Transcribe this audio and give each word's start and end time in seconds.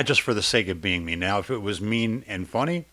Not 0.00 0.06
just 0.06 0.22
for 0.22 0.32
the 0.32 0.40
sake 0.40 0.68
of 0.68 0.80
being 0.80 1.04
mean. 1.04 1.18
Now, 1.18 1.40
if 1.40 1.50
it 1.50 1.58
was 1.58 1.78
mean 1.82 2.24
and 2.26 2.48
funny, 2.48 2.86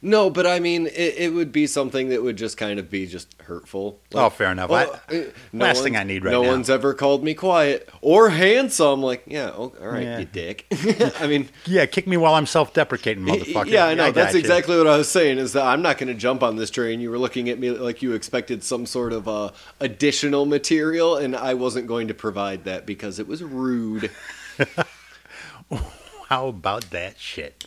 No, 0.00 0.30
but 0.30 0.46
I 0.46 0.58
mean, 0.58 0.86
it, 0.86 1.14
it 1.18 1.34
would 1.34 1.52
be 1.52 1.66
something 1.66 2.08
that 2.08 2.22
would 2.22 2.36
just 2.38 2.56
kind 2.56 2.78
of 2.80 2.88
be 2.90 3.04
just 3.06 3.28
hurtful. 3.42 4.00
Oh, 4.14 4.30
fair 4.30 4.50
enough. 4.50 4.70
I- 4.70 4.84
uh, 4.84 5.24
last 5.52 5.82
thing 5.82 5.98
I 5.98 6.02
need 6.04 6.24
right 6.24 6.30
no 6.32 6.42
now. 6.42 6.48
one's 6.48 6.70
ever 6.70 6.94
called 6.94 7.22
me 7.22 7.34
quiet 7.34 7.90
or 8.00 8.30
handsome. 8.30 9.02
Like, 9.02 9.24
yeah, 9.26 9.50
oh, 9.54 9.74
all 9.78 9.88
right, 9.88 10.02
Yeah. 10.04 10.18
you 10.20 10.24
dick. 10.24 10.64
I 11.20 11.26
mean, 11.26 11.50
yeah, 11.66 11.84
kick 11.84 12.06
me 12.06 12.16
while 12.16 12.32
I'm 12.32 12.46
self-deprecating, 12.46 13.22
motherfucker. 13.22 13.66
yeah, 13.66 13.84
I 13.84 13.92
know. 13.92 14.06
got 14.06 14.14
That's 14.14 14.32
you. 14.32 14.40
exactly 14.40 14.78
what 14.78 14.86
I 14.86 14.96
was 14.96 15.10
saying. 15.10 15.36
Is 15.36 15.52
that 15.52 15.66
I'm 15.66 15.82
not 15.82 15.98
going 15.98 16.08
to 16.08 16.14
jump 16.18 16.42
on 16.42 16.56
this 16.56 16.70
train. 16.70 17.00
You 17.00 17.10
were 17.10 17.18
looking 17.18 17.50
at 17.50 17.58
me 17.58 17.70
like 17.70 18.00
you 18.00 18.14
expected 18.14 18.64
some 18.64 18.86
sort 18.86 19.12
of 19.12 19.28
uh, 19.28 19.50
additional 19.78 20.46
material, 20.46 21.18
and 21.18 21.36
I 21.36 21.52
wasn't 21.52 21.86
going 21.86 22.08
to 22.08 22.14
provide 22.14 22.64
that 22.64 22.86
because 22.86 23.18
it 23.18 23.28
was 23.28 23.42
rude. 23.42 24.10
How 26.30 26.46
about 26.46 26.90
that 26.90 27.18
shit? 27.18 27.64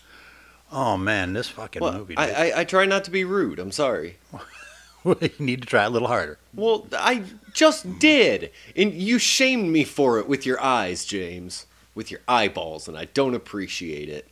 Oh 0.72 0.96
man, 0.96 1.34
this 1.34 1.50
fucking 1.50 1.82
Well, 1.82 1.94
movie. 1.94 2.16
I. 2.18 2.52
I, 2.52 2.60
I 2.62 2.64
try 2.64 2.86
not 2.86 3.04
to 3.04 3.12
be 3.12 3.26
rude. 3.26 3.60
I'm 3.60 3.74
sorry. 3.74 4.18
you 5.06 5.30
need 5.38 5.62
to 5.62 5.68
try 5.68 5.84
a 5.84 5.90
little 5.90 6.08
harder. 6.08 6.40
Well, 6.56 6.88
I 6.98 7.24
just 7.54 8.00
did. 8.00 8.52
And 8.76 8.94
you 8.94 9.20
shamed 9.20 9.70
me 9.70 9.84
for 9.84 10.18
it 10.18 10.30
with 10.30 10.46
your 10.46 10.62
eyes, 10.64 11.04
James. 11.04 11.66
With 11.94 12.10
your 12.10 12.22
eyeballs, 12.28 12.88
and 12.88 12.98
I 12.98 13.06
don't 13.06 13.36
appreciate 13.36 14.10
it. 14.10 14.32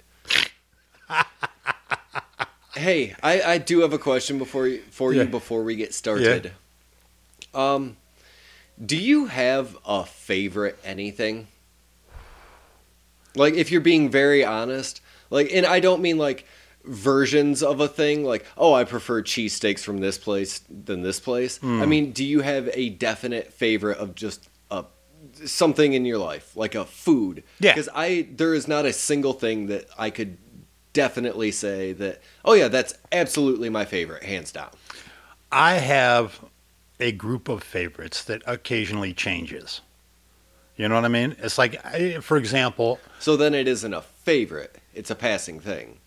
hey, 2.76 3.14
I, 3.22 3.42
I 3.42 3.58
do 3.60 3.82
have 3.82 3.94
a 3.94 4.00
question 4.00 4.38
before 4.40 4.66
you, 4.68 4.82
for 4.90 5.14
Yeah. 5.14 5.24
you 5.24 5.28
before 5.30 5.62
we 5.64 5.76
get 5.76 5.94
started. 5.94 6.54
Yeah. 7.54 7.74
Um, 7.74 7.98
do 8.84 8.98
you 8.98 9.26
have 9.28 9.78
a 9.86 10.06
favorite 10.06 10.80
anything? 10.84 11.48
Like, 13.36 13.54
if 13.54 13.72
you're 13.72 13.82
being 13.82 14.10
very 14.10 14.44
honest, 14.44 15.02
like, 15.30 15.50
and 15.54 15.66
I 15.66 15.80
don't 15.80 16.02
mean 16.02 16.18
like 16.18 16.46
versions 16.84 17.62
of 17.64 17.80
a 17.80 17.88
thing, 17.88 18.24
like, 18.24 18.46
oh, 18.58 18.74
I 18.74 18.84
prefer 18.84 19.22
cheesesteaks 19.22 19.80
from 19.80 20.00
this 20.00 20.18
place 20.18 20.62
than 20.70 21.02
this 21.02 21.20
place. 21.20 21.58
Hmm. 21.58 21.82
I 21.82 21.86
mean, 21.86 22.12
do 22.12 22.24
you 22.24 22.42
have 22.42 22.70
a 22.74 22.90
definite 22.90 23.54
favorite 23.54 23.98
of 23.98 24.16
just 24.16 24.50
a 24.70 24.86
something 25.46 25.94
in 25.94 26.06
your 26.06 26.18
life, 26.18 26.56
like 26.56 26.76
a 26.76 26.86
food? 26.86 27.44
Yeah. 27.60 27.74
Because 27.74 27.90
I 27.94 28.28
there 28.32 28.54
is 28.54 28.68
not 28.68 28.86
a 28.86 28.94
single 28.94 29.34
thing 29.34 29.68
that 29.68 29.86
I 29.98 30.10
could 30.10 30.38
definitely 30.94 31.52
say 31.52 31.94
that. 31.94 32.22
Oh 32.44 32.54
yeah, 32.54 32.68
that's 32.68 32.94
absolutely 33.12 33.70
my 33.70 33.86
favorite, 33.86 34.24
hands 34.24 34.52
down. 34.52 34.70
I 35.52 35.76
have 35.76 36.44
a 37.00 37.12
group 37.12 37.50
of 37.50 37.64
favorites 37.64 38.24
that 38.26 38.42
occasionally 38.46 39.14
changes. 39.14 39.82
You 40.82 40.90
know 40.90 40.96
what 40.96 41.06
I 41.06 41.10
mean? 41.10 41.36
It's 41.38 41.60
like, 41.60 41.80
for 42.24 42.38
example, 42.38 43.00
So 43.20 43.38
then 43.38 43.54
it 43.54 43.68
isn't 43.68 43.94
a 43.94 44.02
favorite; 44.02 44.78
it's 44.96 45.12
a 45.12 45.16
passing 45.16 45.60
thing. 45.60 46.00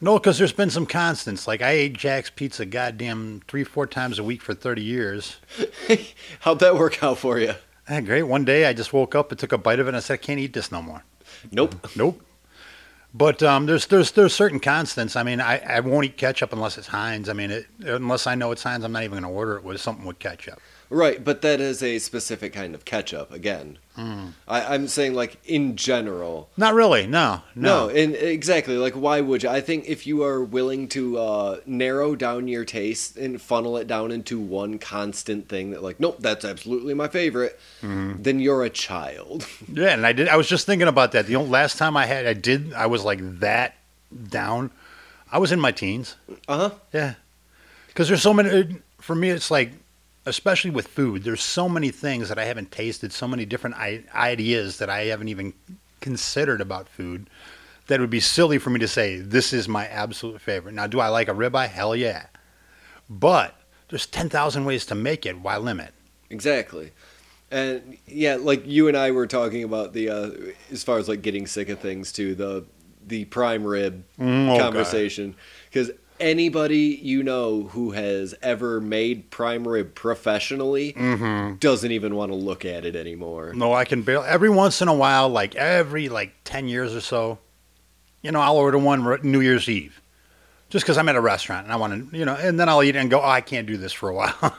no, 0.00 0.18
because 0.18 0.38
there's 0.38 0.54
been 0.54 0.70
some 0.70 0.86
constants. 0.86 1.46
Like 1.46 1.60
I 1.60 1.72
ate 1.72 1.92
Jack's 1.98 2.30
Pizza, 2.30 2.64
goddamn, 2.64 3.42
three, 3.46 3.62
four 3.62 3.86
times 3.86 4.18
a 4.18 4.24
week 4.24 4.40
for 4.40 4.54
30 4.54 4.82
years. 4.82 5.36
How'd 6.40 6.60
that 6.60 6.76
work 6.76 7.02
out 7.02 7.18
for 7.18 7.38
you? 7.38 7.56
Eh, 7.88 8.00
great. 8.00 8.22
One 8.22 8.46
day 8.46 8.64
I 8.64 8.72
just 8.72 8.94
woke 8.94 9.14
up 9.14 9.30
and 9.30 9.38
took 9.38 9.52
a 9.52 9.58
bite 9.58 9.80
of 9.80 9.86
it 9.86 9.90
and 9.90 9.96
I 9.98 10.00
said, 10.00 10.14
I 10.14 10.16
can't 10.16 10.40
eat 10.40 10.54
this 10.54 10.72
no 10.72 10.80
more. 10.80 11.04
Nope. 11.52 11.74
Nope. 11.94 12.22
But 13.12 13.42
um, 13.42 13.66
there's 13.66 13.84
there's 13.86 14.12
there's 14.12 14.34
certain 14.34 14.60
constants. 14.60 15.14
I 15.14 15.24
mean, 15.24 15.42
I, 15.42 15.58
I 15.58 15.80
won't 15.80 16.06
eat 16.06 16.16
ketchup 16.16 16.54
unless 16.54 16.78
it's 16.78 16.86
Heinz. 16.86 17.28
I 17.28 17.34
mean, 17.34 17.50
it, 17.50 17.66
unless 17.80 18.26
I 18.26 18.34
know 18.34 18.50
it's 18.52 18.62
Heinz, 18.62 18.82
I'm 18.82 18.92
not 18.92 19.02
even 19.02 19.20
going 19.20 19.30
to 19.30 19.38
order 19.38 19.56
it 19.58 19.62
with 19.64 19.78
something 19.78 20.06
with 20.06 20.18
ketchup. 20.18 20.58
Right, 20.88 21.24
but 21.24 21.42
that 21.42 21.60
is 21.60 21.82
a 21.82 21.98
specific 21.98 22.52
kind 22.52 22.74
of 22.74 22.84
ketchup. 22.84 23.32
Again, 23.32 23.78
Hmm. 23.96 24.26
I, 24.46 24.74
I'm 24.74 24.88
saying 24.88 25.14
like 25.14 25.38
in 25.46 25.74
general. 25.74 26.50
Not 26.58 26.74
really. 26.74 27.06
No. 27.06 27.40
No, 27.54 27.86
No. 27.86 27.88
and 27.88 28.14
exactly 28.14 28.76
like 28.76 28.92
why 28.94 29.20
would 29.22 29.42
you? 29.42 29.48
I 29.48 29.60
think 29.62 29.86
if 29.88 30.06
you 30.06 30.22
are 30.22 30.44
willing 30.44 30.86
to 30.88 31.18
uh, 31.18 31.60
narrow 31.64 32.14
down 32.14 32.46
your 32.46 32.64
taste 32.66 33.16
and 33.16 33.40
funnel 33.40 33.76
it 33.78 33.86
down 33.86 34.12
into 34.12 34.38
one 34.38 34.78
constant 34.78 35.48
thing 35.48 35.70
that 35.70 35.82
like, 35.82 35.98
nope, 35.98 36.18
that's 36.20 36.44
absolutely 36.44 36.92
my 36.94 37.08
favorite, 37.08 37.58
Mm-hmm. 37.82 38.22
then 38.22 38.38
you're 38.38 38.62
a 38.64 38.70
child. 38.70 39.46
Yeah, 39.72 39.88
and 39.94 40.06
I 40.06 40.12
did. 40.12 40.28
I 40.28 40.36
was 40.36 40.46
just 40.48 40.66
thinking 40.66 40.88
about 40.88 41.12
that. 41.12 41.26
The 41.26 41.36
only, 41.36 41.50
last 41.50 41.78
time 41.78 41.96
I 41.96 42.06
had, 42.06 42.26
I 42.26 42.34
did. 42.34 42.72
I 42.74 42.86
was 42.86 43.02
like 43.02 43.20
that 43.40 43.76
down. 44.28 44.70
I 45.32 45.38
was 45.38 45.50
in 45.52 45.58
my 45.58 45.72
teens. 45.72 46.16
Uh 46.46 46.56
huh. 46.68 46.70
Yeah, 46.92 47.14
because 47.88 48.08
there's 48.08 48.22
so 48.22 48.32
many. 48.34 48.76
For 49.00 49.14
me, 49.14 49.30
it's 49.30 49.50
like, 49.50 49.72
especially 50.26 50.70
with 50.70 50.88
food, 50.88 51.24
there's 51.24 51.42
so 51.42 51.68
many 51.68 51.90
things 51.90 52.28
that 52.28 52.38
I 52.38 52.44
haven't 52.44 52.70
tasted. 52.72 53.12
So 53.12 53.26
many 53.28 53.44
different 53.46 53.76
I- 53.76 54.04
ideas 54.14 54.78
that 54.78 54.90
I 54.90 55.04
haven't 55.04 55.28
even 55.28 55.54
considered 56.00 56.60
about 56.60 56.88
food. 56.88 57.30
That 57.86 58.00
would 58.00 58.10
be 58.10 58.20
silly 58.20 58.58
for 58.58 58.70
me 58.70 58.80
to 58.80 58.88
say 58.88 59.16
this 59.20 59.52
is 59.52 59.68
my 59.68 59.86
absolute 59.86 60.40
favorite. 60.40 60.74
Now, 60.74 60.88
do 60.88 60.98
I 60.98 61.08
like 61.08 61.28
a 61.28 61.32
ribeye? 61.32 61.68
Hell 61.68 61.94
yeah, 61.94 62.26
but 63.08 63.54
there's 63.88 64.06
ten 64.06 64.28
thousand 64.28 64.64
ways 64.64 64.84
to 64.86 64.94
make 64.96 65.24
it. 65.24 65.38
Why 65.38 65.56
limit? 65.56 65.94
Exactly. 66.28 66.90
And 67.50 67.96
yeah, 68.06 68.36
like 68.40 68.66
you 68.66 68.88
and 68.88 68.96
I 68.96 69.12
were 69.12 69.28
talking 69.28 69.62
about 69.62 69.92
the 69.92 70.10
uh, 70.10 70.30
as 70.72 70.82
far 70.82 70.98
as 70.98 71.08
like 71.08 71.22
getting 71.22 71.46
sick 71.46 71.68
of 71.68 71.78
things 71.78 72.10
too, 72.10 72.34
the 72.34 72.64
the 73.06 73.24
prime 73.26 73.64
rib 73.64 74.02
Mm, 74.18 74.48
oh, 74.48 74.58
conversation 74.58 75.36
because 75.70 75.92
anybody 76.20 76.98
you 77.02 77.22
know 77.22 77.64
who 77.64 77.90
has 77.92 78.34
ever 78.42 78.80
made 78.80 79.30
prime 79.30 79.66
rib 79.66 79.94
professionally 79.94 80.92
Mm-hmm. 80.94 81.56
doesn't 81.56 81.90
even 81.92 82.14
want 82.14 82.32
to 82.32 82.36
look 82.36 82.64
at 82.64 82.84
it 82.84 82.96
anymore. 82.96 83.52
No, 83.54 83.72
I 83.72 83.84
can 83.84 84.02
barely. 84.02 84.26
Every 84.28 84.50
once 84.50 84.80
in 84.82 84.88
a 84.88 84.94
while, 84.94 85.28
like 85.28 85.54
every 85.54 86.08
like 86.08 86.34
ten 86.44 86.68
years 86.68 86.94
or 86.94 87.00
so, 87.00 87.38
you 88.22 88.32
know, 88.32 88.40
I'll 88.40 88.56
order 88.56 88.78
one 88.78 89.18
New 89.22 89.40
Year's 89.40 89.68
Eve, 89.68 90.00
just 90.70 90.84
because 90.84 90.98
I'm 90.98 91.08
at 91.08 91.16
a 91.16 91.20
restaurant 91.20 91.64
and 91.64 91.72
I 91.72 91.76
want 91.76 92.10
to, 92.10 92.16
you 92.18 92.24
know, 92.24 92.34
and 92.34 92.58
then 92.58 92.68
I'll 92.68 92.82
eat 92.82 92.96
it 92.96 92.98
and 92.98 93.10
go, 93.10 93.20
oh, 93.20 93.28
I 93.28 93.40
can't 93.40 93.66
do 93.66 93.76
this 93.76 93.92
for 93.92 94.08
a 94.08 94.14
while. 94.14 94.34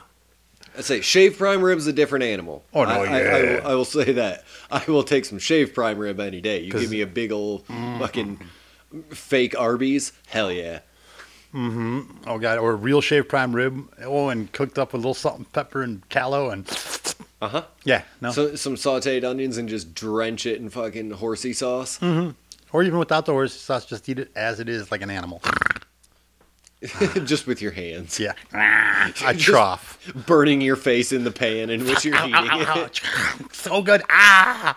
I 0.77 0.81
say 0.81 1.01
shaved 1.01 1.39
prime 1.39 1.63
rib 1.63 1.79
is 1.79 1.87
a 1.87 1.93
different 1.93 2.23
animal. 2.23 2.63
Oh, 2.71 2.83
no, 2.83 2.89
I, 2.91 2.95
I, 2.95 2.99
I, 2.99 3.19
yeah. 3.21 3.41
will, 3.61 3.67
I 3.67 3.73
will 3.73 3.85
say 3.85 4.11
that. 4.11 4.43
I 4.69 4.83
will 4.87 5.01
take 5.03 5.25
some 5.25 5.39
shaved 5.39 5.73
prime 5.73 5.97
rib 5.97 6.19
any 6.19 6.39
day. 6.39 6.61
You 6.61 6.71
give 6.71 6.91
me 6.91 7.01
a 7.01 7.07
big 7.07 7.31
old 7.31 7.65
fucking 7.65 8.39
fake 9.09 9.57
Arby's, 9.59 10.13
hell 10.27 10.51
yeah. 10.51 10.79
Oh 11.57 12.37
God, 12.39 12.59
or 12.59 12.75
real 12.75 13.01
shaved 13.01 13.29
prime 13.29 13.55
rib, 13.55 13.87
oh, 14.03 14.29
and 14.29 14.51
cooked 14.51 14.77
up 14.77 14.93
with 14.93 14.99
a 14.99 15.01
little 15.01 15.13
salt 15.13 15.37
and 15.37 15.51
pepper 15.53 15.81
and 15.81 16.07
tallow 16.09 16.49
and 16.51 16.67
Uh 17.41 17.47
huh. 17.49 17.63
yeah, 17.83 18.03
no, 18.21 18.31
So, 18.31 18.55
some 18.55 18.75
sauteed 18.75 19.23
onions 19.23 19.57
and 19.57 19.67
just 19.67 19.93
drench 19.95 20.45
it 20.45 20.59
in 20.59 20.69
fucking 20.69 21.11
horsey 21.11 21.53
sauce. 21.53 21.97
Mm-hmm. 21.99 22.31
Or 22.73 22.83
even 22.83 22.99
without 22.99 23.25
the 23.25 23.31
horsey 23.31 23.57
sauce, 23.57 23.85
just 23.85 24.07
eat 24.09 24.19
it 24.19 24.31
as 24.35 24.59
it 24.59 24.69
is, 24.69 24.91
like 24.91 25.01
an 25.01 25.09
animal. 25.09 25.41
just 27.25 27.47
with 27.47 27.61
your 27.61 27.71
hands. 27.71 28.19
Yeah, 28.19 28.33
a 29.25 29.33
trough. 29.33 29.97
Burning 30.27 30.61
your 30.61 30.75
face 30.75 31.11
in 31.11 31.23
the 31.23 31.31
pan 31.31 31.69
in 31.71 31.85
which 31.85 32.05
you're 32.05 32.15
eating 32.23 32.33
it. 32.35 33.01
so 33.51 33.81
good. 33.81 34.03
Ah, 34.09 34.75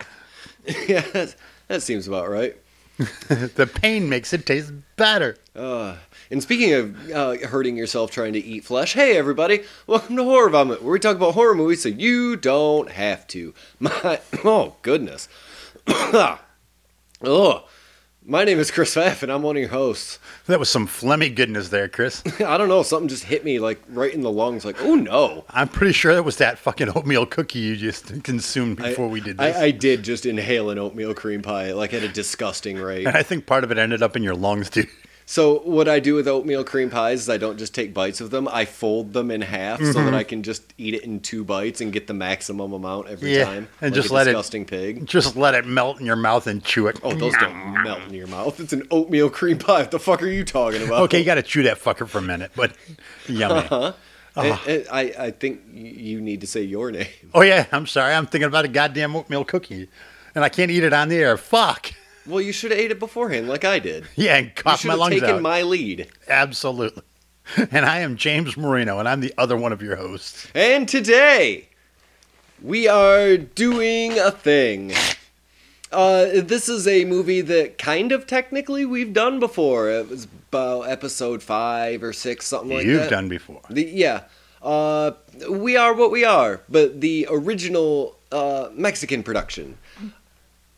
yeah, 0.87 1.27
that 1.67 1.81
seems 1.83 2.07
about 2.07 2.29
right. 2.29 2.55
the 3.55 3.67
pain 3.81 4.09
makes 4.09 4.31
it 4.31 4.45
taste 4.45 4.71
better. 4.95 5.35
Uh, 5.55 5.95
and 6.29 6.41
speaking 6.41 6.73
of 6.73 7.11
uh, 7.11 7.35
hurting 7.47 7.75
yourself 7.75 8.11
trying 8.11 8.33
to 8.33 8.39
eat 8.39 8.63
flesh, 8.63 8.93
hey 8.93 9.17
everybody, 9.17 9.63
welcome 9.87 10.15
to 10.15 10.23
Horror 10.23 10.51
Vomit, 10.51 10.83
where 10.83 10.93
we 10.93 10.99
talk 10.99 11.15
about 11.15 11.33
horror 11.33 11.55
movies 11.55 11.81
so 11.81 11.89
you 11.89 12.35
don't 12.35 12.91
have 12.91 13.25
to. 13.27 13.55
My 13.79 14.19
oh 14.43 14.75
goodness, 14.83 15.27
oh, 15.87 16.39
my 18.31 18.45
name 18.45 18.59
is 18.59 18.71
Chris 18.71 18.95
Pfaff, 18.95 19.23
and 19.23 19.31
I'm 19.31 19.41
one 19.41 19.57
of 19.57 19.59
your 19.59 19.71
hosts. 19.71 20.17
That 20.45 20.57
was 20.57 20.69
some 20.69 20.87
phlegmy 20.87 21.35
goodness 21.35 21.67
there, 21.67 21.89
Chris. 21.89 22.23
I 22.39 22.57
don't 22.57 22.69
know, 22.69 22.81
something 22.81 23.09
just 23.09 23.25
hit 23.25 23.43
me 23.43 23.59
like 23.59 23.81
right 23.89 24.13
in 24.13 24.21
the 24.21 24.31
lungs, 24.31 24.63
like 24.63 24.81
oh 24.81 24.95
no. 24.95 25.43
I'm 25.49 25.67
pretty 25.67 25.91
sure 25.91 26.15
that 26.15 26.23
was 26.23 26.37
that 26.37 26.57
fucking 26.57 26.89
oatmeal 26.95 27.25
cookie 27.25 27.59
you 27.59 27.75
just 27.75 28.23
consumed 28.23 28.77
before 28.77 29.09
we 29.09 29.19
did 29.19 29.37
this. 29.37 29.57
I, 29.57 29.65
I 29.65 29.71
did 29.71 30.03
just 30.03 30.25
inhale 30.25 30.69
an 30.69 30.79
oatmeal 30.79 31.13
cream 31.13 31.41
pie 31.41 31.73
like 31.73 31.93
at 31.93 32.03
a 32.03 32.07
disgusting 32.07 32.77
rate. 32.77 33.05
and 33.05 33.17
I 33.17 33.21
think 33.21 33.45
part 33.45 33.65
of 33.65 33.71
it 33.71 33.77
ended 33.77 34.01
up 34.01 34.15
in 34.15 34.23
your 34.23 34.35
lungs, 34.35 34.69
too. 34.69 34.87
So 35.25 35.59
what 35.59 35.87
I 35.87 35.99
do 36.01 36.15
with 36.15 36.27
oatmeal 36.27 36.63
cream 36.65 36.89
pies 36.89 37.21
is 37.21 37.29
I 37.29 37.37
don't 37.37 37.57
just 37.57 37.73
take 37.73 37.93
bites 37.93 38.19
of 38.19 38.31
them. 38.31 38.49
I 38.49 38.65
fold 38.65 39.13
them 39.13 39.31
in 39.31 39.41
half 39.41 39.79
so 39.79 39.85
Mm-hmm. 39.85 40.05
that 40.05 40.13
I 40.13 40.23
can 40.23 40.43
just 40.43 40.73
eat 40.77 40.93
it 40.93 41.03
in 41.03 41.21
two 41.21 41.43
bites 41.45 41.79
and 41.79 41.93
get 41.93 42.07
the 42.07 42.13
maximum 42.13 42.73
amount 42.73 43.07
every 43.07 43.35
Yeah, 43.37 43.45
time. 43.45 43.67
and 43.79 43.91
like 43.91 43.93
just 43.93 44.11
let 44.11 44.27
it- 44.27 44.31
disgusting 44.31 44.65
pig. 44.65 45.05
Just 45.05 45.35
let 45.37 45.53
it 45.53 45.65
melt 45.65 45.99
in 46.01 46.05
your 46.05 46.15
mouth 46.17 46.47
and 46.47 46.61
chew 46.63 46.87
it. 46.87 46.99
Oh, 47.03 47.13
those 47.13 47.33
don't 47.37 47.83
melt 47.83 48.01
in 48.09 48.13
your 48.13 48.27
mouth. 48.27 48.59
It's 48.59 48.73
an 48.73 48.85
oatmeal 48.91 49.29
cream 49.29 49.57
pie. 49.57 49.81
What 49.81 49.91
the 49.91 49.99
fuck 49.99 50.21
are 50.21 50.27
you 50.27 50.43
talking 50.43 50.83
about? 50.83 51.01
Okay, 51.03 51.19
you 51.19 51.25
got 51.25 51.35
to 51.35 51.43
chew 51.43 51.63
that 51.63 51.77
fucker 51.79 52.07
for 52.07 52.17
a 52.17 52.21
minute, 52.21 52.51
but 52.55 52.73
yummy. 53.27 53.67
And- 53.71 54.57
and 54.65 54.87
I, 54.91 55.13
I 55.19 55.31
think 55.31 55.61
you 55.73 56.19
need 56.21 56.41
to 56.41 56.47
say 56.47 56.61
your 56.61 56.89
name. 56.91 57.07
Oh 57.33 57.41
yeah, 57.41 57.65
I'm 57.71 57.85
sorry. 57.87 58.13
I'm 58.13 58.25
thinking 58.27 58.47
about 58.47 58.63
a 58.65 58.69
goddamn 58.69 59.15
oatmeal 59.15 59.43
cookie, 59.45 59.89
and 60.35 60.43
I 60.43 60.49
can't 60.49 60.71
eat 60.71 60.83
it 60.83 60.93
on 60.93 61.09
the 61.09 61.17
air. 61.17 61.35
Fuck. 61.37 61.91
Well, 62.25 62.41
you 62.41 62.51
should 62.51 62.71
have 62.71 62.79
ate 62.79 62.91
it 62.91 62.99
beforehand, 62.99 63.47
like 63.49 63.65
I 63.65 63.79
did. 63.79 64.05
Yeah, 64.15 64.37
and 64.37 64.47
You 64.47 64.51
cough 64.55 64.81
should 64.81 64.87
my 64.87 64.93
have 64.93 64.99
lungs 64.99 65.13
taken 65.15 65.29
out. 65.37 65.41
my 65.41 65.61
lead. 65.63 66.07
Absolutely. 66.27 67.03
And 67.71 67.85
I 67.85 67.99
am 67.99 68.15
James 68.17 68.55
Marino, 68.55 68.99
and 68.99 69.09
I'm 69.09 69.19
the 69.19 69.33
other 69.37 69.57
one 69.57 69.73
of 69.73 69.81
your 69.81 69.95
hosts. 69.97 70.47
And 70.55 70.87
today, 70.87 71.67
we 72.61 72.87
are 72.87 73.35
doing 73.35 74.17
a 74.19 74.31
thing. 74.31 74.93
Uh, 75.91 76.27
this 76.41 76.69
is 76.69 76.87
a 76.87 77.03
movie 77.03 77.41
that 77.41 77.77
kind 77.77 78.11
of 78.13 78.25
technically 78.27 78.85
we've 78.85 79.11
done 79.11 79.39
before. 79.39 79.89
It 79.89 80.07
was 80.09 80.25
about 80.49 80.83
episode 80.83 81.43
five 81.43 82.03
or 82.03 82.13
six, 82.13 82.45
something 82.45 82.69
like 82.69 82.85
that. 82.85 82.91
You've 82.91 83.09
done 83.09 83.27
before. 83.27 83.61
The, 83.69 83.83
yeah. 83.83 84.23
Uh, 84.61 85.11
we 85.49 85.75
are 85.75 85.93
what 85.93 86.11
we 86.11 86.23
are, 86.23 86.61
but 86.69 87.01
the 87.01 87.27
original 87.29 88.15
uh, 88.31 88.69
Mexican 88.73 89.23
production. 89.23 89.77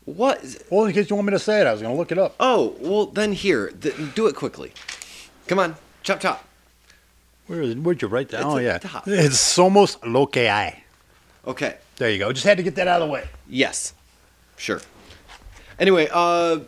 What? 0.04 0.44
Well, 0.70 0.84
in 0.84 0.92
case 0.92 1.08
you 1.08 1.16
want 1.16 1.26
me 1.26 1.32
to 1.32 1.38
say 1.38 1.60
it, 1.60 1.66
I 1.66 1.72
was 1.72 1.80
going 1.80 1.94
to 1.94 1.98
look 1.98 2.12
it 2.12 2.18
up. 2.18 2.34
Oh, 2.38 2.76
well, 2.80 3.06
then 3.06 3.32
here. 3.32 3.70
Th- 3.70 3.94
do 4.14 4.26
it 4.26 4.34
quickly. 4.34 4.72
Come 5.46 5.58
on. 5.58 5.76
Chop, 6.02 6.20
chop. 6.20 6.46
Where 7.46 7.62
is, 7.62 7.74
where'd 7.76 8.02
you 8.02 8.08
write 8.08 8.28
that? 8.30 8.40
It's 8.40 8.46
oh, 8.46 8.58
yeah. 8.58 8.78
top. 8.78 9.04
It's 9.06 9.36
Somos 9.36 9.96
Lo 10.04 10.26
que 10.26 10.42
hay. 10.42 10.84
Okay. 11.46 11.76
There 11.96 12.10
you 12.10 12.18
go. 12.18 12.32
Just 12.32 12.46
had 12.46 12.56
to 12.56 12.62
get 12.62 12.74
that 12.76 12.88
out 12.88 13.02
of 13.02 13.08
the 13.08 13.12
way. 13.12 13.28
Yes, 13.48 13.94
sure. 14.56 14.80
Anyway, 15.78 16.08
uh, 16.12 16.60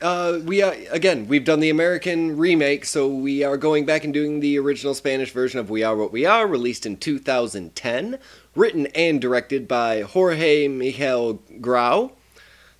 uh, 0.00 0.40
we 0.44 0.62
uh, 0.62 0.72
again 0.90 1.26
we've 1.28 1.44
done 1.44 1.60
the 1.60 1.70
American 1.70 2.36
remake, 2.36 2.84
so 2.84 3.08
we 3.08 3.42
are 3.42 3.56
going 3.56 3.84
back 3.84 4.04
and 4.04 4.12
doing 4.12 4.40
the 4.40 4.58
original 4.58 4.94
Spanish 4.94 5.32
version 5.32 5.60
of 5.60 5.70
"We 5.70 5.82
Are 5.82 5.96
What 5.96 6.12
We 6.12 6.24
Are," 6.24 6.46
released 6.46 6.86
in 6.86 6.96
2010, 6.96 8.18
written 8.54 8.86
and 8.88 9.20
directed 9.20 9.66
by 9.66 10.02
Jorge 10.02 10.68
Miguel 10.68 11.40
Grau, 11.60 12.12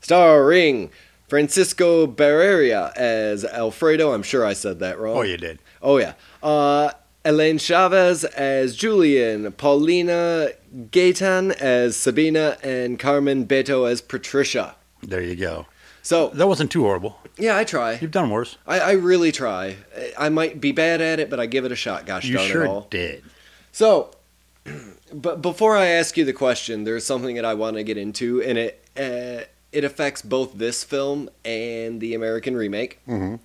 starring 0.05 0.91
Francisco 1.29 2.06
Barreria 2.06 2.95
as 2.97 3.45
Alfredo. 3.45 4.12
I'm 4.12 4.23
sure 4.23 4.45
I 4.45 4.53
said 4.53 4.79
that 4.81 4.99
wrong. 4.99 5.17
Oh, 5.17 5.23
you 5.23 5.37
did. 5.39 5.59
Oh 5.83 5.97
yeah. 5.99 6.12
Uh, 6.43 6.91
Elaine 7.25 7.56
Chavez 7.59 8.25
as 8.25 8.77
Julian, 8.77 9.51
Paulina 9.53 10.51
Gaitán 10.91 11.53
as 11.59 11.97
Sabina, 11.97 12.59
and 12.62 12.99
Carmen 12.99 13.45
Beato 13.45 13.85
as 13.85 14.03
Patricia. 14.03 14.77
There 15.03 15.23
you 15.23 15.35
go. 15.35 15.67
So 16.03 16.29
That 16.35 16.47
wasn't 16.49 16.71
too 16.71 16.83
horrible. 16.83 17.19
yeah, 17.39 17.57
I 17.57 17.65
try. 17.65 17.93
You've 17.99 18.11
done 18.11 18.29
worse. 18.29 18.59
I, 18.67 18.79
I 18.79 18.93
really 18.93 19.33
try. 19.33 19.77
I 20.19 20.29
might 20.29 20.61
be 20.61 20.71
bad 20.73 21.00
at 21.00 21.19
it, 21.19 21.31
but 21.31 21.41
I 21.41 21.47
give 21.47 21.65
it 21.65 21.73
a 21.73 21.77
shot. 21.77 22.05
Gosh 22.05 22.27
You 22.27 22.35
darn 22.37 22.47
it 22.47 22.50
sure 22.53 22.67
all. 22.67 22.87
did. 22.91 23.25
So, 23.73 24.11
but 25.15 25.41
before 25.41 25.75
I 25.79 25.87
ask 25.87 26.19
you 26.19 26.27
the 26.27 26.35
question, 26.35 26.85
there's 26.85 27.07
something 27.07 27.37
that 27.37 27.47
I 27.47 27.55
want 27.55 27.77
to 27.77 27.83
get 27.85 27.97
into, 27.97 28.43
and 28.43 28.59
it 28.59 28.85
uh, 28.99 29.47
it 29.75 29.85
affects 29.85 30.23
both 30.23 30.55
this 30.55 30.85
film 30.85 31.29
and 31.44 32.00
the 32.00 32.15
American 32.15 32.56
remake. 32.56 33.00
Mhm. 33.06 33.41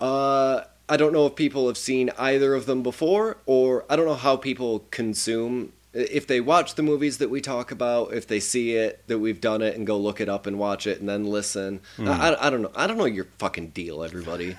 Uh, 0.00 0.62
I 0.88 0.96
don't 0.96 1.12
know 1.12 1.26
if 1.26 1.34
people 1.36 1.66
have 1.68 1.78
seen 1.78 2.10
either 2.18 2.54
of 2.54 2.66
them 2.66 2.82
before, 2.82 3.36
or 3.46 3.84
I 3.88 3.96
don't 3.96 4.06
know 4.06 4.14
how 4.14 4.36
people 4.36 4.86
consume. 4.90 5.72
If 5.92 6.26
they 6.26 6.40
watch 6.40 6.74
the 6.74 6.82
movies 6.82 7.18
that 7.18 7.30
we 7.30 7.40
talk 7.40 7.70
about, 7.70 8.12
if 8.12 8.26
they 8.26 8.40
see 8.40 8.72
it 8.74 9.04
that 9.06 9.18
we've 9.18 9.40
done 9.40 9.62
it 9.62 9.76
and 9.76 9.86
go 9.86 9.96
look 9.96 10.20
it 10.20 10.28
up 10.28 10.46
and 10.46 10.58
watch 10.58 10.86
it 10.86 10.98
and 10.98 11.08
then 11.08 11.24
listen, 11.24 11.80
I, 11.98 12.30
I, 12.30 12.46
I 12.46 12.50
don't 12.50 12.62
know. 12.62 12.72
I 12.74 12.86
don't 12.86 12.98
know 12.98 13.04
your 13.04 13.28
fucking 13.38 13.68
deal, 13.68 14.02
everybody. 14.02 14.56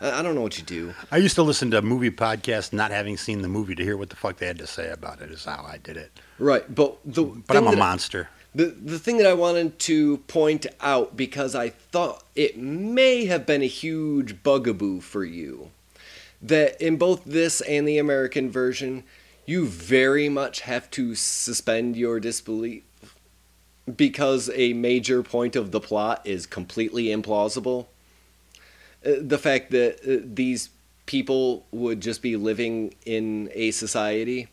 I, 0.00 0.22
don't 0.22 0.34
know 0.36 0.42
what 0.42 0.56
you 0.58 0.64
do. 0.64 0.94
I 1.10 1.16
used 1.16 1.34
to 1.34 1.42
listen 1.42 1.72
to 1.72 1.82
movie 1.82 2.10
podcasts 2.10 2.72
not 2.72 2.90
having 2.92 3.16
seen 3.16 3.42
the 3.42 3.48
movie 3.48 3.74
to 3.74 3.82
hear 3.82 3.96
what 3.96 4.10
the 4.10 4.16
fuck 4.16 4.36
they 4.38 4.46
had 4.46 4.58
to 4.58 4.66
say 4.66 4.90
about 4.90 5.20
it, 5.20 5.30
is 5.30 5.44
how 5.44 5.64
I 5.68 5.78
did 5.78 5.96
it. 5.96 6.12
Right, 6.38 6.72
but 6.72 6.98
the 7.04 7.24
But 7.24 7.56
I'm 7.56 7.66
a 7.66 7.74
monster. 7.76 8.28
The 8.54 8.66
the 8.66 8.98
thing 8.98 9.18
that 9.18 9.26
I 9.26 9.34
wanted 9.34 9.78
to 9.80 10.18
point 10.18 10.66
out 10.80 11.16
because 11.16 11.54
I 11.54 11.68
thought 11.68 12.24
it 12.34 12.58
may 12.58 13.26
have 13.26 13.46
been 13.46 13.62
a 13.62 13.66
huge 13.66 14.42
bugaboo 14.42 15.00
for 15.00 15.24
you 15.24 15.70
that 16.40 16.80
in 16.80 16.96
both 16.96 17.24
this 17.24 17.60
and 17.62 17.86
the 17.86 17.98
American 17.98 18.50
version 18.50 19.04
you 19.44 19.66
very 19.66 20.28
much 20.28 20.60
have 20.60 20.90
to 20.92 21.14
suspend 21.14 21.96
your 21.96 22.20
disbelief 22.20 22.84
because 23.96 24.50
a 24.54 24.72
major 24.74 25.22
point 25.22 25.56
of 25.56 25.70
the 25.70 25.80
plot 25.80 26.20
is 26.24 26.46
completely 26.46 27.04
implausible. 27.06 27.86
Uh, 29.04 29.12
The 29.20 29.38
fact 29.38 29.70
that 29.70 30.00
uh, 30.06 30.22
these 30.24 30.70
people 31.06 31.64
would 31.70 32.00
just 32.00 32.20
be 32.20 32.36
living 32.36 32.94
in 33.06 33.50
a 33.54 33.70
society 33.70 34.48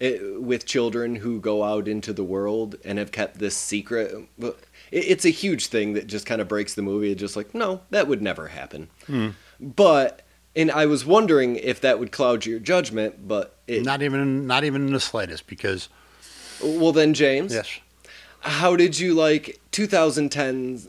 it, 0.00 0.42
with 0.42 0.66
children 0.66 1.16
who 1.16 1.40
go 1.40 1.62
out 1.62 1.86
into 1.86 2.12
the 2.12 2.24
world 2.24 2.76
and 2.84 2.98
have 2.98 3.12
kept 3.12 3.38
this 3.38 3.54
secret. 3.54 4.14
It, 4.38 4.56
it's 4.90 5.24
a 5.24 5.30
huge 5.30 5.66
thing 5.66 5.92
that 5.92 6.06
just 6.06 6.26
kind 6.26 6.40
of 6.40 6.48
breaks 6.48 6.74
the 6.74 6.82
movie. 6.82 7.12
It's 7.12 7.20
just 7.20 7.36
like, 7.36 7.54
no, 7.54 7.82
that 7.90 8.08
would 8.08 8.22
never 8.22 8.48
happen. 8.48 8.88
Hmm. 9.06 9.28
But, 9.60 10.22
and 10.56 10.70
I 10.70 10.86
was 10.86 11.04
wondering 11.04 11.56
if 11.56 11.80
that 11.82 11.98
would 11.98 12.10
cloud 12.10 12.46
your 12.46 12.58
judgment, 12.58 13.28
but 13.28 13.58
it, 13.66 13.84
Not 13.84 14.02
even 14.02 14.46
not 14.46 14.64
even 14.64 14.86
in 14.86 14.92
the 14.92 15.00
slightest 15.00 15.46
because 15.46 15.88
well 16.62 16.92
then, 16.92 17.14
James, 17.14 17.52
yes. 17.52 17.78
how 18.40 18.76
did 18.76 18.98
you 18.98 19.14
like 19.14 19.60
2010's 19.72 20.88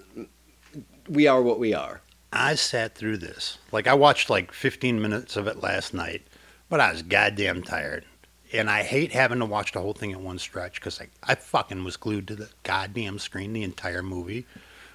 We 1.07 1.27
Are 1.27 1.41
What 1.41 1.59
We 1.59 1.73
Are? 1.73 2.01
I 2.33 2.55
sat 2.55 2.95
through 2.95 3.17
this. 3.17 3.57
Like 3.71 3.87
I 3.87 3.93
watched 3.93 4.29
like 4.29 4.51
15 4.53 5.01
minutes 5.01 5.35
of 5.35 5.47
it 5.47 5.61
last 5.61 5.93
night, 5.93 6.25
but 6.69 6.79
I 6.79 6.91
was 6.91 7.01
goddamn 7.01 7.63
tired. 7.63 8.05
And 8.53 8.69
I 8.69 8.83
hate 8.83 9.11
having 9.13 9.39
to 9.39 9.45
watch 9.45 9.71
the 9.71 9.79
whole 9.79 9.93
thing 9.93 10.11
at 10.11 10.19
one 10.19 10.39
stretch 10.39 10.75
because 10.75 10.99
I, 10.99 11.07
I 11.23 11.35
fucking 11.35 11.83
was 11.83 11.97
glued 11.97 12.27
to 12.27 12.35
the 12.35 12.49
goddamn 12.63 13.19
screen 13.19 13.53
the 13.53 13.63
entire 13.63 14.03
movie. 14.03 14.45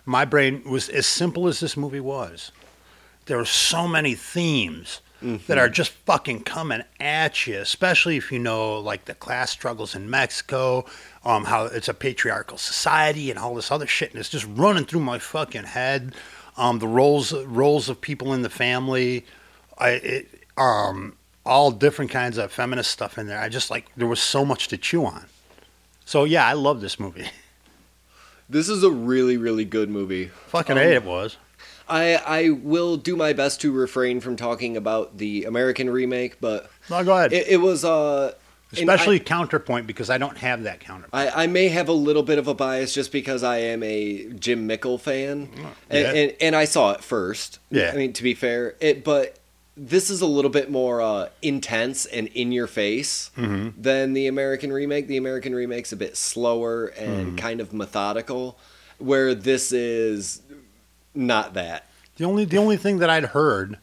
My 0.04 0.24
brain 0.24 0.62
was 0.64 0.88
as 0.88 1.06
simple 1.06 1.48
as 1.48 1.60
this 1.60 1.76
movie 1.76 2.00
was. 2.00 2.52
There 3.24 3.38
were 3.38 3.44
so 3.44 3.88
many 3.88 4.14
themes 4.14 5.00
that 5.46 5.58
are 5.58 5.68
just 5.68 5.90
fucking 5.90 6.42
coming 6.42 6.82
at 7.00 7.46
you, 7.46 7.58
especially 7.58 8.16
if 8.16 8.30
you 8.30 8.38
know 8.38 8.78
like 8.78 9.06
the 9.06 9.14
class 9.14 9.50
struggles 9.50 9.94
in 9.94 10.10
Mexico, 10.10 10.84
um, 11.24 11.44
how 11.44 11.64
it's 11.64 11.88
a 11.88 11.94
patriarchal 11.94 12.58
society 12.58 13.30
and 13.30 13.38
all 13.38 13.54
this 13.54 13.70
other 13.70 13.86
shit, 13.86 14.10
and 14.10 14.20
it's 14.20 14.28
just 14.28 14.46
running 14.46 14.84
through 14.84 15.00
my 15.00 15.18
fucking 15.18 15.64
head. 15.64 16.14
Um, 16.56 16.78
the 16.78 16.88
roles 16.88 17.32
roles 17.32 17.88
of 17.88 18.00
people 18.00 18.32
in 18.32 18.42
the 18.42 18.50
family, 18.50 19.24
I 19.78 19.90
it, 19.90 20.44
um, 20.56 21.16
all 21.46 21.70
different 21.70 22.10
kinds 22.10 22.36
of 22.38 22.52
feminist 22.52 22.90
stuff 22.90 23.16
in 23.18 23.26
there. 23.26 23.38
I 23.40 23.48
just 23.48 23.70
like 23.70 23.86
there 23.96 24.06
was 24.08 24.20
so 24.20 24.44
much 24.44 24.68
to 24.68 24.76
chew 24.76 25.04
on. 25.06 25.26
So 26.04 26.24
yeah, 26.24 26.46
I 26.46 26.52
love 26.52 26.80
this 26.80 26.98
movie. 27.00 27.28
This 28.48 28.68
is 28.68 28.84
a 28.84 28.90
really, 28.92 29.36
really 29.36 29.64
good 29.64 29.90
movie. 29.90 30.26
Fucking 30.48 30.78
Um, 30.78 30.84
A, 30.84 30.92
it 30.94 31.04
was. 31.04 31.36
I 31.88 32.14
I 32.14 32.50
will 32.50 32.96
do 32.96 33.16
my 33.16 33.32
best 33.32 33.60
to 33.62 33.72
refrain 33.72 34.20
from 34.20 34.36
talking 34.36 34.76
about 34.76 35.18
the 35.18 35.44
American 35.44 35.90
remake, 35.90 36.40
but 36.40 36.70
No, 36.88 37.02
go 37.02 37.16
ahead. 37.16 37.32
it, 37.32 37.48
it 37.48 37.56
was 37.56 37.84
uh 37.84 38.34
Especially 38.72 39.18
counterpoint 39.20 39.86
because 39.88 40.10
I 40.10 40.18
don't 40.18 40.36
have 40.38 40.64
that 40.64 40.78
counterpoint. 40.80 41.14
I, 41.36 41.44
I 41.44 41.46
may 41.46 41.68
have 41.68 41.88
a 41.88 41.92
little 41.92 42.22
bit 42.24 42.38
of 42.38 42.46
a 42.48 42.54
bias 42.54 42.92
just 42.94 43.10
because 43.10 43.42
I 43.42 43.58
am 43.58 43.82
a 43.82 44.26
Jim 44.34 44.66
Mickle 44.66 44.98
fan, 44.98 45.48
and, 45.90 46.06
and 46.16 46.32
and 46.40 46.54
I 46.56 46.66
saw 46.66 46.92
it 46.92 47.02
first. 47.02 47.58
Yeah. 47.70 47.90
I 47.92 47.96
mean 47.96 48.12
to 48.12 48.22
be 48.22 48.34
fair, 48.34 48.74
it 48.80 49.02
but 49.02 49.38
this 49.76 50.08
is 50.10 50.22
a 50.22 50.26
little 50.26 50.50
bit 50.50 50.70
more 50.70 51.02
uh, 51.02 51.28
intense 51.42 52.06
and 52.06 52.28
in 52.28 52.50
your 52.52 52.66
face 52.66 53.30
Mm-hmm. 53.36 53.80
than 53.80 54.12
the 54.14 54.26
American 54.26 54.72
remake. 54.72 55.06
The 55.08 55.16
American 55.18 55.54
remake's 55.54 55.92
a 55.92 55.96
bit 55.96 56.16
slower 56.16 56.86
and 56.86 57.26
Mm-hmm. 57.28 57.36
kind 57.36 57.60
of 57.60 57.72
methodical, 57.72 58.58
where 58.98 59.34
this 59.34 59.72
is 59.72 60.40
not 61.14 61.54
that. 61.54 61.86
The 62.16 62.24
only 62.24 62.44
the 62.46 62.56
only 62.58 62.76
thing 62.78 62.98
that 62.98 63.10
I'd 63.10 63.26
heard, 63.26 63.76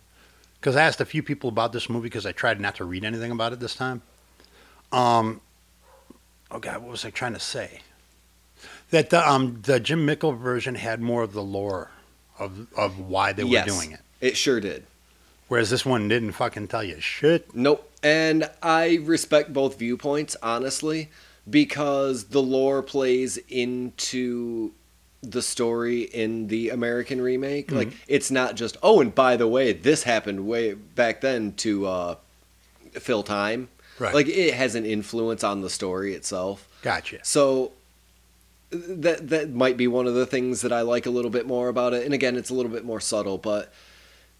because 0.59 0.75
I 0.75 0.81
asked 0.83 0.99
a 1.01 1.05
few 1.05 1.21
people 1.21 1.49
about 1.49 1.71
this 1.73 1.87
movie 1.89 2.05
because 2.07 2.25
I 2.25 2.31
tried 2.31 2.59
not 2.59 2.75
to 2.75 2.85
read 2.85 3.03
anything 3.03 3.31
about 3.31 3.53
it 3.53 3.59
this 3.59 3.75
time. 3.75 4.01
Um, 4.91 5.41
oh 6.49 6.57
God, 6.59 6.81
what 6.81 6.89
was 6.89 7.05
I 7.05 7.11
trying 7.11 7.33
to 7.33 7.39
say? 7.39 7.81
That 8.89 9.09
the 9.11 9.27
um 9.29 9.59
the 9.63 9.79
Jim 9.79 10.05
Mickle 10.05 10.31
version 10.33 10.73
had 10.75 11.01
more 11.01 11.21
of 11.21 11.33
the 11.33 11.43
lore 11.43 11.91
of 12.39 12.67
of 12.75 12.97
why 12.99 13.33
they 13.33 13.43
were 13.43 13.49
yes, 13.51 13.67
doing 13.67 13.91
it, 13.91 13.99
It 14.21 14.35
sure 14.37 14.59
did. 14.59 14.85
Whereas 15.53 15.69
this 15.69 15.85
one 15.85 16.07
didn't 16.07 16.31
fucking 16.31 16.67
tell 16.67 16.83
you 16.83 16.99
shit. 16.99 17.55
Nope. 17.55 17.87
And 18.01 18.49
I 18.63 18.97
respect 19.03 19.53
both 19.53 19.77
viewpoints, 19.77 20.35
honestly, 20.41 21.11
because 21.47 22.23
the 22.23 22.41
lore 22.41 22.81
plays 22.81 23.37
into 23.49 24.71
the 25.21 25.43
story 25.43 26.01
in 26.01 26.47
the 26.47 26.71
American 26.71 27.21
remake. 27.21 27.67
Mm-hmm. 27.67 27.77
Like, 27.77 27.93
it's 28.07 28.31
not 28.31 28.55
just, 28.55 28.77
oh, 28.81 28.99
and 28.99 29.13
by 29.13 29.37
the 29.37 29.47
way, 29.47 29.73
this 29.73 30.01
happened 30.01 30.47
way 30.47 30.73
back 30.73 31.21
then 31.21 31.53
to 31.57 31.85
uh, 31.85 32.15
fill 32.93 33.21
time. 33.21 33.69
Right. 33.99 34.11
Like, 34.11 34.27
it 34.27 34.55
has 34.55 34.73
an 34.73 34.87
influence 34.87 35.43
on 35.43 35.61
the 35.61 35.69
story 35.69 36.15
itself. 36.15 36.67
Gotcha. 36.81 37.19
So 37.21 37.73
that 38.71 39.29
that 39.29 39.51
might 39.51 39.77
be 39.77 39.87
one 39.87 40.07
of 40.07 40.15
the 40.15 40.25
things 40.25 40.61
that 40.61 40.73
I 40.73 40.81
like 40.81 41.05
a 41.05 41.11
little 41.11 41.29
bit 41.29 41.45
more 41.45 41.69
about 41.69 41.93
it. 41.93 42.05
And 42.05 42.13
again, 42.15 42.37
it's 42.37 42.49
a 42.49 42.55
little 42.55 42.71
bit 42.71 42.83
more 42.83 42.99
subtle, 42.99 43.37
but 43.37 43.71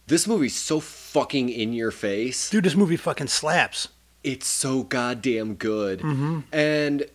this 0.06 0.26
movie's 0.26 0.54
so 0.54 0.80
fucking 0.80 1.48
in 1.48 1.72
your 1.72 1.90
face. 1.90 2.50
Dude, 2.50 2.64
this 2.64 2.74
movie 2.74 2.96
fucking 2.96 3.28
slaps. 3.28 3.88
It's 4.22 4.46
so 4.46 4.82
goddamn 4.82 5.54
good. 5.54 6.00
Mm-hmm. 6.00 6.40
And 6.52 7.06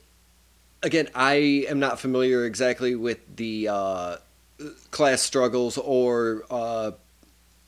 again, 0.84 1.10
I 1.14 1.66
am 1.68 1.80
not 1.80 2.00
familiar 2.00 2.46
exactly 2.46 2.96
with 2.96 3.20
the 3.36 3.68
uh, 3.68 4.18
class 4.92 5.22
struggles 5.22 5.78
or 5.78 6.44
uh, 6.50 6.92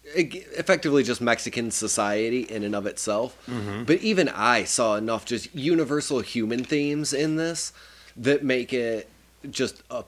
effectively 0.03 1.03
just 1.03 1.21
Mexican 1.21 1.71
society 1.71 2.41
in 2.41 2.63
and 2.63 2.75
of 2.75 2.85
itself. 2.85 3.37
But 3.85 3.99
even 3.99 4.29
I 4.29 4.63
saw 4.63 4.95
enough 4.95 5.25
just 5.25 5.53
universal 5.55 6.21
human 6.21 6.63
themes 6.63 7.13
in 7.13 7.35
this 7.35 7.73
that 8.17 8.43
make 8.43 8.73
it 8.73 9.09
just 9.49 9.81
a, 9.89 10.03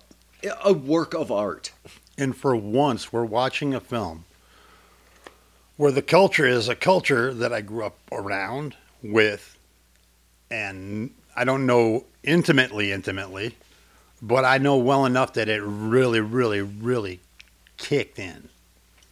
a 0.64 0.74
work 0.74 1.14
of 1.14 1.32
art. 1.32 1.72
And 2.18 2.36
for 2.36 2.56
once, 2.56 3.12
we're 3.12 3.26
watching 3.26 3.74
a 3.74 3.80
film 3.80 4.26
where 5.84 5.92
the 5.92 6.02
culture 6.02 6.46
is 6.46 6.70
a 6.70 6.76
culture 6.76 7.34
that 7.34 7.52
I 7.52 7.60
grew 7.60 7.86
up 7.86 7.98
around 8.10 8.74
with, 9.02 9.58
and 10.50 11.14
I 11.36 11.44
don't 11.44 11.66
know 11.66 12.06
intimately, 12.24 12.94
intimately, 12.94 13.58
but 14.22 14.46
I 14.46 14.60
know 14.60 14.78
well 14.78 15.06
enough 15.06 15.34
that 15.34 15.50
it 15.50 15.62
really, 15.62 16.22
really, 16.22 16.62
really 16.62 17.20
kicked 17.76 18.18
in. 18.18 18.48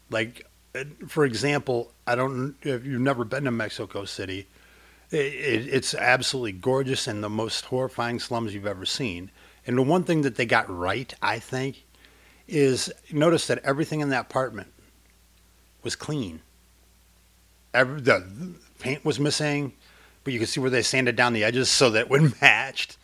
Like, 0.10 0.48
for 1.10 1.26
example, 1.26 1.92
I 2.08 2.16
don't 2.16 2.56
if 2.62 2.86
you've 2.86 3.02
never 3.02 3.26
been 3.26 3.44
to 3.44 3.52
Mexico 3.52 4.06
City. 4.06 4.48
It, 5.10 5.18
it, 5.18 5.68
it's 5.74 5.94
absolutely 5.94 6.54
gorgeous 6.54 7.06
and 7.06 7.22
the 7.22 7.30
most 7.30 7.66
horrifying 7.66 8.18
slums 8.18 8.54
you've 8.54 8.66
ever 8.66 8.86
seen. 8.86 9.30
And 9.68 9.78
the 9.78 9.82
one 9.82 10.06
thing 10.06 10.22
that 10.22 10.36
they 10.36 10.46
got 10.46 10.70
right, 10.70 11.14
I 11.22 11.40
think, 11.40 11.84
is 12.48 12.90
notice 13.12 13.48
that 13.48 13.60
everything 13.66 14.00
in 14.00 14.08
that 14.12 14.28
apartment 14.28 14.72
was 15.84 15.98
clean. 15.98 16.40
Every, 17.74 18.02
the, 18.02 18.26
paint 18.80 19.06
was 19.06 19.20
missing, 19.20 19.74
but 20.24 20.34
you 20.34 20.40
could 20.40 20.50
see 20.50 20.60
where 20.60 20.70
they 20.70 20.82
sanded 20.82 21.16
down 21.16 21.34
the 21.34 21.44
edges 21.44 21.70
so 21.70 21.90
that 21.92 22.00
it 22.02 22.10
would 22.10 22.34
matched. 22.42 22.98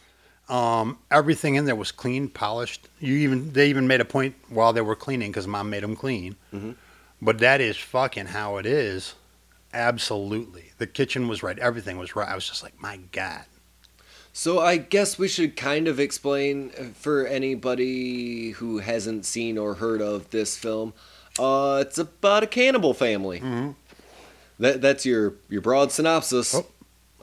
Um, 0.50 0.98
everything 1.12 1.56
in 1.56 1.66
there 1.66 1.76
was 1.76 1.92
clean, 1.92 2.30
polished. 2.30 2.88
You 3.00 3.16
even 3.18 3.52
they 3.54 3.70
even 3.70 3.86
made 3.88 4.00
a 4.02 4.06
point 4.06 4.36
while 4.50 4.72
they 4.74 4.82
were 4.82 4.96
cleaning 4.96 5.30
because 5.32 5.46
mom 5.48 5.70
made 5.70 5.84
them 5.84 5.96
clean. 5.96 6.36
Mhm. 6.54 6.76
But 7.22 7.40
that 7.40 7.60
is 7.62 7.76
fucking 7.78 8.28
how 8.28 8.58
it 8.58 8.66
is. 8.66 9.16
Absolutely, 9.74 10.72
the 10.78 10.88
kitchen 10.88 11.28
was 11.28 11.44
right. 11.44 11.60
Everything 11.60 11.98
was 11.98 12.16
right. 12.16 12.28
I 12.30 12.36
was 12.36 12.48
just 12.48 12.64
like, 12.64 12.80
my 12.82 12.98
god. 13.12 13.44
So 14.32 14.60
I 14.60 14.78
guess 14.78 15.18
we 15.20 15.28
should 15.28 15.56
kind 15.58 15.88
of 15.88 16.00
explain 16.00 16.72
uh, 16.80 16.84
for 16.94 17.26
anybody 17.28 18.52
who 18.52 18.78
hasn't 18.78 19.26
seen 19.26 19.58
or 19.58 19.76
heard 19.76 20.02
of 20.02 20.30
this 20.30 20.56
film. 20.56 20.94
Uh, 21.38 21.84
it's 21.86 21.98
about 21.98 22.44
a 22.44 22.48
cannibal 22.48 22.94
family. 22.94 23.40
Mhm. 23.42 23.76
That 24.60 24.82
that's 24.82 25.06
your 25.06 25.36
your 25.50 25.62
broad 25.62 25.92
synopsis. 25.92 26.56
Oh, 26.56 26.66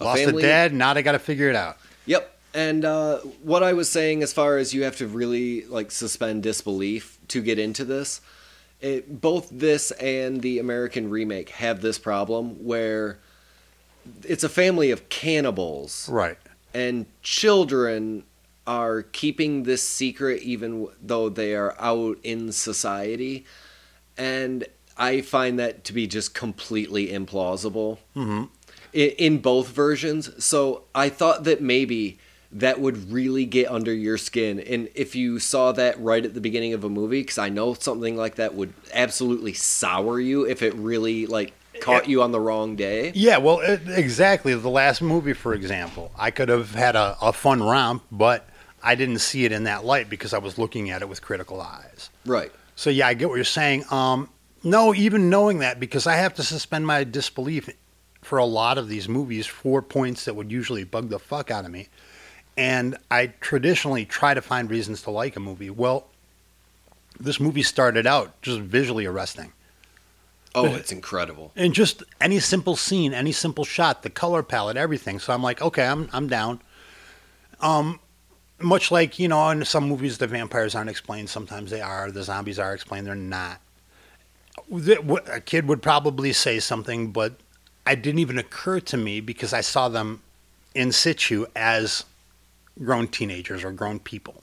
A 0.01 0.05
Lost 0.05 0.23
family- 0.25 0.43
a 0.43 0.47
dad. 0.47 0.73
Now 0.75 0.95
they 0.95 1.03
got 1.03 1.13
to 1.13 1.19
figure 1.19 1.49
it 1.49 1.57
out. 1.57 1.79
Yep. 2.07 2.31
And 2.55 2.85
uh, 2.85 3.19
what 3.43 3.63
I 3.65 3.73
was 3.73 3.91
saying, 3.91 4.23
as 4.23 4.33
far 4.33 4.59
as 4.59 4.73
you 4.73 4.85
have 4.85 4.97
to 4.99 5.07
really 5.09 5.65
like 5.67 5.91
suspend 5.91 6.43
disbelief 6.45 7.19
to 7.29 7.43
get 7.43 7.59
into 7.59 7.85
this, 7.85 8.21
it, 8.81 9.21
both 9.21 9.49
this 9.51 9.91
and 9.93 10.41
the 10.41 10.61
American 10.61 11.11
remake 11.11 11.49
have 11.51 11.81
this 11.81 11.99
problem 11.99 12.65
where 12.65 13.19
it's 14.23 14.45
a 14.45 14.49
family 14.49 14.91
of 14.93 15.09
cannibals 15.09 16.09
Right. 16.09 16.37
and 16.75 17.07
children 17.23 18.23
are 18.67 19.03
keeping 19.03 19.63
this 19.65 19.83
secret 19.83 20.43
even 20.43 20.87
though 21.03 21.29
they 21.29 21.55
are 21.55 21.75
out 21.81 22.19
in 22.23 22.53
society 22.53 23.45
and 24.17 24.65
i 24.97 25.21
find 25.21 25.59
that 25.59 25.85
to 25.85 25.93
be 25.93 26.07
just 26.07 26.35
completely 26.35 27.09
implausible 27.09 27.99
Mm-hmm. 28.17 28.45
in, 28.93 29.11
in 29.19 29.39
both 29.39 29.69
versions 29.69 30.31
so 30.45 30.85
i 30.95 31.09
thought 31.09 31.45
that 31.45 31.61
maybe 31.61 32.19
that 32.53 32.79
would 32.81 33.11
really 33.11 33.45
get 33.47 33.69
under 33.69 33.93
your 33.93 34.17
skin 34.17 34.61
and 34.61 34.89
if 34.95 35.17
you 35.17 35.39
saw 35.41 35.73
that 35.73 36.01
right 36.01 36.25
at 36.25 36.35
the 36.35 36.41
beginning 36.41 36.73
of 36.73 36.85
a 36.85 36.89
movie 36.89 37.21
because 37.23 37.39
i 37.39 37.49
know 37.49 37.75
something 37.75 38.17
like 38.17 38.37
that 38.37 38.55
would 38.55 38.73
absolutely 38.93 39.53
sour 39.53 40.21
you 40.21 40.45
if 40.45 40.63
it 40.63 40.73
really 40.75 41.27
like 41.27 41.53
caught 41.81 42.09
you 42.09 42.23
on 42.23 42.31
the 42.31 42.39
wrong 42.39 42.77
day 42.77 43.11
Yeah, 43.17 43.39
well, 43.39 43.59
it, 43.59 43.81
exactly. 43.89 44.55
The 44.55 44.71
last 44.71 45.03
movie, 45.03 45.33
for 45.33 45.53
example, 45.55 46.13
I 46.17 46.31
could 46.31 46.49
have 46.49 46.73
had 46.73 46.95
a, 46.95 47.17
a 47.21 47.33
fun 47.33 47.61
romp, 47.65 48.05
but 48.13 48.49
I 48.81 48.95
didn't 48.95 49.19
see 49.19 49.45
it 49.45 49.51
in 49.51 49.65
that 49.65 49.85
light 49.85 50.09
because 50.09 50.33
I 50.33 50.39
was 50.39 50.57
looking 50.57 50.91
at 50.91 51.03
it 51.03 51.09
with 51.09 51.21
critical 51.21 51.61
eyes. 51.61 52.11
right 52.25 52.53
So 52.77 52.91
yeah, 52.91 53.09
I 53.09 53.15
get 53.15 53.29
what 53.29 53.35
you're 53.35 53.45
saying. 53.45 53.85
Um, 53.91 54.29
no, 54.65 54.95
even 54.95 55.31
knowing 55.31 55.59
that, 55.59 55.79
because 55.79 56.07
I 56.07 56.17
have 56.17 56.35
to 56.35 56.43
suspend 56.43 56.87
my 56.87 57.05
disbelief 57.05 57.69
for 58.23 58.39
a 58.39 58.45
lot 58.45 58.79
of 58.79 58.89
these 58.89 59.09
movies 59.09 59.47
for 59.47 59.83
points 59.83 60.25
that 60.25 60.35
would 60.35 60.51
usually 60.51 60.85
bug 60.85 61.11
the 61.11 61.19
fuck 61.19 61.51
out 61.51 61.65
of 61.65 61.71
me, 61.71 61.89
and 62.57 62.97
I 63.11 63.27
traditionally 63.41 64.05
try 64.05 64.35
to 64.35 64.41
find 64.43 64.71
reasons 64.71 65.03
to 65.03 65.11
like 65.11 65.37
a 65.37 65.41
movie. 65.41 65.71
Well, 65.71 66.07
this 67.21 67.39
movie 67.39 67.63
started 67.63 68.07
out 68.07 68.41
just 68.43 68.61
visually 68.61 69.07
arresting. 69.07 69.53
oh 70.55 70.65
it's 70.75 70.93
incredible 70.93 71.53
And 71.57 71.75
just 71.75 72.03
any 72.21 72.41
simple 72.41 72.77
scene, 72.77 73.13
any 73.13 73.33
simple 73.33 73.65
shot, 73.65 74.03
the 74.03 74.11
color 74.11 74.43
palette, 74.43 74.77
everything. 74.77 75.19
So 75.19 75.33
I'm 75.33 75.43
like, 75.43 75.61
okay, 75.61 75.87
I'm 75.87 76.09
I'm 76.13 76.27
down. 76.29 76.61
Um, 77.61 78.01
much 78.61 78.91
like 78.91 79.19
you 79.19 79.29
know, 79.29 79.49
in 79.51 79.65
some 79.65 79.89
movies, 79.89 80.19
the 80.19 80.27
vampires 80.27 80.75
aren't 80.75 80.91
explained. 80.91 81.29
Sometimes 81.29 81.71
they 81.71 81.81
are. 81.81 82.11
The 82.11 82.23
zombies 82.23 82.59
are 82.59 82.75
explained. 82.75 83.07
They're 83.07 83.15
not. 83.15 83.61
A 84.71 85.41
kid 85.41 85.69
would 85.69 85.83
probably 85.83 86.33
say 86.33 86.61
something, 86.61 87.13
but 87.13 87.35
it 87.87 88.03
didn't 88.03 88.21
even 88.21 88.39
occur 88.39 88.81
to 88.81 88.97
me 88.97 89.21
because 89.21 89.53
I 89.53 89.61
saw 89.61 89.89
them 89.89 90.23
in 90.75 90.93
situ 90.93 91.47
as 91.55 92.05
grown 92.83 93.09
teenagers 93.09 93.65
or 93.65 93.73
grown 93.73 93.99
people. 93.99 94.43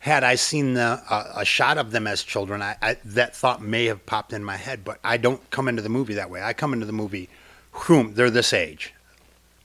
Had 0.00 0.24
I 0.24 0.36
seen 0.36 0.74
the, 0.74 1.02
uh, 1.10 1.32
a 1.36 1.44
shot 1.44 1.76
of 1.76 1.90
them 1.90 2.06
as 2.06 2.22
children, 2.22 2.62
I, 2.62 2.76
I, 2.80 2.96
that 3.04 3.36
thought 3.36 3.60
may 3.60 3.84
have 3.86 4.06
popped 4.06 4.32
in 4.32 4.42
my 4.42 4.56
head, 4.56 4.82
but 4.82 4.98
I 5.04 5.18
don't 5.18 5.50
come 5.50 5.68
into 5.68 5.82
the 5.82 5.90
movie 5.90 6.14
that 6.14 6.30
way. 6.30 6.42
I 6.42 6.54
come 6.54 6.72
into 6.72 6.86
the 6.86 6.92
movie, 6.92 7.28
whom 7.72 8.14
they're 8.14 8.30
this 8.30 8.54
age. 8.54 8.94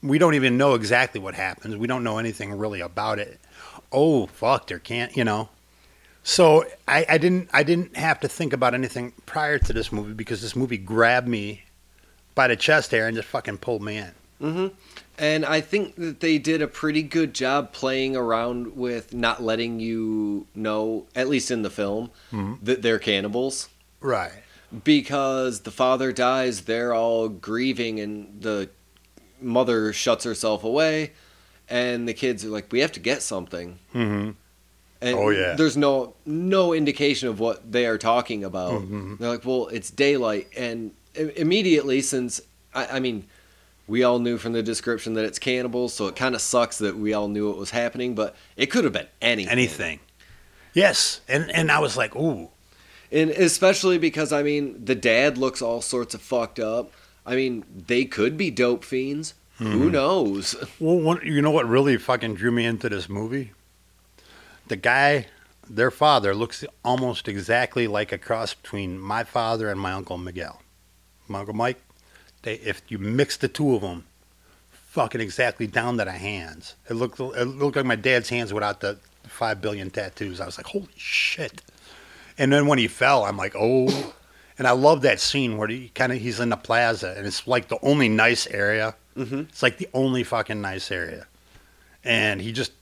We 0.02 0.18
don't 0.18 0.34
even 0.34 0.58
know 0.58 0.74
exactly 0.74 1.20
what 1.20 1.34
happens. 1.34 1.76
We 1.76 1.86
don't 1.86 2.04
know 2.04 2.18
anything 2.18 2.52
really 2.58 2.80
about 2.80 3.18
it. 3.18 3.40
Oh 3.90 4.26
fuck, 4.26 4.66
there 4.66 4.78
can't 4.78 5.16
you 5.16 5.24
know. 5.24 5.48
So 6.28 6.64
I, 6.88 7.06
I 7.08 7.18
didn't 7.18 7.48
I 7.52 7.62
didn't 7.62 7.96
have 7.96 8.18
to 8.20 8.28
think 8.28 8.52
about 8.52 8.74
anything 8.74 9.12
prior 9.26 9.60
to 9.60 9.72
this 9.72 9.92
movie 9.92 10.12
because 10.12 10.42
this 10.42 10.56
movie 10.56 10.76
grabbed 10.76 11.28
me 11.28 11.62
by 12.34 12.48
the 12.48 12.56
chest 12.56 12.90
hair 12.90 13.06
and 13.06 13.16
just 13.16 13.28
fucking 13.28 13.58
pulled 13.58 13.80
me 13.80 13.96
in. 13.98 14.12
hmm 14.40 14.66
And 15.18 15.44
I 15.46 15.60
think 15.60 15.94
that 15.94 16.18
they 16.18 16.38
did 16.38 16.62
a 16.62 16.66
pretty 16.66 17.04
good 17.04 17.32
job 17.32 17.72
playing 17.72 18.16
around 18.16 18.76
with 18.76 19.14
not 19.14 19.40
letting 19.40 19.78
you 19.78 20.48
know, 20.52 21.06
at 21.14 21.28
least 21.28 21.52
in 21.52 21.62
the 21.62 21.70
film, 21.70 22.10
Mhm. 22.32 22.58
that 22.60 22.82
they're 22.82 22.98
cannibals. 22.98 23.68
Right. 24.00 24.32
Because 24.82 25.60
the 25.60 25.70
father 25.70 26.10
dies, 26.10 26.62
they're 26.62 26.92
all 26.92 27.28
grieving, 27.28 28.00
and 28.00 28.42
the 28.42 28.68
mother 29.40 29.92
shuts 29.92 30.24
herself 30.24 30.64
away, 30.64 31.12
and 31.68 32.08
the 32.08 32.14
kids 32.14 32.44
are 32.44 32.48
like, 32.48 32.72
"We 32.72 32.80
have 32.80 32.92
to 32.92 33.00
get 33.00 33.22
something." 33.22 33.78
Mm-hmm. 33.94 34.30
And 35.00 35.18
Oh, 35.18 35.28
yeah. 35.30 35.54
There's 35.54 35.76
no 35.76 36.14
no 36.24 36.72
indication 36.72 37.28
of 37.28 37.38
what 37.38 37.70
they 37.70 37.86
are 37.86 37.98
talking 37.98 38.44
about. 38.44 38.82
Mhm. 38.82 39.18
They're 39.18 39.28
like, 39.28 39.44
well, 39.44 39.66
it's 39.68 39.90
daylight, 39.90 40.48
and 40.56 40.92
immediately, 41.14 42.00
since 42.02 42.40
I, 42.74 42.86
I 42.96 43.00
mean, 43.00 43.24
we 43.86 44.02
all 44.02 44.18
knew 44.18 44.36
from 44.38 44.52
the 44.52 44.62
description 44.62 45.14
that 45.14 45.24
it's 45.24 45.38
cannibals, 45.38 45.94
so 45.94 46.06
it 46.06 46.16
kind 46.16 46.34
of 46.34 46.40
sucks 46.40 46.78
that 46.78 46.96
we 46.96 47.12
all 47.14 47.28
knew 47.28 47.48
what 47.48 47.56
was 47.58 47.70
happening. 47.70 48.14
But 48.14 48.34
it 48.56 48.66
could 48.66 48.84
have 48.84 48.92
been 48.92 49.06
anything. 49.22 49.52
Anything. 49.52 50.00
Yes, 50.72 51.20
and 51.28 51.50
and 51.50 51.70
I 51.70 51.78
was 51.78 51.96
like, 51.96 52.14
ooh, 52.16 52.48
and 53.12 53.30
especially 53.30 53.98
because 53.98 54.32
I 54.32 54.42
mean, 54.42 54.84
the 54.84 54.94
dad 54.94 55.38
looks 55.38 55.62
all 55.62 55.80
sorts 55.82 56.14
of 56.14 56.20
fucked 56.22 56.58
up. 56.58 56.90
I 57.24 57.34
mean, 57.36 57.64
they 57.86 58.04
could 58.04 58.36
be 58.36 58.50
dope 58.50 58.84
fiends. 58.84 59.34
Who 59.58 59.90
knows? 59.90 60.54
Well, 60.80 60.98
one, 60.98 61.20
you 61.24 61.40
know 61.40 61.50
what 61.50 61.66
really 61.66 61.96
fucking 61.96 62.34
drew 62.34 62.50
me 62.50 62.66
into 62.66 62.90
this 62.90 63.08
movie? 63.08 63.52
The 64.68 64.76
guy, 64.76 65.26
their 65.68 65.90
father, 65.90 66.34
looks 66.34 66.64
almost 66.84 67.28
exactly 67.28 67.86
like 67.86 68.12
a 68.12 68.18
cross 68.18 68.54
between 68.54 68.98
my 68.98 69.24
father 69.24 69.70
and 69.70 69.80
my 69.80 69.92
uncle 69.92 70.18
Miguel. 70.18 70.60
My 71.28 71.40
uncle 71.40 71.54
Mike. 71.54 71.80
They, 72.42 72.54
if 72.54 72.82
you 72.88 72.98
mix 72.98 73.36
the 73.36 73.48
two 73.48 73.74
of 73.74 73.82
them, 73.82 74.04
fucking 74.70 75.20
exactly 75.20 75.66
down 75.66 75.98
to 75.98 76.04
the 76.04 76.12
hands. 76.12 76.74
It 76.88 76.94
looked, 76.94 77.20
it 77.20 77.44
looked 77.44 77.76
like 77.76 77.86
my 77.86 77.96
dad's 77.96 78.28
hands 78.28 78.52
without 78.52 78.80
the 78.80 78.98
five 79.24 79.60
billion 79.60 79.90
tattoos. 79.90 80.40
I 80.40 80.46
was 80.46 80.58
like, 80.58 80.66
holy 80.66 80.88
shit! 80.96 81.62
And 82.38 82.52
then 82.52 82.66
when 82.66 82.78
he 82.78 82.88
fell, 82.88 83.24
I'm 83.24 83.36
like, 83.36 83.54
oh. 83.58 84.14
And 84.58 84.66
I 84.66 84.70
love 84.70 85.02
that 85.02 85.20
scene 85.20 85.58
where 85.58 85.68
he 85.68 85.90
kind 85.90 86.12
of 86.12 86.18
he's 86.18 86.40
in 86.40 86.48
the 86.48 86.56
plaza, 86.56 87.14
and 87.16 87.26
it's 87.26 87.46
like 87.46 87.68
the 87.68 87.78
only 87.82 88.08
nice 88.08 88.46
area. 88.46 88.94
hmm 89.14 89.40
It's 89.40 89.62
like 89.62 89.78
the 89.78 89.88
only 89.92 90.24
fucking 90.24 90.60
nice 90.60 90.90
area. 90.90 91.26
And 92.04 92.40
he 92.40 92.52
just 92.52 92.72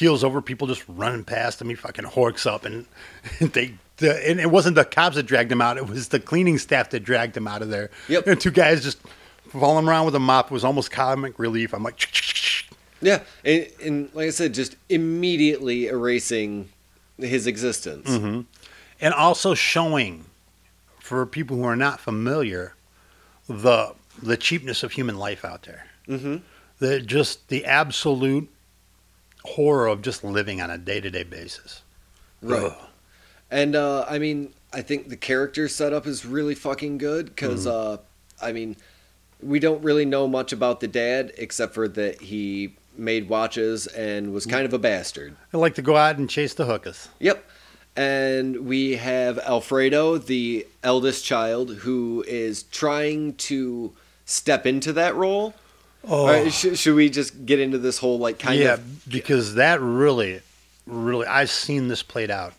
keels 0.00 0.24
over 0.24 0.40
people 0.40 0.66
just 0.66 0.82
running 0.88 1.22
past 1.22 1.60
him. 1.60 1.68
He 1.68 1.74
fucking 1.74 2.06
horks 2.06 2.46
up 2.46 2.64
and 2.64 2.86
they 3.52 3.74
the, 3.98 4.26
and 4.26 4.40
it 4.40 4.50
wasn't 4.50 4.76
the 4.76 4.84
cops 4.86 5.16
that 5.16 5.24
dragged 5.24 5.52
him 5.52 5.60
out, 5.60 5.76
it 5.76 5.86
was 5.86 6.08
the 6.08 6.18
cleaning 6.18 6.56
staff 6.56 6.88
that 6.90 7.00
dragged 7.00 7.36
him 7.36 7.46
out 7.46 7.60
of 7.60 7.68
there. 7.68 7.90
Yep. 8.08 8.26
And 8.26 8.40
two 8.40 8.50
guys 8.50 8.82
just 8.82 8.98
falling 9.50 9.86
around 9.86 10.06
with 10.06 10.14
a 10.14 10.18
mop 10.18 10.46
it 10.46 10.52
was 10.52 10.64
almost 10.64 10.90
comic 10.90 11.38
relief. 11.38 11.74
I'm 11.74 11.82
like 11.82 11.98
Yeah, 13.02 13.20
and, 13.44 13.68
and 13.84 14.10
like 14.14 14.28
I 14.28 14.30
said, 14.30 14.54
just 14.54 14.74
immediately 14.88 15.88
erasing 15.88 16.70
his 17.18 17.46
existence. 17.46 18.08
Mm-hmm. 18.08 18.40
and 19.02 19.12
also 19.12 19.54
showing 19.54 20.24
for 20.98 21.26
people 21.26 21.58
who 21.58 21.64
are 21.64 21.76
not 21.76 22.00
familiar 22.00 22.74
the 23.50 23.92
the 24.22 24.38
cheapness 24.38 24.82
of 24.82 24.92
human 24.92 25.18
life 25.18 25.44
out 25.44 25.64
there. 25.64 25.88
hmm 26.06 26.36
The 26.78 27.02
just 27.02 27.48
the 27.48 27.66
absolute 27.66 28.48
horror 29.44 29.86
of 29.86 30.02
just 30.02 30.22
living 30.24 30.60
on 30.60 30.70
a 30.70 30.78
day 30.78 31.00
to 31.00 31.10
day 31.10 31.22
basis. 31.24 31.82
Right. 32.42 32.62
Ugh. 32.64 32.76
And 33.50 33.74
uh, 33.74 34.04
I 34.08 34.18
mean, 34.18 34.52
I 34.72 34.82
think 34.82 35.08
the 35.08 35.16
character 35.16 35.66
setup 35.68 36.06
is 36.06 36.24
really 36.24 36.54
fucking 36.54 36.98
good 36.98 37.26
because, 37.26 37.66
Mm-hmm. 37.66 37.94
uh, 37.94 38.46
I 38.46 38.52
mean, 38.52 38.76
we 39.42 39.58
don't 39.58 39.82
really 39.82 40.04
know 40.04 40.28
much 40.28 40.52
about 40.52 40.80
the 40.80 40.88
dad 40.88 41.32
except 41.36 41.74
for 41.74 41.88
that 41.88 42.20
he 42.20 42.74
made 42.96 43.28
watches 43.28 43.86
and 43.88 44.32
was 44.32 44.46
kind 44.46 44.64
of 44.66 44.72
a 44.72 44.78
bastard. 44.78 45.34
I 45.52 45.56
like 45.56 45.74
to 45.76 45.82
go 45.82 45.96
out 45.96 46.18
and 46.18 46.28
chase 46.28 46.54
the 46.54 46.66
hookers. 46.66 47.08
Yep. 47.18 47.44
And 47.96 48.66
we 48.66 48.96
have 48.96 49.38
Alfredo, 49.40 50.18
the 50.18 50.66
eldest 50.82 51.24
child, 51.24 51.70
who 51.76 52.24
is 52.28 52.62
trying 52.64 53.34
to 53.34 53.92
step 54.24 54.64
into 54.66 54.92
that 54.92 55.16
role. 55.16 55.54
Oh, 56.08 56.26
right, 56.26 56.52
sh- 56.52 56.78
should 56.78 56.94
we 56.94 57.10
just 57.10 57.44
get 57.44 57.60
into 57.60 57.78
this 57.78 57.98
whole 57.98 58.18
like 58.18 58.38
kind 58.38 58.58
yeah, 58.58 58.74
of 58.74 58.80
Yeah, 58.80 59.12
because 59.12 59.54
that 59.54 59.80
really, 59.80 60.40
really, 60.86 61.26
I've 61.26 61.50
seen 61.50 61.88
this 61.88 62.02
played 62.02 62.30
out 62.30 62.54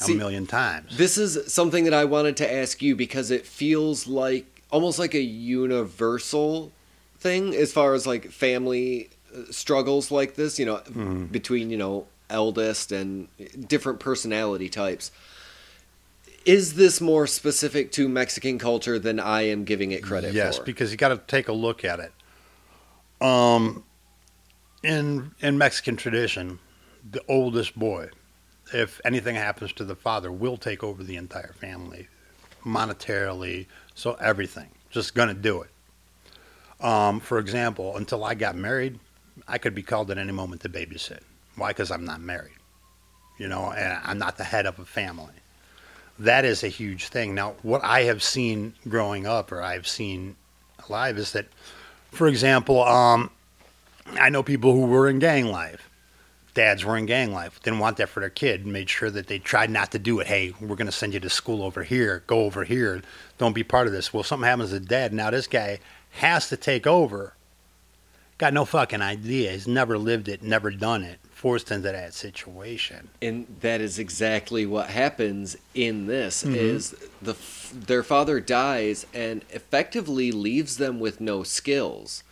a 0.00 0.04
See, 0.04 0.14
million 0.14 0.46
times. 0.46 0.96
This 0.96 1.16
is 1.16 1.52
something 1.52 1.84
that 1.84 1.94
I 1.94 2.04
wanted 2.04 2.36
to 2.38 2.52
ask 2.52 2.82
you 2.82 2.94
because 2.94 3.30
it 3.30 3.46
feels 3.46 4.06
like 4.06 4.44
almost 4.70 4.98
like 4.98 5.14
a 5.14 5.20
universal 5.22 6.72
thing 7.18 7.54
as 7.54 7.72
far 7.72 7.94
as 7.94 8.06
like 8.06 8.30
family 8.30 9.08
uh, 9.34 9.50
struggles 9.50 10.10
like 10.10 10.34
this, 10.34 10.58
you 10.58 10.66
know, 10.66 10.76
Mm-hmm. 10.76 11.26
between, 11.26 11.70
you 11.70 11.76
know, 11.76 12.06
eldest 12.28 12.92
and 12.92 13.28
different 13.68 14.00
personality 14.00 14.68
types. 14.68 15.10
Is 16.44 16.74
this 16.74 17.00
more 17.00 17.26
specific 17.26 17.92
to 17.92 18.08
Mexican 18.08 18.58
culture 18.58 18.98
than 18.98 19.20
I 19.20 19.42
am 19.42 19.64
giving 19.64 19.92
it 19.92 20.02
credit 20.02 20.34
yes, 20.34 20.58
for? 20.58 20.64
because 20.64 20.90
you 20.90 20.96
got 20.96 21.08
to 21.08 21.18
take 21.28 21.48
a 21.48 21.52
look 21.52 21.84
at 21.84 22.00
it. 22.00 22.12
Um, 23.22 23.84
in 24.82 25.30
in 25.40 25.56
Mexican 25.56 25.96
tradition, 25.96 26.58
the 27.10 27.22
oldest 27.28 27.78
boy, 27.78 28.08
if 28.72 29.00
anything 29.04 29.36
happens 29.36 29.72
to 29.74 29.84
the 29.84 29.94
father, 29.94 30.32
will 30.32 30.56
take 30.56 30.82
over 30.82 31.04
the 31.04 31.16
entire 31.16 31.52
family, 31.52 32.08
monetarily, 32.64 33.66
so 33.94 34.14
everything. 34.14 34.70
Just 34.90 35.14
gonna 35.14 35.34
do 35.34 35.62
it. 35.62 35.70
Um, 36.84 37.20
for 37.20 37.38
example, 37.38 37.96
until 37.96 38.24
I 38.24 38.34
got 38.34 38.56
married, 38.56 38.98
I 39.46 39.58
could 39.58 39.74
be 39.74 39.82
called 39.82 40.10
at 40.10 40.18
any 40.18 40.32
moment 40.32 40.62
to 40.62 40.68
babysit. 40.68 41.20
Why? 41.54 41.68
Because 41.68 41.90
I'm 41.92 42.04
not 42.04 42.20
married. 42.20 42.56
You 43.38 43.48
know, 43.48 43.72
and 43.72 44.00
I'm 44.04 44.18
not 44.18 44.36
the 44.36 44.44
head 44.44 44.66
of 44.66 44.78
a 44.78 44.84
family. 44.84 45.34
That 46.18 46.44
is 46.44 46.62
a 46.62 46.68
huge 46.68 47.08
thing. 47.08 47.34
Now, 47.34 47.54
what 47.62 47.82
I 47.84 48.02
have 48.02 48.22
seen 48.22 48.74
growing 48.88 49.26
up, 49.26 49.50
or 49.52 49.62
I've 49.62 49.86
seen 49.86 50.36
alive, 50.88 51.18
is 51.18 51.32
that, 51.32 51.46
for 52.12 52.28
example, 52.28 52.82
um, 52.84 53.30
I 54.20 54.28
know 54.28 54.42
people 54.42 54.72
who 54.72 54.86
were 54.86 55.08
in 55.08 55.18
gang 55.18 55.46
life. 55.46 55.88
Dads 56.54 56.84
were 56.84 56.98
in 56.98 57.06
gang 57.06 57.32
life, 57.32 57.62
didn't 57.62 57.78
want 57.78 57.96
that 57.96 58.10
for 58.10 58.20
their 58.20 58.28
kid, 58.28 58.66
made 58.66 58.90
sure 58.90 59.10
that 59.10 59.26
they 59.26 59.38
tried 59.38 59.70
not 59.70 59.90
to 59.92 59.98
do 59.98 60.20
it. 60.20 60.26
Hey, 60.26 60.52
we're 60.60 60.76
going 60.76 60.84
to 60.84 60.92
send 60.92 61.14
you 61.14 61.20
to 61.20 61.30
school 61.30 61.62
over 61.62 61.82
here, 61.82 62.22
go 62.26 62.40
over 62.40 62.64
here, 62.64 63.00
don't 63.38 63.54
be 63.54 63.64
part 63.64 63.86
of 63.86 63.94
this. 63.94 64.12
Well, 64.12 64.22
something 64.22 64.46
happens 64.46 64.68
to 64.68 64.80
dad. 64.80 65.14
Now 65.14 65.30
this 65.30 65.46
guy 65.46 65.80
has 66.10 66.50
to 66.50 66.58
take 66.58 66.86
over. 66.86 67.32
Got 68.36 68.52
no 68.52 68.66
fucking 68.66 69.00
idea. 69.00 69.52
He's 69.52 69.66
never 69.66 69.96
lived 69.96 70.28
it, 70.28 70.42
never 70.42 70.70
done 70.70 71.04
it, 71.04 71.20
forced 71.42 71.72
into 71.72 71.90
that 71.90 72.14
situation. 72.14 73.10
and 73.20 73.48
that 73.62 73.80
is 73.80 73.98
exactly 73.98 74.64
what 74.64 74.88
happens 74.88 75.56
in 75.74 76.06
this 76.06 76.44
mm-hmm. 76.44 76.54
is 76.54 76.94
the 77.20 77.34
their 77.74 78.04
father 78.04 78.38
dies 78.38 79.04
and 79.12 79.44
effectively 79.50 80.30
leaves 80.30 80.76
them 80.76 81.00
with 81.00 81.20
no 81.20 81.42
skills. 81.42 82.22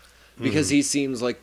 Because 0.40 0.68
mm-hmm. 0.68 0.76
he 0.76 0.82
seems 0.82 1.20
like 1.20 1.40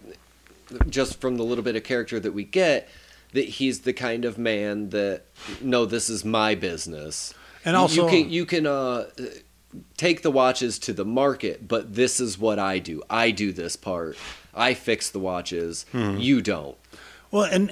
just 0.87 1.19
from 1.19 1.35
the 1.35 1.43
little 1.43 1.63
bit 1.63 1.75
of 1.75 1.83
character 1.83 2.21
that 2.21 2.31
we 2.31 2.45
get 2.45 2.87
that 3.33 3.45
he's 3.45 3.81
the 3.81 3.91
kind 3.91 4.23
of 4.23 4.37
man 4.37 4.91
that 4.91 5.23
no 5.59 5.85
this 5.85 6.09
is 6.09 6.23
my 6.23 6.55
business. 6.55 7.33
And 7.65 7.75
also- 7.75 8.05
you 8.05 8.09
can 8.09 8.31
you 8.31 8.45
can 8.45 8.65
uh 8.65 9.09
take 9.97 10.21
the 10.21 10.31
watches 10.31 10.79
to 10.79 10.93
the 10.93 11.03
market 11.03 11.67
but 11.67 11.95
this 11.95 12.21
is 12.21 12.37
what 12.37 12.59
I 12.59 12.79
do. 12.79 13.03
I 13.09 13.31
do 13.31 13.51
this 13.51 13.75
part. 13.75 14.15
I 14.55 14.73
fix 14.73 15.09
the 15.09 15.19
watches. 15.19 15.85
Mm-hmm. 15.91 16.21
You 16.21 16.41
don't 16.41 16.77
Well, 17.31 17.43
and 17.43 17.71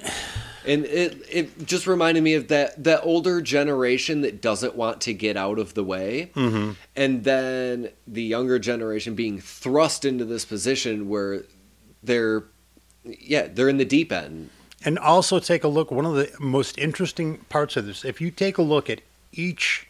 and 0.65 0.86
it 0.86 1.18
it 1.32 1.65
just 1.65 1.88
reminded 1.88 2.24
me 2.24 2.34
of 2.34 2.48
that 2.50 2.84
that 2.84 3.02
older 3.04 3.41
generation 3.41 4.22
that 4.22 4.41
doesn't 4.41 4.76
want 4.76 5.02
to 5.02 5.13
get 5.13 5.38
out 5.38 5.60
of 5.60 5.74
the 5.74 5.84
way, 5.84 6.32
Mm-hmm. 6.36 6.72
and 6.96 7.24
then 7.24 7.89
the 8.08 8.24
younger 8.24 8.60
generation 8.60 9.15
being 9.15 9.39
thrust 9.39 10.06
into 10.06 10.26
this 10.26 10.44
position 10.46 11.08
where 11.08 11.44
they're 12.04 12.44
yeah 13.04 13.48
they're 13.48 13.70
in 13.70 13.78
the 13.78 13.86
deep 13.86 14.12
end. 14.12 14.50
And 14.84 15.00
also 15.00 15.39
take 15.39 15.63
a 15.63 15.68
look. 15.68 15.89
One 15.89 16.06
of 16.06 16.15
the 16.15 16.32
most 16.39 16.78
interesting 16.78 17.38
parts 17.50 17.76
of 17.76 17.86
this, 17.88 18.06
if 18.06 18.22
you 18.22 18.30
take 18.30 18.58
a 18.58 18.62
look 18.62 18.89
at 18.89 19.02
each 19.32 19.88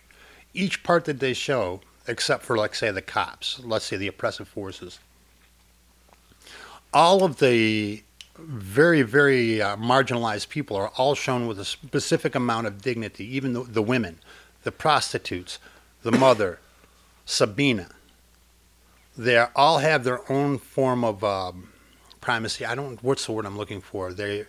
each 0.54 0.84
part 0.84 1.06
that 1.06 1.20
they 1.20 1.34
show, 1.34 1.82
except 2.08 2.44
for 2.44 2.56
like 2.56 2.76
say 2.76 2.92
the 2.92 3.02
cops, 3.02 3.60
let's 3.64 3.86
say 3.86 3.98
the 3.98 4.08
oppressive 4.08 4.48
forces, 4.48 5.00
all 6.94 7.24
of 7.24 7.40
the 7.40 8.04
very 8.38 9.02
very 9.02 9.62
uh, 9.62 9.76
marginalized 9.78 10.50
people 10.50 10.76
are 10.78 10.90
all 10.98 11.16
shown 11.16 11.48
with 11.48 11.60
a 11.60 11.66
specific 11.66 12.36
amount 12.36 12.68
of 12.68 12.82
dignity. 12.82 13.26
Even 13.36 13.54
the, 13.54 13.64
the 13.64 13.82
women, 13.82 14.20
the 14.64 14.72
prostitutes, 14.72 15.60
the 16.04 16.12
mother, 16.12 16.60
Sabina. 17.26 17.88
They 19.18 19.38
all 19.38 19.78
have 19.78 20.04
their 20.04 20.30
own 20.30 20.58
form 20.58 21.06
of 21.06 21.24
um, 21.24 21.70
primacy. 22.20 22.66
I 22.66 22.76
don't. 22.76 23.02
What's 23.02 23.26
the 23.26 23.32
word 23.32 23.46
I'm 23.46 23.58
looking 23.58 23.82
for? 23.82 24.12
They 24.12 24.46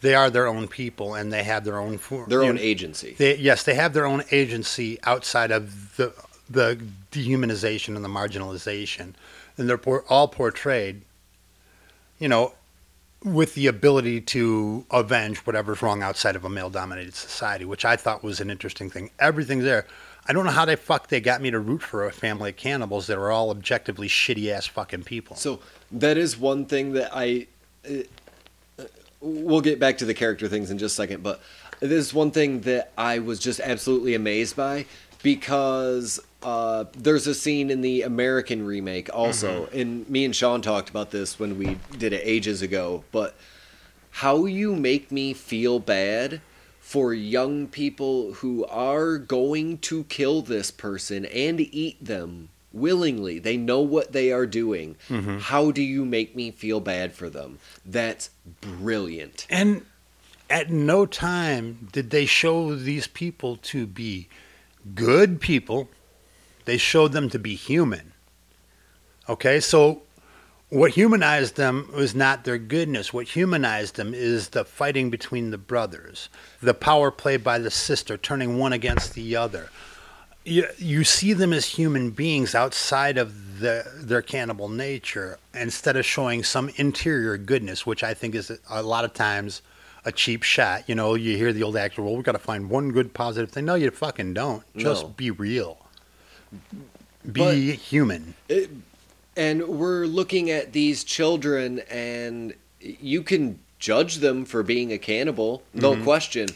they 0.00 0.14
are 0.14 0.30
their 0.30 0.46
own 0.46 0.68
people 0.68 1.14
and 1.14 1.32
they 1.32 1.42
have 1.42 1.64
their 1.64 1.78
own 1.78 1.98
form. 1.98 2.28
Their 2.28 2.42
own 2.42 2.56
know, 2.56 2.60
agency. 2.60 3.14
They, 3.18 3.36
yes, 3.36 3.64
they 3.64 3.74
have 3.74 3.92
their 3.92 4.06
own 4.06 4.22
agency 4.30 4.98
outside 5.02 5.50
of 5.50 5.96
the 5.96 6.14
the 6.48 6.80
dehumanization 7.12 7.96
and 7.96 8.04
the 8.04 8.08
marginalization, 8.08 9.14
and 9.56 9.68
they're 9.68 9.76
por- 9.76 10.04
all 10.08 10.28
portrayed, 10.28 11.02
you 12.18 12.28
know, 12.28 12.54
with 13.24 13.54
the 13.54 13.66
ability 13.66 14.20
to 14.20 14.86
avenge 14.90 15.38
whatever's 15.38 15.82
wrong 15.82 16.02
outside 16.02 16.36
of 16.36 16.44
a 16.44 16.48
male-dominated 16.48 17.14
society, 17.14 17.64
which 17.64 17.84
I 17.84 17.96
thought 17.96 18.22
was 18.22 18.40
an 18.40 18.50
interesting 18.50 18.90
thing. 18.90 19.10
Everything's 19.18 19.64
there. 19.64 19.86
I 20.26 20.32
don't 20.32 20.44
know 20.44 20.52
how 20.52 20.66
the 20.66 20.76
fuck 20.76 21.08
they 21.08 21.20
got 21.20 21.40
me 21.40 21.50
to 21.50 21.58
root 21.58 21.82
for 21.82 22.06
a 22.06 22.12
family 22.12 22.50
of 22.50 22.56
cannibals 22.56 23.06
that 23.06 23.18
are 23.18 23.30
all 23.30 23.50
objectively 23.50 24.08
shitty 24.08 24.50
ass 24.50 24.66
fucking 24.66 25.04
people. 25.04 25.36
So 25.36 25.60
that 25.90 26.16
is 26.16 26.38
one 26.38 26.66
thing 26.66 26.92
that 26.92 27.10
I. 27.12 27.46
Uh, 27.88 28.02
we'll 29.20 29.62
get 29.62 29.80
back 29.80 29.98
to 29.98 30.04
the 30.04 30.14
character 30.14 30.46
things 30.46 30.70
in 30.70 30.78
just 30.78 30.92
a 30.92 31.02
second, 31.02 31.22
but 31.22 31.40
this 31.80 32.06
is 32.06 32.14
one 32.14 32.30
thing 32.30 32.60
that 32.60 32.92
I 32.96 33.18
was 33.20 33.38
just 33.38 33.58
absolutely 33.58 34.14
amazed 34.14 34.54
by 34.54 34.86
because 35.22 36.20
uh, 36.42 36.84
there's 36.96 37.26
a 37.26 37.34
scene 37.34 37.70
in 37.70 37.80
the 37.80 38.02
American 38.02 38.64
remake 38.64 39.10
also, 39.12 39.66
and 39.72 40.08
me 40.08 40.24
and 40.24 40.34
Sean 40.34 40.62
talked 40.62 40.88
about 40.88 41.10
this 41.10 41.38
when 41.38 41.58
we 41.58 41.78
did 41.96 42.12
it 42.12 42.22
ages 42.24 42.62
ago, 42.62 43.04
but 43.12 43.36
how 44.10 44.46
you 44.46 44.74
make 44.74 45.10
me 45.10 45.32
feel 45.32 45.78
bad 45.78 46.40
for 46.80 47.12
young 47.12 47.66
people 47.66 48.32
who 48.34 48.64
are 48.66 49.18
going 49.18 49.78
to 49.78 50.04
kill 50.04 50.40
this 50.40 50.70
person 50.70 51.26
and 51.26 51.60
eat 51.60 52.02
them 52.02 52.48
willingly. 52.72 53.38
They 53.38 53.56
know 53.56 53.80
what 53.80 54.12
they 54.12 54.32
are 54.32 54.46
doing. 54.46 54.96
How 55.40 55.70
do 55.70 55.82
you 55.82 56.04
make 56.04 56.34
me 56.34 56.50
feel 56.50 56.80
bad 56.80 57.12
for 57.12 57.28
them? 57.28 57.58
That's 57.84 58.30
brilliant. 58.60 59.46
And 59.50 59.84
at 60.48 60.70
no 60.70 61.04
time 61.04 61.88
did 61.92 62.10
they 62.10 62.26
show 62.26 62.74
these 62.74 63.06
people 63.06 63.56
to 63.56 63.86
be 63.86 64.28
good 64.94 65.40
people. 65.40 65.88
They 66.68 66.76
showed 66.76 67.12
them 67.12 67.30
to 67.30 67.38
be 67.38 67.54
human. 67.54 68.12
Okay, 69.26 69.58
so 69.58 70.02
what 70.68 70.90
humanized 70.90 71.56
them 71.56 71.88
was 71.96 72.14
not 72.14 72.44
their 72.44 72.58
goodness. 72.58 73.10
What 73.10 73.28
humanized 73.28 73.96
them 73.96 74.12
is 74.12 74.50
the 74.50 74.66
fighting 74.66 75.08
between 75.08 75.50
the 75.50 75.56
brothers, 75.56 76.28
the 76.60 76.74
power 76.74 77.10
play 77.10 77.38
by 77.38 77.58
the 77.58 77.70
sister, 77.70 78.18
turning 78.18 78.58
one 78.58 78.74
against 78.74 79.14
the 79.14 79.34
other. 79.34 79.70
You, 80.44 80.66
you 80.76 81.04
see 81.04 81.32
them 81.32 81.54
as 81.54 81.64
human 81.64 82.10
beings 82.10 82.54
outside 82.54 83.16
of 83.16 83.60
the, 83.60 83.90
their 83.96 84.20
cannibal 84.20 84.68
nature 84.68 85.38
instead 85.54 85.96
of 85.96 86.04
showing 86.04 86.42
some 86.44 86.68
interior 86.76 87.38
goodness, 87.38 87.86
which 87.86 88.04
I 88.04 88.12
think 88.12 88.34
is 88.34 88.52
a 88.68 88.82
lot 88.82 89.06
of 89.06 89.14
times 89.14 89.62
a 90.04 90.12
cheap 90.12 90.42
shot. 90.42 90.86
You 90.86 90.96
know, 90.96 91.14
you 91.14 91.34
hear 91.38 91.54
the 91.54 91.62
old 91.62 91.78
actor, 91.78 92.02
well, 92.02 92.14
we've 92.14 92.24
got 92.24 92.32
to 92.32 92.38
find 92.38 92.68
one 92.68 92.92
good 92.92 93.14
positive 93.14 93.50
thing. 93.50 93.64
No, 93.64 93.74
you 93.74 93.90
fucking 93.90 94.34
don't. 94.34 94.64
Just 94.76 95.04
No. 95.04 95.08
be 95.16 95.30
real. 95.30 95.78
Be 96.50 97.40
But- 97.40 97.56
human. 97.56 98.34
And 99.36 99.68
we're 99.68 100.06
looking 100.06 100.50
at 100.50 100.72
these 100.72 101.04
children, 101.04 101.80
and 101.88 102.54
you 102.80 103.22
can 103.22 103.60
judge 103.78 104.16
them 104.16 104.44
for 104.44 104.64
being 104.64 104.92
a 104.92 104.98
cannibal, 104.98 105.62
no 105.72 105.92
mm-hmm. 105.92 106.04
question. 106.04 106.48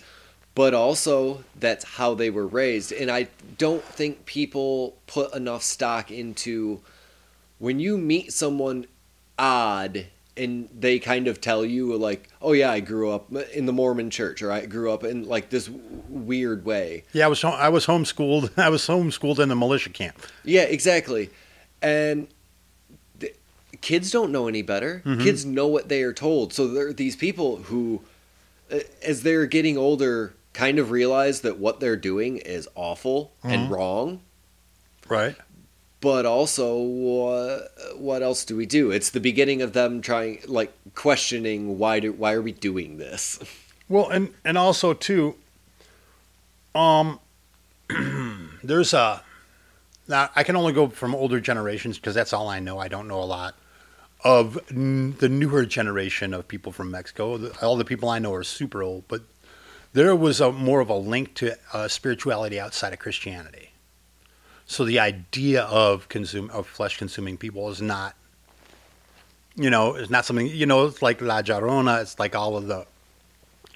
but 0.55 0.75
also 0.75 1.45
that's 1.59 1.85
how 1.85 2.15
they 2.15 2.31
were 2.31 2.47
raised. 2.47 2.93
And 2.93 3.11
I 3.11 3.29
don't 3.57 3.83
think 3.85 4.27
people 4.27 4.97
put 5.07 5.35
enough 5.35 5.63
stock 5.63 6.11
into 6.11 6.81
when 7.59 7.81
you 7.81 7.97
meet 7.97 8.33
someone 8.33 8.87
odd 9.39 10.07
and 10.37 10.69
they 10.73 10.99
kind 10.99 11.29
of 11.29 11.41
tell 11.41 11.65
you 11.65 11.97
like, 11.97 12.29
"Oh 12.41 12.53
yeah, 12.53 12.71
I 12.71 12.81
grew 12.81 13.11
up 13.11 13.33
in 13.53 13.67
the 13.67 13.73
Mormon 13.73 14.11
church 14.11 14.43
or 14.43 14.51
I 14.51 14.67
grew 14.67 14.91
up 14.91 15.05
in 15.05 15.25
like 15.29 15.51
this 15.51 15.69
weird 16.09 16.65
way." 16.65 17.05
Yeah, 17.13 17.27
I 17.27 17.29
was 17.29 17.43
home, 17.43 17.55
I 17.57 17.69
was 17.69 17.87
homeschooled. 17.87 18.51
I 18.59 18.69
was 18.69 18.87
homeschooled 18.87 19.39
in 19.39 19.49
the 19.49 19.57
militia 19.57 19.91
camp. 19.91 20.19
Yeah, 20.45 20.63
exactly. 20.63 21.31
And 21.83 22.29
the, 23.19 23.33
kids 23.81 24.11
don't 24.11 24.33
know 24.33 24.49
any 24.49 24.63
better. 24.63 25.03
Kids 25.21 25.45
know 25.45 25.67
what 25.67 25.89
they 25.89 26.03
are 26.03 26.13
told. 26.13 26.53
So 26.53 26.69
there 26.69 26.89
are 26.89 26.93
these 26.93 27.17
people 27.17 27.57
who, 27.57 28.03
uh, 28.71 28.79
as 29.05 29.23
they're 29.25 29.47
getting 29.47 29.77
older, 29.77 30.35
kind 30.53 30.79
of 30.79 30.91
realize 30.91 31.41
that 31.41 31.59
what 31.59 31.81
they're 31.81 31.97
doing 31.97 32.37
is 32.37 32.69
awful 32.75 33.33
and 33.43 33.71
wrong. 33.71 34.21
Right. 35.09 35.37
But 36.03 36.27
also, 36.27 36.77
what 37.97 38.23
else 38.23 38.45
do 38.45 38.57
we 38.57 38.67
do? 38.67 38.91
It's 38.91 39.09
the 39.11 39.21
beginning 39.21 39.63
of 39.63 39.73
them 39.73 40.03
trying, 40.03 40.41
like, 40.49 40.73
questioning 40.97 41.79
why 41.79 42.01
do 42.01 42.13
why 42.13 42.33
are 42.35 42.43
we 42.43 42.53
doing 42.53 42.99
this? 42.99 43.39
Well, 43.89 44.09
and 44.09 44.33
and 44.43 44.57
also 44.57 44.95
too, 44.95 45.35
um, 46.75 47.21
there's 48.63 48.95
a. 48.95 49.23
Now 50.09 50.31
I 50.35 50.45
can 50.45 50.57
only 50.57 50.73
go 50.73 50.89
from 50.89 51.15
older 51.15 51.41
generations 51.41 51.99
because 51.99 52.15
that's 52.15 52.33
all 52.33 52.49
I 52.49 52.59
know. 52.59 52.79
I 52.79 52.89
don't 52.89 53.07
know 53.07 53.21
a 53.21 53.25
lot 53.25 53.55
of 54.25 54.59
n- 54.71 55.17
the 55.19 55.29
newer 55.29 55.67
generation 55.67 56.33
of 56.33 56.49
people 56.49 56.73
from 56.73 56.91
Mexico. 56.91 57.37
The- 57.37 57.67
All 57.67 57.77
the 57.77 57.85
people 57.85 58.09
I 58.09 58.19
know 58.19 58.33
are 58.33 58.45
super 58.45 58.83
old, 58.83 59.05
but 59.09 59.23
there 59.93 60.17
was 60.17 60.41
a 60.41 60.51
more 60.53 60.81
of 60.81 60.89
a 60.89 60.97
link 60.97 61.35
to 61.35 61.59
uh, 61.75 61.87
spirituality 61.89 62.59
outside 62.59 62.95
of 62.95 62.99
Christianity. 62.99 63.72
So 64.67 64.85
the 64.85 65.01
idea 65.01 65.65
of 65.65 66.09
consume 66.09 66.51
of 66.51 66.67
flesh 66.67 66.97
consuming 66.99 67.37
people 67.37 67.69
is 67.71 67.83
not, 67.83 68.15
you 69.57 69.71
know, 69.71 69.95
it's 69.95 70.11
not 70.11 70.25
something 70.25 70.47
you 70.47 70.67
know. 70.67 70.87
It's 70.87 71.03
like 71.03 71.21
La 71.21 71.43
Llorona. 71.43 72.01
It's 72.01 72.19
like 72.19 72.35
all 72.35 72.57
of 72.57 72.67
the 72.67 72.87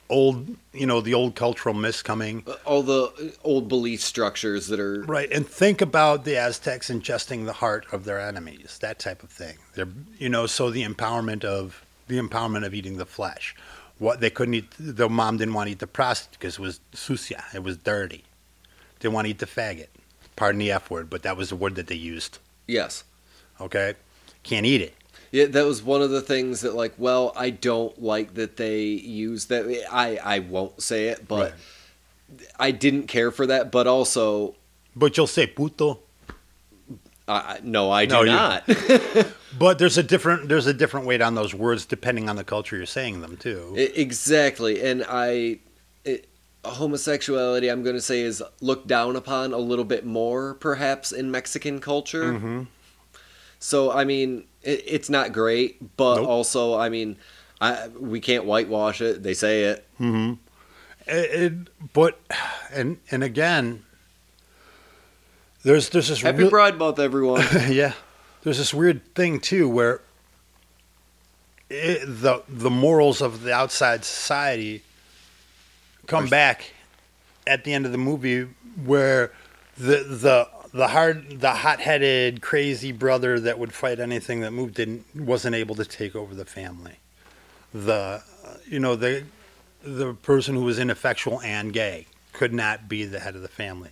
old, 0.08 0.56
you 0.72 0.86
know, 0.86 1.00
the 1.00 1.14
old 1.14 1.34
cultural 1.34 1.74
myths 1.74 2.02
coming. 2.02 2.44
Uh, 2.46 2.54
all 2.64 2.82
the 2.82 3.04
uh, 3.04 3.46
old 3.46 3.68
belief 3.68 4.00
structures 4.00 4.68
that 4.68 4.80
are 4.80 5.02
Right, 5.02 5.30
and 5.32 5.46
think 5.46 5.80
about 5.80 6.24
the 6.24 6.36
Aztecs 6.36 6.90
ingesting 6.90 7.44
the 7.44 7.52
heart 7.52 7.86
of 7.92 8.04
their 8.04 8.20
enemies, 8.20 8.78
that 8.80 8.98
type 8.98 9.22
of 9.22 9.30
thing. 9.30 9.56
They're, 9.74 9.88
you 10.18 10.28
know, 10.28 10.46
so 10.46 10.70
the 10.70 10.84
empowerment 10.84 11.44
of 11.44 11.84
the 12.08 12.18
empowerment 12.18 12.64
of 12.64 12.74
eating 12.74 12.96
the 12.96 13.06
flesh. 13.06 13.54
What 13.98 14.20
they 14.20 14.30
couldn't 14.30 14.54
eat, 14.54 14.70
the 14.78 15.08
mom 15.08 15.38
didn't 15.38 15.54
want 15.54 15.68
to 15.68 15.72
eat 15.72 15.78
the 15.78 15.86
prostitute 15.86 16.38
because 16.38 16.54
it 16.54 16.60
was 16.60 16.80
sucia, 16.92 17.42
it 17.54 17.62
was 17.62 17.76
dirty. 17.76 18.24
They 18.98 19.02
didn't 19.02 19.14
want 19.14 19.26
to 19.26 19.30
eat 19.30 19.38
the 19.38 19.46
faggot. 19.46 19.88
Pardon 20.36 20.58
the 20.58 20.70
F 20.70 20.90
word, 20.90 21.08
but 21.10 21.22
that 21.22 21.36
was 21.36 21.48
the 21.48 21.56
word 21.56 21.74
that 21.76 21.86
they 21.88 21.94
used. 21.94 22.38
yes. 22.66 23.04
Okay, 23.58 23.94
can't 24.42 24.66
eat 24.66 24.82
it. 24.82 24.94
Yeah, 25.32 25.46
that 25.46 25.64
was 25.64 25.82
one 25.82 26.02
of 26.02 26.10
the 26.10 26.20
things 26.20 26.60
that, 26.60 26.74
like, 26.74 26.92
well, 26.98 27.32
I 27.34 27.48
don't 27.50 28.00
like 28.02 28.34
that 28.34 28.56
they 28.58 28.82
use 28.82 29.46
that. 29.46 29.64
I 29.90 30.18
I 30.22 30.38
won't 30.40 30.82
say 30.82 31.08
it, 31.08 31.26
but 31.26 31.54
I 32.58 32.70
didn't 32.70 33.06
care 33.08 33.30
for 33.30 33.46
that. 33.46 33.72
But 33.72 33.86
also, 33.86 34.54
But 34.94 35.16
you'll 35.16 35.26
say 35.26 35.46
puto. 35.46 36.00
I 37.26 37.58
no, 37.62 37.90
I 37.90 38.04
do 38.06 38.14
No, 38.14 38.22
not. 38.24 38.64
But 39.58 39.78
there's 39.78 39.96
a 39.96 40.02
different 40.02 40.48
there's 40.50 40.66
a 40.66 40.74
different 40.74 41.06
weight 41.06 41.22
on 41.22 41.34
those 41.34 41.54
words 41.54 41.86
depending 41.86 42.28
on 42.28 42.36
the 42.36 42.44
culture 42.44 42.76
you're 42.76 42.84
saying 42.84 43.22
them 43.22 43.38
too. 43.38 43.74
Exactly, 43.76 44.82
and 44.82 45.02
I 45.08 45.60
homosexuality. 46.70 47.68
I'm 47.68 47.82
going 47.82 47.96
to 47.96 48.02
say 48.02 48.20
is 48.20 48.42
looked 48.60 48.86
down 48.86 49.16
upon 49.16 49.52
a 49.52 49.58
little 49.58 49.84
bit 49.84 50.04
more, 50.06 50.54
perhaps 50.54 51.12
in 51.12 51.30
Mexican 51.30 51.80
culture. 51.80 52.32
mm-hmm. 52.32 52.62
So 53.58 53.90
I 53.90 54.04
mean, 54.04 54.44
it, 54.62 54.82
it's 54.86 55.08
not 55.10 55.32
great, 55.32 55.96
but 55.96 56.16
Nope. 56.16 56.28
also, 56.28 56.76
I 56.78 56.88
mean, 56.90 57.16
I 57.60 57.88
we 57.88 58.20
can't 58.20 58.44
whitewash 58.44 59.00
it. 59.00 59.22
They 59.22 59.34
say 59.34 59.64
it. 59.64 59.86
Mm-hmm. 60.00 60.34
It, 61.08 61.42
it- 61.52 61.92
but 61.92 62.20
and 62.72 62.98
and 63.10 63.22
again, 63.24 63.82
there's 65.62 65.88
there's 65.88 66.08
this 66.08 66.20
Happy 66.20 66.38
real- 66.38 66.50
Pride 66.50 66.76
Month, 66.78 66.98
everyone. 66.98 67.42
yeah, 67.68 67.92
there's 68.42 68.58
this 68.58 68.74
weird 68.74 69.14
thing 69.14 69.40
too 69.40 69.68
where 69.68 70.00
it, 71.70 72.00
the 72.06 72.42
the 72.48 72.70
morals 72.70 73.20
of 73.20 73.42
the 73.42 73.52
outside 73.52 74.04
society 74.04 74.82
come 76.06 76.28
back 76.28 76.72
at 77.46 77.64
the 77.64 77.72
end 77.72 77.86
of 77.86 77.92
the 77.92 77.98
movie 77.98 78.48
where 78.84 79.32
the 79.76 80.04
the 80.04 80.48
the 80.72 80.88
hard 80.88 81.40
the 81.40 81.52
hot-headed 81.52 82.42
crazy 82.42 82.92
brother 82.92 83.40
that 83.40 83.58
would 83.58 83.72
fight 83.72 83.98
anything 83.98 84.40
that 84.40 84.50
moved 84.50 84.74
didn't 84.74 85.04
wasn't 85.14 85.54
able 85.54 85.74
to 85.74 85.84
take 85.84 86.14
over 86.14 86.34
the 86.34 86.44
family. 86.44 86.96
The 87.72 88.22
you 88.66 88.78
know 88.78 88.96
the 88.96 89.24
the 89.82 90.14
person 90.14 90.54
who 90.54 90.64
was 90.64 90.78
ineffectual 90.78 91.40
and 91.42 91.72
gay 91.72 92.06
could 92.32 92.52
not 92.52 92.88
be 92.88 93.04
the 93.04 93.20
head 93.20 93.36
of 93.36 93.42
the 93.42 93.48
family. 93.48 93.90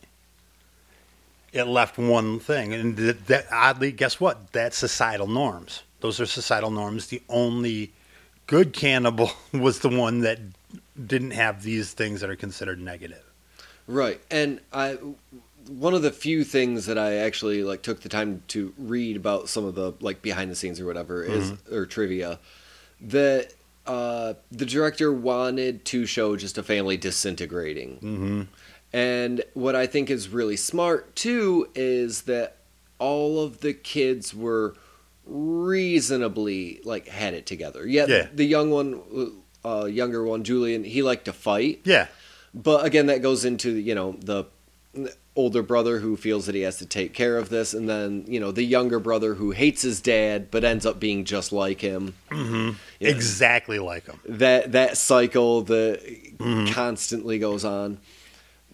It 1.53 1.65
left 1.65 1.99
one 1.99 2.41
thing 2.41 2.75
and 2.75 2.97
that, 2.97 3.27
that 3.29 3.47
oddly 3.51 3.93
guess 3.93 4.21
what? 4.21 4.53
That's 4.53 4.77
societal 4.77 5.29
norms. 5.29 5.83
Those 6.01 6.21
are 6.21 6.27
societal 6.27 6.71
norms. 6.71 7.07
The 7.07 7.23
only 7.29 7.93
good 8.47 8.73
cannibal 8.73 9.31
was 9.53 9.79
the 9.79 9.89
one 9.89 10.21
that 10.21 10.39
didn't 11.07 11.33
have 11.33 11.63
these 11.63 11.93
things 11.93 12.21
that 12.21 12.31
are 12.31 12.37
considered 12.37 12.81
negative 12.81 13.25
Right, 13.87 14.21
and 14.31 14.61
I 14.73 14.99
one 15.69 15.95
of 15.95 16.03
the 16.03 16.11
few 16.11 16.45
things 16.45 16.87
that 16.87 16.99
I 16.99 17.17
actually 17.17 17.63
like 17.63 17.83
took 17.83 18.01
the 18.01 18.09
time 18.09 18.43
to 18.49 18.73
read 18.79 19.17
about 19.17 19.49
some 19.49 19.65
of 19.65 19.75
the 19.75 19.93
like 20.01 20.23
behind 20.23 20.51
the 20.51 20.55
scenes 20.55 20.81
or 20.81 20.87
whatever 20.87 21.23
is 21.23 21.53
or 21.71 21.87
trivia 21.87 22.39
that 23.01 23.53
uh, 23.87 24.35
the 24.51 24.65
director 24.65 25.13
wanted 25.13 25.85
to 25.87 26.07
show 26.07 26.37
just 26.37 26.57
a 26.57 26.63
family 26.63 26.97
disintegrating, 26.97 27.97
mm-hmm. 27.97 28.43
and 28.93 29.45
what 29.53 29.77
I 29.77 29.87
think 29.87 30.09
is 30.09 30.31
really 30.31 30.57
smart 30.57 31.15
too 31.15 31.69
is 31.75 32.23
that 32.23 32.57
all 32.99 33.43
of 33.43 33.61
the 33.61 33.75
kids 33.75 34.35
were 34.35 34.75
reasonably 35.27 36.81
like 36.85 37.09
had 37.09 37.35
it 37.35 37.45
together. 37.45 37.87
Yeah, 37.87 38.07
Yeah. 38.07 38.29
the 38.33 38.45
young 38.47 38.71
one, 38.71 39.43
uh, 39.65 39.85
younger 39.87 40.25
one, 40.25 40.45
Julian, 40.45 40.85
he 40.85 41.03
liked 41.03 41.25
to 41.27 41.33
fight. 41.33 41.81
yeah 41.85 42.07
But 42.55 42.85
again, 42.85 43.07
that 43.07 43.23
goes 43.23 43.45
into 43.45 43.71
you 43.73 43.95
know 43.95 44.13
the 44.21 44.45
older 45.37 45.63
brother 45.65 45.99
who 45.99 46.17
feels 46.17 46.47
that 46.47 46.55
he 46.55 46.61
has 46.61 46.77
to 46.79 46.87
take 46.87 47.13
care 47.13 47.37
of 47.37 47.49
this, 47.49 47.75
and 47.75 47.89
then 47.89 48.25
you 48.29 48.39
know 48.39 48.53
the 48.53 48.63
younger 48.63 49.01
brother 49.01 49.35
who 49.35 49.51
hates 49.51 49.83
his 49.83 50.01
dad 50.01 50.51
but 50.51 50.63
ends 50.65 50.87
up 50.87 51.01
being 51.01 51.25
just 51.25 51.53
like 51.53 51.81
him. 51.81 52.15
mm-hmm. 52.31 52.71
Yeah. 53.01 53.09
exactly 53.11 53.79
like 53.79 54.07
him. 54.07 54.21
That 54.29 54.73
that 54.73 54.97
cycle 54.97 55.63
that 55.63 56.01
Mm-hmm. 56.39 56.73
constantly 56.73 57.39
goes 57.39 57.65
on. 57.65 57.99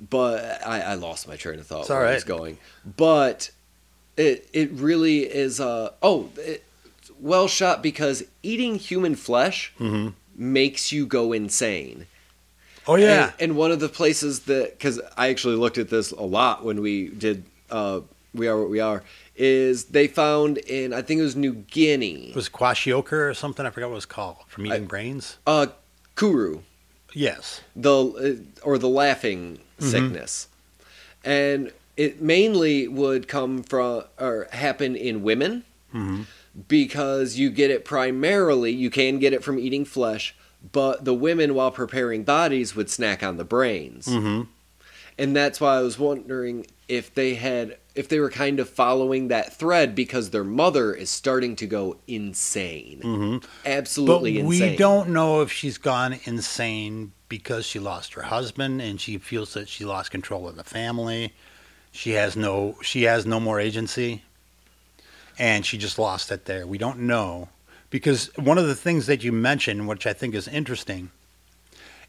But 0.09 0.67
I, 0.67 0.81
I 0.81 0.95
lost 0.95 1.29
my 1.29 1.37
train 1.37 1.59
of 1.59 1.67
thought 1.67 1.83
It's 1.83 1.91
where 1.91 2.01
all 2.05 2.09
I 2.09 2.15
was 2.15 2.25
going. 2.25 2.57
But 2.97 3.51
it 4.17 4.49
it 4.53 4.71
really 4.73 5.21
is. 5.21 5.61
Uh, 5.61 5.91
oh, 6.03 6.31
it, 6.39 6.65
well 7.21 7.49
shot 7.49 7.83
because 7.83 8.25
eating 8.43 8.77
human 8.77 9.15
flesh 9.15 9.73
mm-hmm. 9.79 10.09
Makes 10.41 10.91
you 10.91 11.07
go 11.07 11.33
insane. 11.33 12.07
oh 12.89 12.97
yeah. 12.97 13.25
And, 13.25 13.51
and 13.51 13.57
one 13.57 13.71
of 13.71 13.79
the 13.79 13.89
places 13.91 14.41
that, 14.41 14.71
because 14.73 15.01
I 15.17 15.29
actually 15.29 15.57
looked 15.57 15.79
at 15.79 15.91
this 15.91 16.11
a 16.13 16.23
lot 16.23 16.65
when 16.65 16.81
we 16.81 17.09
did 17.09 17.45
uh, 17.71 18.01
We 18.35 18.49
Are 18.49 18.59
What 18.59 18.71
We 18.71 18.81
Are, 18.81 19.05
is 19.37 19.85
they 19.87 20.07
found 20.09 20.59
in, 20.59 20.93
I 20.93 21.03
think 21.03 21.21
it 21.21 21.23
was 21.23 21.37
New 21.37 21.53
Guinea, 21.53 22.31
it 22.31 22.35
was 22.37 22.49
kwashioka 22.49 23.13
or 23.13 23.35
something 23.35 23.65
i 23.65 23.71
forgot 23.71 23.87
what 23.89 23.93
it 23.93 23.97
was 23.97 24.07
called 24.07 24.37
from 24.49 24.67
eating 24.67 24.83
I- 24.85 24.87
brains 24.87 25.37
uh, 25.47 25.67
Kuru, 26.17 26.61
yes. 27.15 27.61
The, 27.77 28.43
uh, 28.63 28.67
or 28.67 28.77
the 28.79 28.89
laughing 28.89 29.61
sickness. 29.79 30.49
And 31.25 31.73
it 31.97 32.21
mainly 32.21 32.89
would 32.89 33.29
come 33.29 33.63
from, 33.63 34.05
or 34.19 34.49
happen 34.53 34.97
in 34.97 35.23
women. 35.23 35.65
Mm-hmm. 35.95 36.23
Because 36.69 37.39
you 37.39 37.51
get 37.51 37.71
it 37.71 37.85
primarily, 37.85 38.73
you 38.73 38.91
can 38.91 39.19
get 39.19 39.33
it 39.33 39.45
from 39.45 39.59
eating 39.59 39.85
flesh, 39.85 40.35
but 40.73 41.05
the 41.05 41.15
women, 41.15 41.55
while 41.55 41.71
preparing 41.71 42.25
bodies, 42.25 42.75
would 42.75 42.91
snack 42.91 43.23
on 43.23 43.37
the 43.37 43.45
brains. 43.45 44.07
Mm-hmm. 44.07 44.43
and 45.19 45.37
that's 45.37 45.61
why 45.61 45.77
I 45.77 45.83
was 45.83 45.99
wondering 45.99 46.67
if 46.89 47.15
they 47.15 47.35
had 47.35 47.77
if 47.95 48.09
they 48.09 48.21
were 48.21 48.31
kind 48.31 48.61
of 48.61 48.69
following 48.69 49.29
that 49.29 49.53
thread 49.53 49.95
because 49.95 50.31
their 50.31 50.45
mother 50.45 50.95
is 50.95 51.11
starting 51.11 51.57
to 51.57 51.67
go 51.67 51.97
insane, 52.07 53.01
Mm-hmm. 53.03 53.39
But 53.39 53.49
absolutely 53.65 54.43
we 54.43 54.77
don't 54.77 55.11
know 55.11 55.43
if 55.43 55.53
she's 55.53 55.79
gone 55.79 56.19
insane 56.25 57.13
because 57.29 57.65
she 57.65 57.79
lost 57.79 58.15
her 58.15 58.23
husband 58.23 58.81
and 58.83 59.01
she 59.01 59.19
feels 59.19 59.55
that 59.55 59.69
she 59.69 59.85
lost 59.85 60.11
control 60.11 60.49
of 60.49 60.57
the 60.57 60.65
family. 60.65 61.33
She 61.93 62.11
has 62.13 62.37
no 62.37 62.77
she 62.83 63.03
has 63.05 63.25
no 63.25 63.39
more 63.41 63.61
agency 63.61 64.23
and 65.39 65.65
she 65.65 65.79
just 65.79 65.99
lost 65.99 66.31
it 66.31 66.45
there. 66.45 66.67
We 66.67 66.79
don't 66.79 67.01
know 67.01 67.49
because 67.91 68.31
one 68.37 68.59
of 68.59 68.67
the 68.67 68.75
things 68.75 69.07
that 69.07 69.25
you 69.25 69.33
mentioned 69.33 69.89
which 69.89 70.07
I 70.07 70.13
think 70.13 70.35
is 70.35 70.49
interesting 70.49 71.11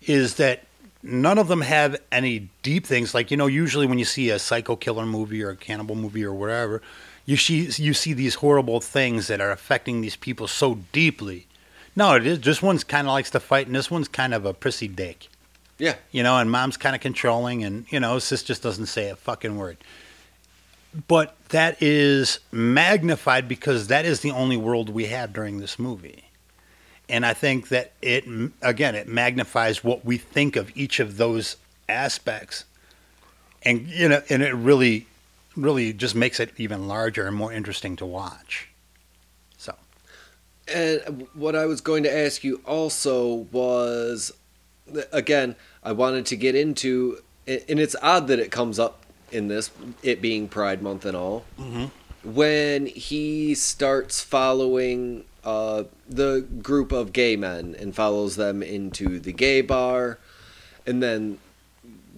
is 0.04 0.36
that 0.36 0.64
none 1.04 1.38
of 1.38 1.48
them 1.48 1.62
have 1.62 2.00
any 2.12 2.50
deep 2.64 2.86
things. 2.86 3.14
Like 3.14 3.32
you 3.32 3.38
know, 3.38 3.48
usually 3.48 3.88
when 3.88 4.00
you 4.00 4.06
see 4.06 4.30
a 4.30 4.40
psycho 4.40 4.76
killer 4.76 5.06
movie 5.06 5.44
or 5.44 5.50
a 5.50 5.56
cannibal 5.56 5.96
movie 5.96 6.24
or 6.24 6.34
whatever, 6.34 6.82
you 7.26 7.38
see 7.38 7.70
you 7.82 7.94
see 7.94 8.14
these 8.14 8.36
horrible 8.36 8.80
things 8.80 9.28
that 9.28 9.42
are 9.42 9.52
affecting 9.52 10.02
these 10.02 10.16
people 10.16 10.48
so 10.48 10.80
deeply. 10.92 11.48
No, 11.96 12.16
it 12.16 12.26
is. 12.26 12.40
This 12.40 12.62
one's 12.62 12.84
kind 12.84 13.08
of 13.08 13.14
likes 13.14 13.32
to 13.32 13.40
fight, 13.40 13.68
and 13.68 13.76
this 13.76 13.92
one's 13.92 14.08
kind 14.08 14.34
of 14.34 14.46
a 14.46 14.54
prissy 14.54 14.88
dick. 14.88 15.28
Yeah. 15.78 15.96
You 16.12 16.24
know, 16.24 16.38
and 16.38 16.50
mom's 16.50 16.78
kind 16.78 16.96
of 16.96 17.02
controlling, 17.02 17.64
and 17.64 17.86
you 17.90 18.00
know, 18.00 18.20
sis 18.20 18.44
just 18.44 18.64
doesn't 18.64 18.86
say 18.86 19.10
a 19.10 19.16
fucking 19.16 19.58
word. 19.58 19.78
But 21.08 21.36
that 21.50 21.82
is 21.82 22.40
magnified 22.52 23.48
because 23.48 23.88
that 23.88 24.06
is 24.06 24.20
the 24.20 24.32
only 24.32 24.58
world 24.58 24.90
we 24.90 25.06
have 25.06 25.32
during 25.32 25.60
this 25.60 25.80
movie. 25.80 26.26
And 27.08 27.26
I 27.26 27.34
think 27.34 27.70
that 27.70 27.92
it, 28.02 28.26
again, 28.62 28.96
it 28.96 29.08
magnifies 29.08 29.84
what 29.84 30.04
we 30.04 30.18
think 30.18 30.56
of 30.56 30.76
each 30.76 31.00
of 31.00 31.18
those 31.18 31.58
aspects. 31.88 32.66
And, 33.64 33.88
you 33.88 34.10
know, 34.10 34.22
and 34.30 34.42
it 34.42 34.54
really, 34.54 35.08
really 35.56 35.94
just 35.94 36.16
makes 36.16 36.40
it 36.40 36.52
even 36.58 36.88
larger 36.88 37.28
and 37.28 37.36
more 37.36 37.54
interesting 37.54 37.96
to 37.98 38.06
watch. 38.06 38.70
So, 39.58 39.76
And 40.68 41.28
what 41.34 41.56
I 41.56 41.66
was 41.66 41.82
going 41.82 42.04
to 42.04 42.14
ask 42.14 42.44
you 42.44 42.62
also 42.66 43.48
was, 43.52 44.32
again, 45.12 45.56
I 45.84 45.92
wanted 45.92 46.26
to 46.28 46.36
get 46.36 46.56
into, 46.56 47.22
and 47.46 47.80
it's 47.80 47.96
odd 48.02 48.28
that 48.28 48.40
it 48.40 48.52
comes 48.52 48.80
up 48.80 49.01
in 49.32 49.48
this, 49.48 49.72
it 50.04 50.22
being 50.22 50.48
Pride 50.48 50.82
Month 50.82 51.06
and 51.06 51.16
all. 51.18 51.46
Mm-hmm. 51.60 51.86
When 52.36 52.86
he 52.86 53.56
starts 53.56 54.22
following 54.22 55.24
uh, 55.44 55.84
the 56.08 56.46
group 56.62 56.92
of 56.92 57.14
gay 57.14 57.36
men 57.36 57.76
and 57.80 57.96
follows 57.96 58.36
them 58.36 58.62
into 58.62 59.20
the 59.20 59.32
gay 59.32 59.62
bar, 59.62 60.20
and 60.86 61.02
then 61.02 61.40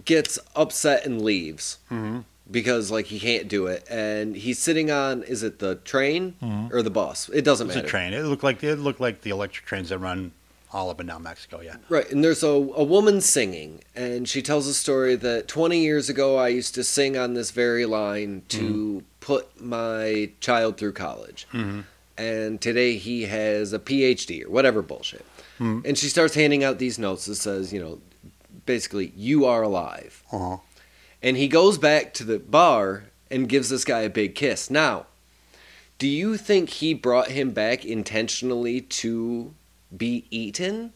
gets 0.06 0.38
upset 0.56 1.06
and 1.06 1.21
leaves 1.21 1.78
Mm-hmm. 1.89 2.19
because 2.52 2.91
like 2.91 3.06
he 3.06 3.19
can't 3.19 3.47
do 3.47 3.67
it, 3.67 3.86
and 3.89 4.36
he's 4.36 4.60
sitting 4.60 4.91
on 4.91 5.23
is 5.23 5.43
it 5.43 5.60
the 5.60 5.76
train 5.76 6.36
or 6.71 6.82
the 6.82 6.89
bus? 6.89 7.30
It 7.34 7.43
doesn't 7.45 7.67
matter. 7.67 7.80
it's 7.80 7.88
a 7.88 7.89
train. 7.89 8.13
It 8.13 8.23
looked 8.23 8.43
like 8.43 8.62
it 8.63 8.76
looked 8.78 8.99
like 8.99 9.21
the 9.21 9.30
electric 9.30 9.65
trains 9.65 9.88
that 9.89 9.99
run 9.99 10.32
all 10.73 10.89
up 10.89 10.99
and 10.99 11.07
down 11.07 11.23
Mexico. 11.23 11.62
Yeah. 11.62 11.77
Right, 11.88 12.09
and 12.12 12.23
there's 12.23 12.43
a, 12.43 12.47
a 12.47 12.83
woman 12.83 13.21
singing, 13.21 13.81
and 13.95 14.27
she 14.27 14.41
tells 14.41 14.67
a 14.67 14.73
story 14.73 15.15
that 15.15 15.47
20 15.47 15.79
years 15.79 16.09
ago 16.09 16.38
I 16.38 16.47
used 16.49 16.75
to 16.75 16.83
sing 16.83 17.15
on 17.17 17.33
this 17.36 17.51
very 17.51 17.86
line 17.86 18.43
to 18.49 19.03
put 19.19 19.62
my 19.62 20.31
child 20.39 20.77
through 20.77 20.93
college. 20.93 21.47
Mm-hmm. 21.53 21.81
And 22.17 22.62
today 22.62 22.97
he 22.97 23.23
has 23.23 23.73
a 23.73 23.79
PhD 23.79 24.45
or 24.45 24.49
whatever 24.49 24.81
bullshit. 24.81 25.25
Mhm. 25.59 25.86
And 25.86 25.97
she 25.97 26.09
starts 26.09 26.36
handing 26.36 26.63
out 26.63 26.77
these 26.79 26.99
notes 26.99 27.25
that 27.25 27.36
says, 27.36 27.71
you 27.71 27.79
know, 27.79 27.99
basically, 28.65 29.13
you 29.15 29.45
are 29.45 29.62
alive. 29.62 30.23
Uh-huh. 30.31 30.57
And 31.21 31.38
he 31.38 31.47
goes 31.47 31.77
back 31.77 32.13
to 32.15 32.23
the 32.23 32.39
bar 32.39 33.05
and 33.31 33.49
gives 33.49 33.69
this 33.69 33.86
guy 33.86 34.01
a 34.01 34.09
big 34.09 34.36
kiss. 34.36 34.69
Now, 34.69 35.05
do 35.97 36.07
you 36.07 36.38
think 36.38 36.69
he 36.69 36.93
brought 36.93 37.29
him 37.29 37.51
back 37.51 37.86
intentionally 37.86 38.81
to 38.81 39.53
be 39.97 40.25
eaten? 40.29 40.93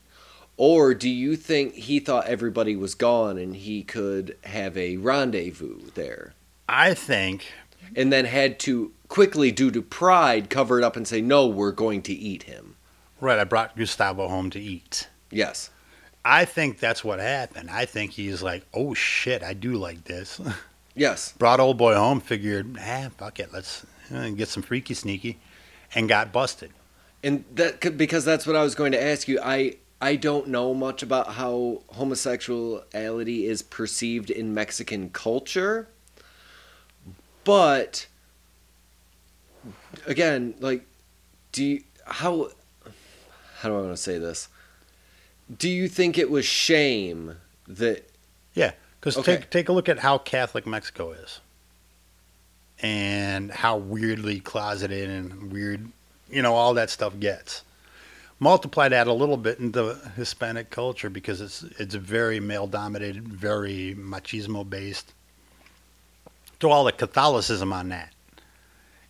Or 0.57 0.93
do 0.95 1.09
you 1.09 1.35
think 1.35 1.75
he 1.75 1.99
thought 1.99 2.25
everybody 2.27 2.75
was 2.75 2.95
gone 2.95 3.37
and 3.37 3.55
he 3.55 3.83
could 3.83 4.35
have 4.43 4.75
a 4.77 4.97
rendezvous 4.97 5.91
there? 5.93 6.33
I 6.67 6.93
think 6.95 7.45
And 7.95 8.11
then 8.11 8.25
had 8.25 8.59
to 8.61 8.91
quickly, 9.07 9.51
due 9.51 9.71
to 9.71 9.81
pride, 9.81 10.49
cover 10.49 10.79
it 10.79 10.83
up 10.83 10.95
and 10.95 11.07
say, 11.07 11.21
no, 11.21 11.47
we're 11.47 11.71
going 11.71 12.01
to 12.03 12.13
eat 12.13 12.43
him. 12.43 12.75
right. 13.21 13.39
I 13.39 13.43
brought 13.43 13.77
Gustavo 13.77 14.27
home 14.27 14.49
to 14.49 14.59
eat. 14.59 15.07
Yes. 15.31 15.69
I 16.25 16.43
think 16.43 16.79
that's 16.79 17.03
what 17.05 17.19
happened. 17.19 17.69
I 17.69 17.85
think 17.85 18.11
he's 18.11 18.41
like, 18.43 18.65
oh 18.73 18.93
shit, 18.93 19.43
I 19.43 19.53
do 19.53 19.73
like 19.75 20.03
this. 20.05 20.41
Yes. 20.95 21.33
Brought 21.33 21.59
old 21.59 21.77
boy 21.77 21.93
home, 21.93 22.19
figured, 22.19 22.75
ah, 22.81 23.09
fuck 23.19 23.39
it, 23.39 23.53
let's 23.53 23.85
uh, 24.11 24.29
get 24.29 24.47
some 24.47 24.63
freaky 24.63 24.95
sneaky, 24.95 25.37
and 25.93 26.09
got 26.09 26.33
busted. 26.33 26.71
And 27.23 27.43
that 27.55 27.97
because 27.97 28.25
that's 28.25 28.45
what 28.45 28.55
I 28.55 28.63
was 28.63 28.75
going 28.75 28.91
to 28.91 29.01
ask 29.03 29.27
you. 29.27 29.39
I 29.41 29.77
I 29.99 30.15
don't 30.15 30.47
know 30.47 30.73
much 30.73 31.01
about 31.01 31.33
how 31.33 31.81
homosexuality 31.89 33.45
is 33.45 33.61
perceived 33.63 34.29
in 34.29 34.53
Mexican 34.53 35.09
culture, 35.09 35.87
but 37.43 38.07
again, 40.05 40.53
like, 40.59 40.85
do 41.51 41.63
you, 41.65 41.83
how 42.05 42.51
how 43.59 43.69
do 43.69 43.75
I 43.75 43.81
want 43.81 43.91
to 43.91 43.97
say 43.97 44.19
this? 44.19 44.49
Do 45.55 45.69
you 45.69 45.87
think 45.87 46.17
it 46.17 46.29
was 46.29 46.45
shame 46.45 47.37
that 47.67 48.09
Yeah, 48.53 48.73
because 48.99 49.17
Okay. 49.17 49.37
take 49.37 49.49
take 49.49 49.69
a 49.69 49.73
look 49.73 49.89
at 49.89 49.99
how 49.99 50.19
Catholic 50.19 50.67
Mexico 50.67 51.11
is, 51.13 51.39
and 52.79 53.49
how 53.51 53.77
weirdly 53.77 54.39
closeted 54.39 55.09
and 55.09 55.51
weird, 55.51 55.91
you 56.29 56.41
know, 56.41 56.55
all 56.55 56.73
that 56.75 56.89
stuff 56.89 57.19
gets. 57.19 57.63
Multiply 58.39 58.89
that 58.89 59.07
a 59.07 59.13
little 59.13 59.37
bit 59.37 59.59
into 59.59 59.95
Hispanic 60.15 60.69
culture 60.69 61.09
because 61.09 61.41
it's 61.41 61.63
it's 61.79 61.95
very 61.95 62.39
male 62.39 62.67
dominated, 62.67 63.27
very 63.27 63.95
machismo 63.97 64.67
based. 64.69 65.13
Throw 66.59 66.71
all 66.71 66.83
the 66.83 66.91
Catholicism 66.91 67.73
on 67.73 67.89
that, 67.89 68.13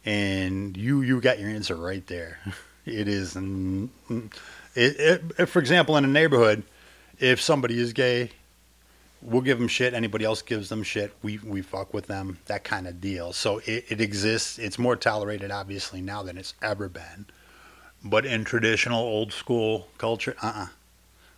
and 0.06 0.78
you 0.78 1.02
you 1.02 1.20
got 1.20 1.40
your 1.40 1.50
answer 1.50 1.76
right 1.76 2.06
there. 2.08 2.40
It 2.88 3.10
is, 3.10 3.34
mm, 3.34 3.90
mm, 4.10 4.34
it, 4.74 5.22
it, 5.38 5.46
for 5.48 5.60
example, 5.60 5.98
in 5.98 6.06
a 6.06 6.08
neighborhood, 6.08 6.64
if 7.20 7.42
somebody 7.42 7.78
is 7.78 7.92
gay, 7.92 8.32
we'll 9.22 9.42
give 9.42 9.60
them 9.60 9.68
shit. 9.68 9.94
Anybody 9.94 10.26
else 10.26 10.42
gives 10.42 10.70
them 10.70 10.84
shit. 10.84 11.14
We 11.22 11.40
we 11.40 11.62
fuck 11.62 11.94
with 11.94 12.08
them. 12.08 12.40
That 12.46 12.64
kind 12.64 12.88
of 12.88 13.02
deal. 13.02 13.34
So 13.34 13.60
it, 13.66 13.86
it 13.90 14.02
exists. 14.02 14.60
It's 14.60 14.80
more 14.80 14.96
tolerated, 14.96 15.52
obviously, 15.52 16.02
now 16.02 16.24
than 16.24 16.38
it's 16.38 16.54
ever 16.62 16.90
been. 16.90 17.26
But 18.04 18.26
in 18.26 18.44
traditional 18.44 19.02
old 19.02 19.34
school 19.34 19.88
culture, 19.98 20.36
uh, 20.42 20.52
uh 20.56 20.68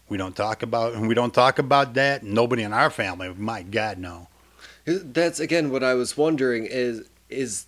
we 0.10 0.18
don't 0.18 0.36
talk 0.36 0.64
about 0.64 0.94
and 0.94 1.08
we 1.08 1.14
don't 1.14 1.34
talk 1.34 1.60
about 1.60 1.94
that. 1.94 2.24
Nobody 2.24 2.64
in 2.64 2.74
our 2.74 2.90
family, 2.90 3.34
my 3.36 3.62
God, 3.62 4.00
no. 4.00 4.28
That's 4.86 5.40
again 5.40 5.70
what 5.70 5.84
I 5.84 5.94
was 5.94 6.18
wondering 6.18 6.66
is 6.66 7.08
is 7.30 7.68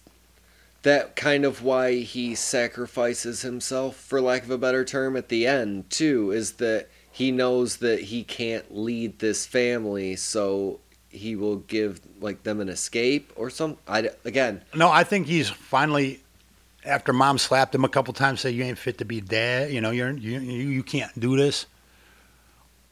that 0.82 1.16
kind 1.16 1.46
of 1.46 1.62
why 1.62 1.98
he 1.98 2.34
sacrifices 2.34 3.44
himself 3.44 3.96
for 3.96 4.20
lack 4.20 4.44
of 4.44 4.50
a 4.50 4.58
better 4.58 4.84
term 4.84 5.16
at 5.16 5.30
the 5.30 5.46
end 5.46 5.88
too 5.92 6.32
is 6.32 6.54
that 6.54 6.88
he 7.12 7.32
knows 7.32 7.78
that 7.78 8.00
he 8.02 8.24
can't 8.24 8.76
lead 8.76 9.20
this 9.20 9.46
family 9.46 10.16
so 10.16 10.80
he 11.10 11.36
will 11.36 11.58
give 11.58 12.00
like 12.20 12.44
them 12.44 12.62
an 12.62 12.70
escape 12.70 13.32
or 13.36 13.50
some 13.50 13.78
I 13.88 14.10
again 14.24 14.62
No, 14.74 14.90
I 14.90 15.04
think 15.04 15.28
he's 15.28 15.50
finally 15.50 16.22
after 16.86 17.14
mom 17.14 17.38
slapped 17.38 17.76
him 17.76 17.84
a 17.84 17.90
couple 17.90 18.14
times, 18.14 18.42
say 18.42 18.52
you 18.52 18.64
ain't 18.64 18.78
fit 18.78 18.98
to 19.00 19.06
be 19.06 19.22
dad. 19.22 19.72
You 19.72 19.82
know, 19.82 19.92
you're 19.92 20.12
you 20.12 20.40
you, 20.40 20.70
you 20.70 20.84
can't 20.84 21.18
do 21.20 21.38
this. 21.38 21.66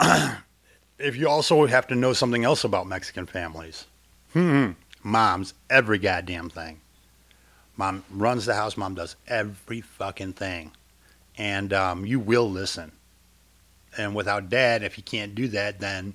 if 0.98 1.16
you 1.16 1.28
also 1.28 1.66
have 1.66 1.86
to 1.88 1.94
know 1.94 2.12
something 2.12 2.44
else 2.44 2.64
about 2.64 2.86
Mexican 2.86 3.26
families, 3.26 3.86
hmm, 4.32 4.70
moms 5.02 5.54
every 5.68 5.98
goddamn 5.98 6.50
thing. 6.50 6.80
Mom 7.76 8.04
runs 8.10 8.46
the 8.46 8.54
house. 8.54 8.76
Mom 8.76 8.94
does 8.94 9.16
every 9.26 9.80
fucking 9.80 10.34
thing, 10.34 10.72
and 11.36 11.72
um, 11.72 12.06
you 12.06 12.20
will 12.20 12.50
listen. 12.50 12.92
And 13.96 14.14
without 14.14 14.48
dad, 14.48 14.82
if 14.82 14.94
he 14.94 15.02
can't 15.02 15.34
do 15.34 15.48
that, 15.48 15.80
then 15.80 16.14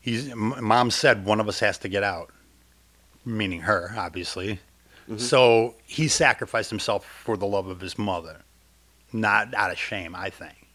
he's. 0.00 0.34
Mom 0.34 0.90
said 0.90 1.24
one 1.24 1.40
of 1.40 1.48
us 1.48 1.60
has 1.60 1.78
to 1.78 1.88
get 1.88 2.02
out, 2.02 2.30
meaning 3.24 3.60
her, 3.62 3.92
obviously. 3.96 4.60
Mhm. 5.08 5.20
So 5.20 5.74
he 5.84 6.06
sacrificed 6.08 6.70
himself 6.70 7.04
for 7.04 7.36
the 7.36 7.46
love 7.46 7.66
of 7.66 7.80
his 7.80 7.98
mother, 7.98 8.42
not 9.12 9.52
out 9.54 9.70
of 9.72 9.78
shame, 9.78 10.14
I 10.14 10.30
think, 10.30 10.68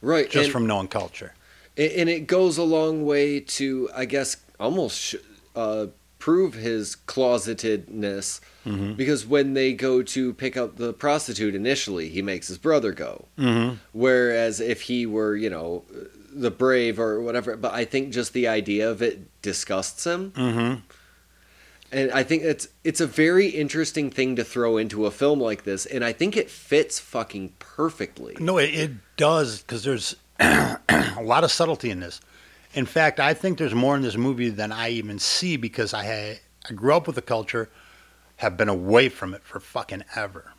right 0.00 0.28
just 0.28 0.46
and, 0.46 0.52
from 0.52 0.66
knowing 0.66 0.88
culture. 0.88 1.34
and 1.76 2.08
it 2.08 2.26
goes 2.26 2.58
a 2.58 2.62
long 2.64 3.04
way 3.04 3.40
to 3.40 3.88
I 3.94 4.04
guess 4.06 4.36
almost 4.58 5.14
uh, 5.54 5.86
prove 6.24 6.54
his 6.54 6.96
closetedness 7.06 8.40
Mm-hmm. 8.64 8.94
because 8.94 9.26
when 9.26 9.52
they 9.52 9.74
go 9.74 10.02
to 10.02 10.32
pick 10.32 10.56
up 10.56 10.76
the 10.76 10.94
prostitute 10.94 11.54
initially 11.54 12.08
he 12.08 12.22
makes 12.22 12.48
his 12.48 12.56
brother 12.56 12.92
go 12.92 13.26
Mm-hmm. 13.38 13.74
Whereas 13.92 14.58
if 14.58 14.80
he 14.88 15.04
were, 15.04 15.36
you 15.36 15.50
know, 15.50 15.84
the 16.32 16.50
brave 16.50 16.98
or 16.98 17.20
whatever, 17.20 17.58
but 17.58 17.74
I 17.74 17.84
think 17.84 18.10
just 18.10 18.32
the 18.32 18.48
idea 18.48 18.90
of 18.90 19.02
it 19.02 19.42
disgusts 19.42 20.06
him. 20.06 20.30
Mm-hmm. 20.32 20.80
And 21.92 22.10
I 22.10 22.22
think 22.22 22.42
it's 22.42 22.68
it's 22.84 23.00
a 23.02 23.06
very 23.06 23.48
interesting 23.48 24.10
thing 24.10 24.34
to 24.36 24.44
throw 24.44 24.78
into 24.78 25.04
a 25.06 25.10
film 25.10 25.40
like 25.40 25.64
this, 25.64 25.84
and 25.86 26.02
I 26.02 26.12
think 26.12 26.36
it 26.36 26.48
fits 26.50 26.98
fucking 26.98 27.52
perfectly. 27.58 28.36
No, 28.40 28.56
it, 28.58 28.70
it 28.74 28.90
does 29.16 29.60
because 29.60 29.84
there's 29.84 30.16
a 30.40 31.22
lot 31.22 31.44
of 31.44 31.50
subtlety 31.52 31.90
in 31.90 32.00
this. 32.00 32.20
In 32.74 32.86
fact, 32.86 33.20
I 33.20 33.34
think 33.34 33.58
there's 33.58 33.74
more 33.74 33.96
in 33.96 34.02
this 34.02 34.16
movie 34.16 34.50
than 34.50 34.72
I 34.72 34.90
even 34.90 35.18
see 35.18 35.56
because 35.56 35.94
I 35.94 36.04
had 36.04 36.40
I 36.68 36.72
grew 36.72 36.94
up 36.94 37.06
with 37.06 37.16
the 37.16 37.22
culture, 37.22 37.68
have 38.36 38.56
been 38.56 38.68
away 38.68 39.08
from 39.08 39.34
it 39.34 39.42
for 39.44 39.60
fucking 39.60 40.04
ever. 40.16 40.52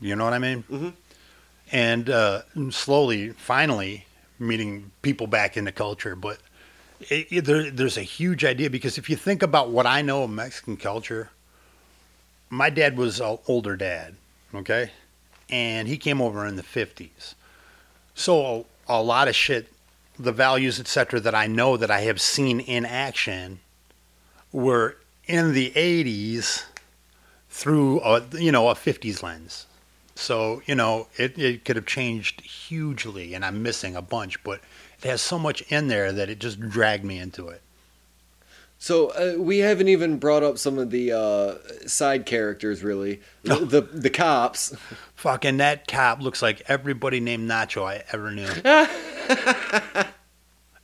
You 0.00 0.16
know 0.16 0.24
what 0.24 0.32
I 0.32 0.38
mean? 0.38 0.64
Mhm. 0.70 0.92
And 1.72 2.08
uh, 2.08 2.42
slowly, 2.70 3.30
finally, 3.30 4.06
meeting 4.38 4.90
people 5.02 5.26
back 5.26 5.56
in 5.56 5.64
the 5.64 5.72
culture. 5.72 6.16
But 6.16 6.38
it, 7.10 7.26
it- 7.30 7.44
there, 7.44 7.70
there's 7.70 7.98
a 7.98 8.02
huge 8.02 8.44
idea 8.44 8.70
because 8.70 8.96
if 8.98 9.10
you 9.10 9.16
think 9.16 9.42
about 9.42 9.70
what 9.70 9.84
I 9.86 10.00
know 10.00 10.22
of 10.22 10.30
Mexican 10.30 10.76
culture, 10.76 11.30
my 12.50 12.70
dad 12.70 12.96
was 12.96 13.20
an 13.20 13.38
older 13.46 13.76
dad, 13.76 14.14
okay, 14.54 14.90
and 15.50 15.86
he 15.86 15.98
came 15.98 16.22
over 16.22 16.46
in 16.46 16.56
the 16.56 16.62
fifties, 16.62 17.34
so 18.14 18.64
a, 18.88 18.94
a 18.94 19.02
lot 19.02 19.28
of 19.28 19.36
shit, 19.36 19.70
the 20.18 20.32
values, 20.32 20.80
etc., 20.80 21.20
that 21.20 21.34
I 21.34 21.46
know 21.46 21.76
that 21.76 21.90
I 21.90 22.00
have 22.00 22.20
seen 22.20 22.60
in 22.60 22.84
action, 22.84 23.60
were 24.52 24.96
in 25.26 25.52
the 25.52 25.76
eighties 25.76 26.64
through 27.50 28.00
a 28.00 28.22
you 28.32 28.52
know 28.52 28.68
a 28.68 28.74
fifties 28.74 29.22
lens. 29.22 29.66
So 30.14 30.62
you 30.66 30.74
know 30.74 31.08
it, 31.16 31.38
it 31.38 31.64
could 31.64 31.76
have 31.76 31.86
changed 31.86 32.40
hugely, 32.40 33.34
and 33.34 33.44
I'm 33.44 33.62
missing 33.62 33.94
a 33.94 34.02
bunch, 34.02 34.42
but 34.42 34.60
it 35.02 35.08
has 35.08 35.20
so 35.20 35.38
much 35.38 35.62
in 35.70 35.88
there 35.88 36.12
that 36.12 36.28
it 36.28 36.38
just 36.38 36.60
dragged 36.60 37.04
me 37.04 37.18
into 37.18 37.48
it. 37.48 37.62
So 38.78 39.08
uh, 39.08 39.34
we 39.42 39.58
haven't 39.58 39.88
even 39.88 40.18
brought 40.18 40.44
up 40.44 40.56
some 40.56 40.78
of 40.78 40.90
the 40.90 41.12
uh, 41.12 41.56
side 41.88 42.26
characters, 42.26 42.84
really. 42.84 43.20
The, 43.42 43.56
the 43.56 43.80
the 43.80 44.10
cops. 44.10 44.74
Fucking 45.16 45.56
that 45.56 45.88
cop 45.88 46.20
looks 46.20 46.40
like 46.40 46.62
everybody 46.68 47.18
named 47.18 47.50
Nacho 47.50 47.84
I 47.84 48.04
ever 48.12 48.30
knew. 48.30 48.48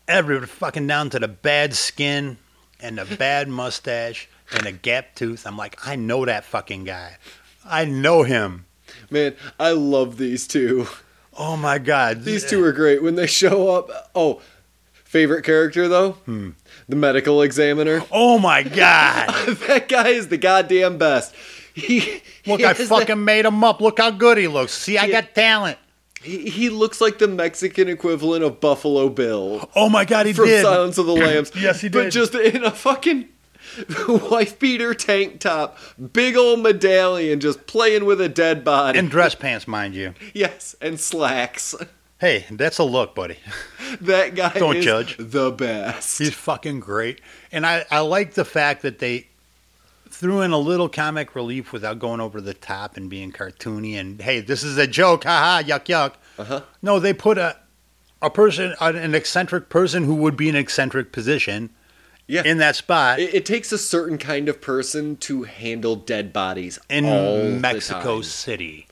Everybody 0.09 0.47
fucking 0.47 0.87
down 0.87 1.09
to 1.11 1.19
the 1.19 1.29
bad 1.29 1.73
skin 1.73 2.37
and 2.81 2.99
the 2.99 3.17
bad 3.17 3.49
mustache 3.49 4.29
and 4.53 4.67
a 4.67 4.73
gap 4.73 5.15
tooth. 5.15 5.47
I'm 5.47 5.57
like, 5.57 5.79
I 5.87 5.97
know 5.97 6.27
that 6.27 6.45
fucking 6.45 6.85
guy. 6.85 7.17
I 7.65 7.87
know 7.87 8.23
him. 8.25 8.67
Man, 9.09 9.35
I 9.59 9.71
love 9.71 10.19
these 10.19 10.47
two. 10.47 10.89
Oh 11.37 11.57
my 11.57 11.79
god. 11.79 12.25
These 12.25 12.49
two 12.51 12.63
are 12.63 12.73
great 12.73 13.03
when 13.03 13.15
they 13.15 13.27
show 13.27 13.69
up. 13.71 14.11
Oh, 14.15 14.43
favorite 15.05 15.45
character 15.45 15.89
though? 15.89 16.13
Hmm. 16.13 16.51
The 16.88 16.97
medical 16.97 17.42
examiner. 17.42 18.03
Oh 18.12 18.38
my 18.38 18.62
god. 18.62 19.29
that 19.68 19.88
guy 19.88 20.09
is 20.09 20.29
the 20.29 20.37
goddamn 20.37 20.99
best. 20.99 21.35
He 21.75 22.20
Look, 22.47 22.61
he 22.61 22.66
I 22.66 22.75
fucking 22.75 23.07
that- 23.07 23.16
made 23.16 23.44
him 23.47 23.64
up. 23.64 23.81
Look 23.81 23.99
how 23.99 24.11
good 24.11 24.38
he 24.38 24.47
looks. 24.49 24.73
See, 24.73 24.99
I 24.99 25.07
Yeah. 25.07 25.23
got 25.23 25.35
talent. 25.35 25.79
he, 26.23 26.49
he 26.51 26.68
looks 26.70 27.01
like 27.01 27.18
the 27.18 27.27
Mexican 27.29 27.88
equivalent 27.88 28.44
of 28.44 28.61
Buffalo 28.61 29.09
Bill 29.09 29.68
Oh 29.75 29.88
my 29.88 30.05
god, 30.05 30.27
he 30.27 30.33
from 30.33 30.47
did. 30.47 30.62
Silence 30.62 30.99
of 30.99 31.07
the 31.07 31.12
Lambs. 31.25 31.53
Yes, 31.57 31.81
he 31.81 31.88
did. 31.88 32.05
But 32.05 32.11
just 32.11 32.35
in 32.35 32.64
a 32.64 32.70
fucking 32.70 33.29
wife 34.09 34.59
beater 34.59 34.94
tank 34.94 35.40
top, 35.40 35.79
big 36.12 36.37
old 36.37 36.61
medallion, 36.61 37.40
just 37.40 37.66
playing 37.66 38.05
with 38.05 38.20
a 38.20 38.29
dead 38.29 38.62
body. 38.62 38.99
and 38.99 39.11
dress 39.11 39.35
pants, 39.35 39.66
mind 39.66 39.94
you. 39.94 40.14
yes, 40.35 40.77
and 40.81 41.01
slacks. 41.01 41.75
Hey, 42.20 42.46
that's 42.50 42.79
a 42.79 42.85
look, 42.85 43.14
buddy. 43.14 43.37
That 44.00 44.35
guy 44.35 44.53
Don't 44.55 44.79
is 44.79 44.85
judge. 44.85 45.16
the 45.20 45.53
best. 45.53 46.18
He's 46.18 46.35
fucking 46.35 46.81
great. 46.81 47.20
And 47.53 47.64
I, 47.64 47.85
I 47.92 48.00
like 48.00 48.35
the 48.35 48.44
fact 48.44 48.83
that 48.83 48.98
they 48.98 49.29
threw 50.09 50.40
in 50.40 50.50
a 50.50 50.59
little 50.59 50.88
comic 50.88 51.37
relief 51.37 51.72
without 51.72 52.00
going 52.00 52.18
over 52.20 52.40
the 52.40 52.55
top 52.55 52.96
and 52.96 53.09
being 53.09 53.31
cartoony 53.31 53.94
and 53.94 54.20
hey, 54.20 54.40
this 54.40 54.64
is 54.64 54.79
a 54.79 54.88
joke, 54.88 55.22
haha, 55.22 55.62
yuck 55.62 55.85
yuck. 55.85 56.14
Uh-huh. 56.38 56.62
No, 56.83 56.98
they 56.98 57.12
put 57.12 57.38
a 57.38 57.57
a 58.20 58.31
person 58.31 58.74
an 58.81 59.14
eccentric 59.14 59.68
person 59.68 60.03
who 60.03 60.16
would 60.16 60.37
be 60.37 60.48
in 60.48 60.57
an 60.57 60.61
eccentric 60.61 61.12
position 61.12 61.70
Yeah. 62.27 62.42
in 62.44 62.59
that 62.59 62.74
spot 62.74 63.20
It, 63.20 63.33
it 63.33 63.46
takes 63.46 63.70
a 63.70 63.79
certain 63.79 64.18
kind 64.18 64.48
of 64.48 64.61
person 64.61 65.16
to 65.18 65.44
handle 65.44 65.94
dead 65.94 66.33
bodies 66.33 66.81
in 66.90 67.61
Mexico. 67.61 68.22
City. 68.22 68.88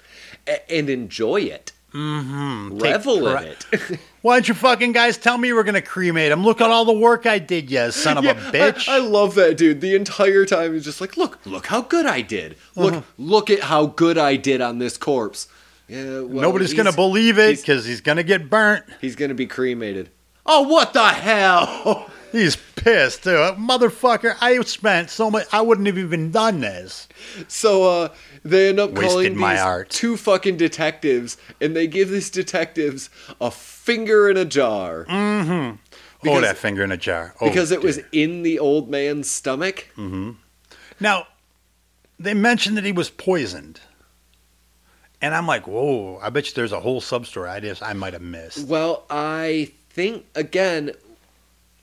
A- 0.47 0.71
and 0.73 0.89
enjoy 0.89 1.41
it. 1.41 1.73
Mm-hmm. 1.93 2.79
Revel 2.79 3.29
in 3.29 3.45
it. 3.45 3.67
Why 4.23 4.37
don't 4.37 4.49
you 4.49 4.55
fucking 4.55 4.93
guys 4.93 5.19
tell 5.19 5.37
me 5.37 5.53
we're 5.53 5.63
gonna 5.65 5.83
cremate 5.83 6.33
him? 6.33 6.45
Look 6.45 6.61
at 6.61 6.71
all 6.71 6.85
the 6.85 6.93
work 6.93 7.27
I 7.27 7.39
did, 7.39 7.71
you 7.71 7.91
son 7.91 8.19
of 8.19 8.25
Yeah, 8.25 8.33
a 8.33 8.53
bitch. 8.53 8.89
I, 8.89 8.97
I 8.97 8.99
love 9.01 9.35
that 9.35 9.57
dude. 9.57 9.81
The 9.81 9.95
entire 9.95 10.45
time 10.47 10.73
he's 10.75 10.85
just 10.85 11.01
like, 11.01 11.17
look, 11.17 11.39
look 11.45 11.67
how 11.67 11.83
good 11.83 12.07
I 12.07 12.21
did. 12.23 12.57
Look, 12.77 12.95
Uh-huh. 12.95 13.03
look 13.19 13.51
at 13.51 13.61
how 13.61 13.87
good 13.87 14.17
I 14.19 14.37
did 14.37 14.61
on 14.61 14.79
this 14.79 14.97
corpse. 14.97 15.49
Yeah, 15.89 16.21
well, 16.21 16.43
Nobody's 16.43 16.73
gonna 16.73 16.93
believe 16.93 17.39
it 17.39 17.49
he's- 17.49 17.61
because 17.61 17.85
he's 17.85 18.01
gonna 18.01 18.23
get 18.23 18.49
burnt. 18.49 18.85
He's 19.01 19.17
gonna 19.17 19.35
be 19.35 19.47
cremated. 19.47 20.11
Oh, 20.47 20.63
what 20.63 20.93
the 20.93 21.07
hell? 21.09 22.11
He's 22.33 22.57
pissed 22.57 23.25
too. 23.25 23.31
Motherfucker, 23.31 24.37
I 24.41 24.59
spent 24.63 25.11
so 25.11 25.31
much 25.31 25.47
I 25.53 25.61
wouldn't 25.61 25.87
have 25.87 25.99
even 25.99 26.31
done 26.31 26.61
this. 26.61 27.07
So 27.49 27.85
uh, 27.85 28.09
they 28.45 28.71
end 28.71 28.81
up 28.81 28.91
Wasted 28.93 29.09
calling 29.11 29.37
my 29.39 29.53
these 29.55 29.63
art. 29.63 29.91
two 29.91 30.17
fucking 30.17 30.57
detectives, 30.57 31.37
and 31.61 31.77
they 31.77 31.87
give 31.87 32.09
these 32.11 32.31
detectives 32.31 33.11
a 33.41 33.51
finger 33.51 34.29
in 34.31 34.37
a 34.37 34.45
jar 34.45 35.05
Hold 35.05 35.79
Because- 36.23 36.43
that 36.43 36.57
finger 36.57 36.83
in 36.85 36.91
a 36.93 36.97
jar. 36.97 37.35
Oh, 37.41 37.49
because 37.49 37.71
it 37.73 37.83
was 37.83 38.01
in 38.13 38.43
the 38.43 38.59
old 38.59 38.89
man's 38.89 39.31
stomach. 39.31 39.89
Mm-hmm. 39.97 40.31
Now, 41.01 41.27
they 42.19 42.33
mentioned 42.35 42.77
that 42.77 42.85
he 42.85 42.93
was 42.93 43.11
poisoned. 43.11 43.81
And 45.21 45.35
I'm 45.35 45.47
like, 45.47 45.67
whoa, 45.69 46.19
I 46.23 46.31
bet 46.31 46.47
you 46.47 46.53
there's 46.55 46.73
a 46.73 46.81
whole 46.81 47.01
sub 47.01 47.27
story 47.27 47.49
I 47.49 47.61
just 47.61 47.83
I 47.83 47.93
might 47.93 48.13
have 48.13 48.23
missed. 48.23 48.67
Well, 48.69 49.05
I 49.11 49.71
think 49.91 50.27
again, 50.35 50.93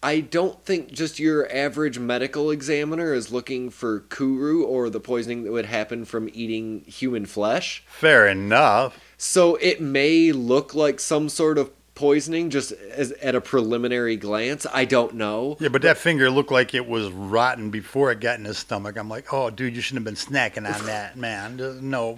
I 0.02 0.22
don't 0.22 0.64
think 0.64 0.92
just 0.92 1.20
your 1.20 1.52
average 1.54 2.00
medical 2.00 2.52
examiner 2.52 3.14
is 3.14 3.32
looking 3.32 3.70
for 3.70 4.02
kuru 4.02 4.64
or 4.64 4.90
the 4.90 5.02
poisoning 5.02 5.44
that 5.44 5.52
would 5.52 5.66
happen 5.66 6.06
from 6.06 6.30
eating 6.34 6.86
human 6.86 7.26
flesh. 7.26 7.84
Fair 7.88 8.28
enough. 8.28 8.98
So 9.18 9.56
it 9.56 9.82
may 9.82 10.32
look 10.32 10.74
like 10.74 11.02
some 11.02 11.28
sort 11.28 11.58
of 11.58 11.72
poisoning 11.96 12.50
just 12.50 12.72
as 12.72 13.12
at 13.14 13.36
a 13.36 13.42
preliminary 13.42 14.16
glance. 14.16 14.66
I 14.74 14.86
don't 14.86 15.16
know. 15.16 15.58
Yeah, 15.60 15.68
but 15.68 15.82
that 15.82 15.98
finger 15.98 16.30
looked 16.30 16.52
like 16.52 16.74
it 16.74 16.88
was 16.88 17.10
rotten 17.12 17.70
before 17.70 18.10
it 18.10 18.22
got 18.22 18.40
in 18.40 18.46
his 18.46 18.58
stomach. 18.58 18.98
I'm 18.98 19.10
like, 19.10 19.34
oh, 19.34 19.50
dude, 19.50 19.76
you 19.76 19.82
shouldn't 19.82 20.08
have 20.08 20.16
been 20.16 20.34
snacking 20.34 20.74
on 20.74 20.86
that, 20.86 21.18
man. 21.18 21.58
No. 21.82 22.18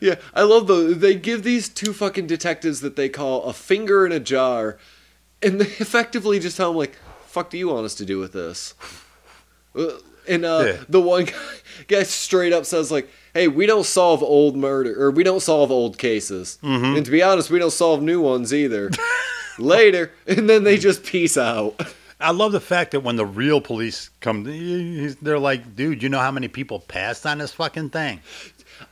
Yeah, 0.00 0.16
I 0.34 0.42
love 0.42 0.66
the 0.66 0.94
they 0.94 1.14
give 1.14 1.44
these 1.44 1.68
two 1.68 1.92
fucking 1.92 2.26
detectives 2.26 2.80
that 2.80 2.96
they 2.96 3.08
call 3.08 3.44
a 3.44 3.52
finger 3.52 4.04
in 4.04 4.12
a 4.12 4.20
jar, 4.20 4.78
and 5.42 5.60
they 5.60 5.64
effectively 5.78 6.38
just 6.38 6.56
tell 6.56 6.70
them 6.70 6.76
like, 6.78 6.96
"Fuck, 7.26 7.50
do 7.50 7.58
you 7.58 7.68
want 7.68 7.84
us 7.84 7.94
to 7.96 8.04
do 8.04 8.18
with 8.18 8.32
this?" 8.32 8.74
Uh, 9.76 9.86
And 10.28 10.44
uh, 10.44 10.62
Yeah. 10.66 10.76
the 10.88 11.00
one 11.00 11.24
guy, 11.32 11.32
guy 11.88 12.02
straight 12.04 12.52
up 12.52 12.64
says 12.66 12.90
like, 12.92 13.08
"Hey, 13.34 13.48
we 13.48 13.66
don't 13.66 13.84
solve 13.86 14.22
old 14.22 14.56
murder, 14.56 14.94
or 15.02 15.10
we 15.10 15.24
don't 15.24 15.40
solve 15.42 15.70
old 15.70 15.98
cases, 15.98 16.58
Mm-hmm. 16.62 16.96
and 16.96 17.04
to 17.04 17.10
be 17.10 17.22
honest, 17.22 17.50
we 17.50 17.58
don't 17.58 17.72
solve 17.72 18.02
new 18.02 18.20
ones 18.20 18.52
either." 18.54 18.90
Later, 19.58 20.12
and 20.26 20.48
then 20.48 20.64
they 20.64 20.78
just 20.78 21.04
peace 21.04 21.36
out. 21.36 21.78
I 22.18 22.30
love 22.30 22.52
the 22.52 22.60
fact 22.60 22.92
that 22.92 23.00
when 23.00 23.16
the 23.16 23.26
real 23.26 23.60
police 23.60 24.08
come, 24.20 24.44
they're 25.20 25.38
like, 25.40 25.74
dude, 25.76 26.02
you 26.02 26.08
know 26.08 26.20
how 26.20 26.30
many 26.30 26.48
people 26.48 26.78
passed 26.80 27.26
on 27.26 27.38
this 27.38 27.52
fucking 27.52 27.90
thing? 27.90 28.20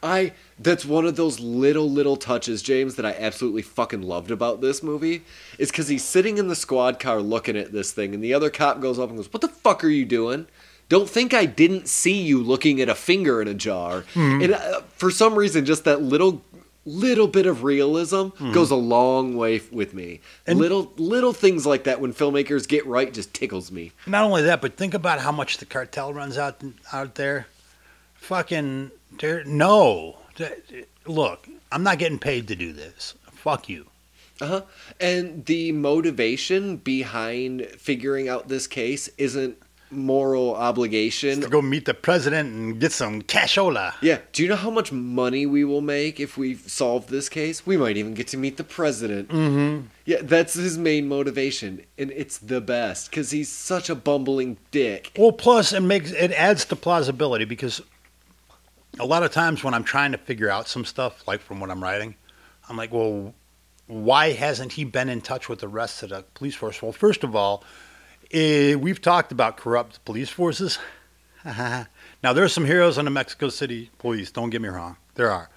I 0.02 0.32
that's 0.58 0.84
one 0.84 1.06
of 1.06 1.16
those 1.16 1.40
little 1.40 1.90
little 1.90 2.16
touches, 2.16 2.62
James, 2.62 2.94
that 2.96 3.04
I 3.06 3.12
absolutely 3.12 3.62
fucking 3.62 4.02
loved 4.02 4.30
about 4.30 4.60
this 4.60 4.82
movie. 4.82 5.22
Is 5.58 5.70
because 5.70 5.88
he's 5.88 6.04
sitting 6.04 6.38
in 6.38 6.48
the 6.48 6.56
squad 6.56 6.98
car 6.98 7.20
looking 7.20 7.56
at 7.56 7.72
this 7.72 7.92
thing, 7.92 8.14
and 8.14 8.22
the 8.24 8.32
other 8.34 8.50
cop 8.50 8.80
goes 8.80 8.98
up 8.98 9.08
and 9.08 9.18
goes, 9.18 9.32
"What 9.32 9.40
the 9.40 9.48
fuck 9.48 9.84
are 9.84 9.88
you 9.88 10.04
doing? 10.04 10.46
Don't 10.88 11.08
think 11.08 11.32
I 11.34 11.44
didn't 11.46 11.86
see 11.86 12.20
you 12.20 12.42
looking 12.42 12.80
at 12.80 12.88
a 12.88 12.94
finger 12.94 13.40
in 13.42 13.48
a 13.48 13.54
jar." 13.54 14.04
And 14.14 14.52
uh, 14.54 14.80
for 14.96 15.10
some 15.10 15.34
reason, 15.34 15.64
just 15.64 15.84
that 15.84 16.00
little 16.02 16.42
little 16.86 17.28
bit 17.28 17.44
of 17.44 17.62
realism 17.62 18.28
goes 18.52 18.70
a 18.70 18.74
long 18.74 19.36
way 19.36 19.56
f- 19.56 19.70
with 19.70 19.92
me. 19.92 20.20
And- 20.46 20.58
little 20.58 20.92
little 20.96 21.34
things 21.34 21.66
like 21.66 21.84
that 21.84 22.00
when 22.00 22.14
filmmakers 22.14 22.66
get 22.66 22.86
right 22.86 23.12
just 23.12 23.34
tickles 23.34 23.70
me. 23.70 23.92
Not 24.06 24.24
only 24.24 24.40
that, 24.42 24.62
but 24.62 24.76
think 24.78 24.94
about 24.94 25.20
how 25.20 25.30
much 25.30 25.58
the 25.58 25.66
cartel 25.66 26.12
runs 26.14 26.38
out 26.38 26.62
out 26.90 27.16
there. 27.16 27.46
Fucking, 28.14 28.90
there, 29.18 29.44
no. 29.44 30.18
Look, 31.06 31.48
I'm 31.72 31.82
not 31.82 31.98
getting 31.98 32.18
paid 32.18 32.48
to 32.48 32.56
do 32.56 32.72
this. 32.72 33.14
Fuck 33.32 33.68
you. 33.68 33.86
Uh-huh. 34.40 34.62
And 34.98 35.44
the 35.44 35.72
motivation 35.72 36.78
behind 36.78 37.66
figuring 37.66 38.28
out 38.28 38.48
this 38.48 38.66
case 38.66 39.08
isn't 39.18 39.58
moral 39.90 40.54
obligation. 40.54 41.40
To 41.40 41.48
go 41.48 41.60
meet 41.60 41.84
the 41.84 41.94
president 41.94 42.54
and 42.54 42.80
get 42.80 42.92
some 42.92 43.22
cashola. 43.22 43.94
Yeah. 44.00 44.18
Do 44.32 44.42
you 44.42 44.48
know 44.48 44.56
how 44.56 44.70
much 44.70 44.92
money 44.92 45.46
we 45.46 45.64
will 45.64 45.80
make 45.80 46.20
if 46.20 46.36
we 46.38 46.54
solve 46.54 47.08
this 47.08 47.28
case? 47.28 47.66
We 47.66 47.76
might 47.76 47.96
even 47.96 48.14
get 48.14 48.28
to 48.28 48.36
meet 48.36 48.56
the 48.56 48.64
president. 48.64 49.28
Mm-hmm. 49.28 49.86
Yeah, 50.04 50.18
that's 50.22 50.54
his 50.54 50.78
main 50.78 51.08
motivation, 51.08 51.84
and 51.98 52.10
it's 52.10 52.38
the 52.38 52.60
best 52.60 53.10
because 53.10 53.30
he's 53.30 53.48
such 53.48 53.88
a 53.90 53.94
bumbling 53.94 54.56
dick. 54.70 55.12
Well, 55.16 55.32
plus 55.32 55.72
it 55.72 55.80
makes 55.80 56.10
it 56.10 56.32
adds 56.32 56.64
to 56.66 56.76
plausibility 56.76 57.44
because 57.44 57.80
a 59.00 59.06
lot 59.06 59.22
of 59.22 59.32
times 59.32 59.64
when 59.64 59.72
I'm 59.72 59.84
trying 59.84 60.12
to 60.12 60.18
figure 60.18 60.50
out 60.50 60.68
some 60.68 60.84
stuff, 60.84 61.26
like 61.26 61.40
from 61.40 61.58
what 61.58 61.70
I'm 61.70 61.82
writing, 61.82 62.14
I'm 62.68 62.76
like, 62.76 62.92
well, 62.92 63.34
why 63.86 64.32
hasn't 64.32 64.72
he 64.72 64.84
been 64.84 65.08
in 65.08 65.20
touch 65.22 65.48
with 65.48 65.60
the 65.60 65.68
rest 65.68 66.02
of 66.02 66.10
the 66.10 66.24
police 66.34 66.54
force? 66.54 66.82
Well, 66.82 66.92
first 66.92 67.24
of 67.24 67.34
all, 67.34 67.64
eh, 68.30 68.74
we've 68.74 69.00
talked 69.00 69.32
about 69.32 69.56
corrupt 69.56 70.04
police 70.04 70.28
forces. 70.28 70.78
now, 71.44 71.86
there's 72.22 72.52
some 72.52 72.66
heroes 72.66 72.98
in 72.98 73.06
the 73.06 73.10
Mexico 73.10 73.48
City 73.48 73.90
police. 73.98 74.30
Don't 74.30 74.50
get 74.50 74.60
me 74.60 74.68
wrong, 74.68 74.96
there 75.14 75.30
are, 75.30 75.48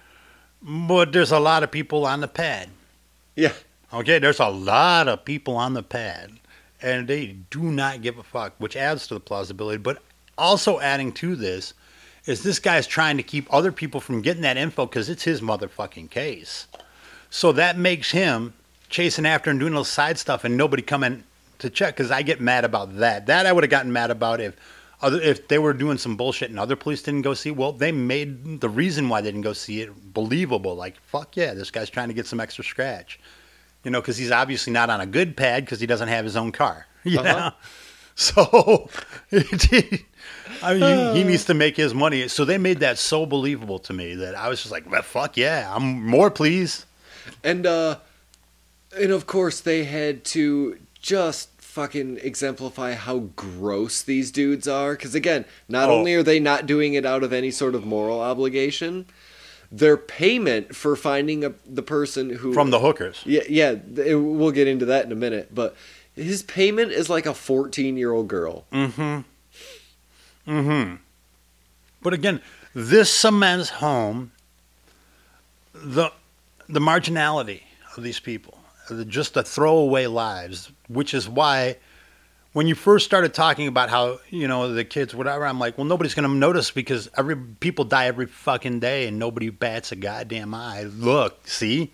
but 0.62 1.12
there's 1.12 1.32
a 1.32 1.38
lot 1.38 1.62
of 1.62 1.70
people 1.70 2.06
on 2.06 2.20
the 2.20 2.28
pad. 2.28 2.70
Yeah. 3.36 3.52
Okay, 3.92 4.18
there's 4.18 4.40
a 4.40 4.48
lot 4.48 5.06
of 5.06 5.24
people 5.24 5.56
on 5.56 5.74
the 5.74 5.82
pad. 5.82 6.32
and 6.82 7.06
they 7.08 7.36
do 7.50 7.62
not 7.62 8.02
give 8.02 8.18
a 8.18 8.22
fuck, 8.22 8.54
which 8.58 8.76
adds 8.76 9.06
to 9.06 9.14
the 9.14 9.20
plausibility. 9.20 9.78
But 9.78 10.02
also 10.36 10.80
adding 10.80 11.12
to 11.12 11.36
this 11.36 11.74
is 12.26 12.42
this 12.42 12.58
guy's 12.58 12.86
trying 12.86 13.16
to 13.18 13.22
keep 13.22 13.46
other 13.52 13.70
people 13.72 14.00
from 14.00 14.22
getting 14.22 14.42
that 14.42 14.56
info 14.56 14.86
because 14.86 15.08
it's 15.08 15.24
his 15.24 15.40
motherfucking 15.40 16.10
case. 16.10 16.66
So 17.30 17.52
that 17.52 17.76
makes 17.76 18.12
him 18.12 18.54
chasing 18.88 19.26
after 19.26 19.50
and 19.50 19.58
doing 19.58 19.72
little 19.72 19.84
side 19.84 20.18
stuff 20.18 20.44
and 20.44 20.56
nobody 20.56 20.82
coming 20.82 21.24
to 21.58 21.68
check 21.70 21.96
because 21.96 22.10
I 22.10 22.22
get 22.22 22.40
mad 22.40 22.64
about 22.64 22.96
that. 22.98 23.26
That 23.26 23.46
I 23.46 23.52
would 23.52 23.64
have 23.64 23.70
gotten 23.70 23.92
mad 23.92 24.10
about 24.10 24.40
if 24.40 24.56
other 25.02 25.20
if 25.20 25.48
they 25.48 25.58
were 25.58 25.72
doing 25.74 25.98
some 25.98 26.16
bullshit 26.16 26.50
and 26.50 26.58
other 26.58 26.76
police 26.76 27.02
didn't 27.02 27.22
go 27.22 27.34
see. 27.34 27.50
Well, 27.50 27.72
they 27.72 27.92
made 27.92 28.60
the 28.60 28.68
reason 28.68 29.08
why 29.08 29.20
they 29.20 29.28
didn't 29.28 29.42
go 29.42 29.52
see 29.52 29.80
it 29.82 30.14
believable. 30.14 30.74
Like 30.76 30.96
fuck 31.06 31.36
yeah, 31.36 31.52
this 31.54 31.70
guy's 31.70 31.90
trying 31.90 32.08
to 32.08 32.14
get 32.14 32.26
some 32.26 32.40
extra 32.40 32.64
scratch. 32.64 33.18
You 33.82 33.90
know, 33.90 34.00
because 34.00 34.16
he's 34.16 34.30
obviously 34.30 34.72
not 34.72 34.88
on 34.88 35.00
a 35.02 35.06
good 35.06 35.36
pad 35.36 35.64
because 35.64 35.78
he 35.80 35.86
doesn't 35.86 36.08
have 36.08 36.24
his 36.24 36.36
own 36.36 36.52
car. 36.52 36.86
You 37.04 37.20
Uh-huh. 37.20 37.50
know, 37.50 37.52
so 38.14 38.88
I 40.64 40.74
mean, 40.74 41.14
he, 41.14 41.18
he 41.22 41.24
needs 41.24 41.44
to 41.50 41.54
make 41.54 41.76
his 41.76 41.92
money. 41.94 42.28
So 42.28 42.44
they 42.44 42.58
made 42.58 42.80
that 42.80 42.98
so 42.98 43.26
believable 43.26 43.78
to 43.80 43.92
me 43.92 44.14
that 44.16 44.34
I 44.34 44.48
was 44.48 44.60
just 44.60 44.72
like, 44.72 44.90
well, 44.90 45.02
fuck 45.02 45.36
yeah, 45.36 45.72
I'm 45.74 46.06
more 46.06 46.30
pleased. 46.30 46.84
And 47.42 47.66
uh 47.66 47.98
and 48.98 49.10
of 49.12 49.26
course 49.26 49.60
they 49.60 49.84
had 49.84 50.24
to 50.26 50.78
just 51.00 51.50
fucking 51.60 52.18
exemplify 52.22 52.94
how 52.94 53.18
gross 53.34 54.00
these 54.02 54.30
dudes 54.30 54.68
are 54.68 54.94
cuz 54.96 55.14
again, 55.14 55.44
not 55.68 55.88
Oh. 55.90 55.94
only 55.98 56.14
are 56.14 56.22
they 56.22 56.38
not 56.40 56.66
doing 56.66 56.94
it 56.94 57.04
out 57.04 57.22
of 57.24 57.32
any 57.32 57.50
sort 57.50 57.74
of 57.74 57.84
moral 57.84 58.20
obligation, 58.20 59.06
their 59.72 59.96
payment 59.96 60.76
for 60.76 60.94
finding 60.94 61.44
a, 61.44 61.52
the 61.66 61.82
person 61.82 62.30
who 62.30 62.52
From 62.54 62.70
the 62.70 62.78
hookers. 62.78 63.22
Yeah, 63.26 63.42
yeah, 63.48 63.74
th- 63.74 64.14
we'll 64.16 64.52
get 64.52 64.68
into 64.68 64.84
that 64.86 65.04
in 65.06 65.10
a 65.12 65.16
minute, 65.16 65.48
but 65.52 65.74
his 66.14 66.42
payment 66.44 66.92
is 66.92 67.10
like 67.10 67.26
a 67.26 67.30
14-year-old 67.30 68.28
girl. 68.28 68.66
Mm-hmm. 68.72 69.22
Mm-hmm. 70.46 70.96
But 72.02 72.12
again, 72.12 72.40
this 72.74 73.10
cements 73.10 73.70
home 73.70 74.32
the 75.72 76.10
the 76.68 76.80
marginality 76.80 77.62
of 77.96 78.02
these 78.02 78.20
people, 78.20 78.58
just 79.06 79.34
the 79.34 79.42
throwaway 79.42 80.06
lives, 80.06 80.70
which 80.88 81.14
is 81.14 81.28
why 81.28 81.76
when 82.54 82.68
you 82.68 82.74
first 82.74 83.04
started 83.04 83.34
talking 83.34 83.66
about 83.66 83.90
how 83.90 84.18
you 84.30 84.48
know 84.48 84.72
the 84.72 84.84
kids 84.84 85.14
whatever, 85.14 85.44
I'm 85.44 85.58
like, 85.58 85.76
well, 85.76 85.84
nobody's 85.84 86.14
gonna 86.14 86.28
notice 86.28 86.70
because 86.70 87.10
every 87.16 87.36
people 87.36 87.84
die 87.84 88.06
every 88.06 88.26
fucking 88.26 88.80
day 88.80 89.06
and 89.06 89.18
nobody 89.18 89.50
bats 89.50 89.92
a 89.92 89.96
goddamn 89.96 90.54
eye. 90.54 90.84
Look, 90.84 91.46
see. 91.46 91.92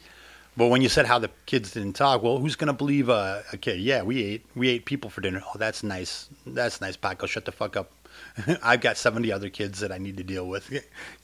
But 0.56 0.66
when 0.66 0.82
you 0.82 0.88
said 0.88 1.06
how 1.06 1.18
the 1.18 1.30
kids 1.46 1.72
didn't 1.72 1.94
talk, 1.94 2.22
well, 2.22 2.38
who's 2.38 2.56
gonna 2.56 2.74
believe 2.74 3.08
a, 3.08 3.42
a 3.52 3.56
kid? 3.56 3.80
Yeah, 3.80 4.02
we 4.02 4.22
ate 4.22 4.46
we 4.54 4.68
ate 4.68 4.84
people 4.84 5.08
for 5.08 5.22
dinner. 5.22 5.42
Oh, 5.46 5.58
that's 5.58 5.82
nice. 5.82 6.28
That's 6.46 6.80
nice, 6.80 6.96
Paco. 6.96 7.26
Shut 7.26 7.46
the 7.46 7.52
fuck 7.52 7.76
up. 7.76 7.90
I've 8.62 8.80
got 8.80 8.96
seventy 8.96 9.32
other 9.32 9.50
kids 9.50 9.80
that 9.80 9.92
I 9.92 9.98
need 9.98 10.16
to 10.16 10.24
deal 10.24 10.46
with. 10.46 10.72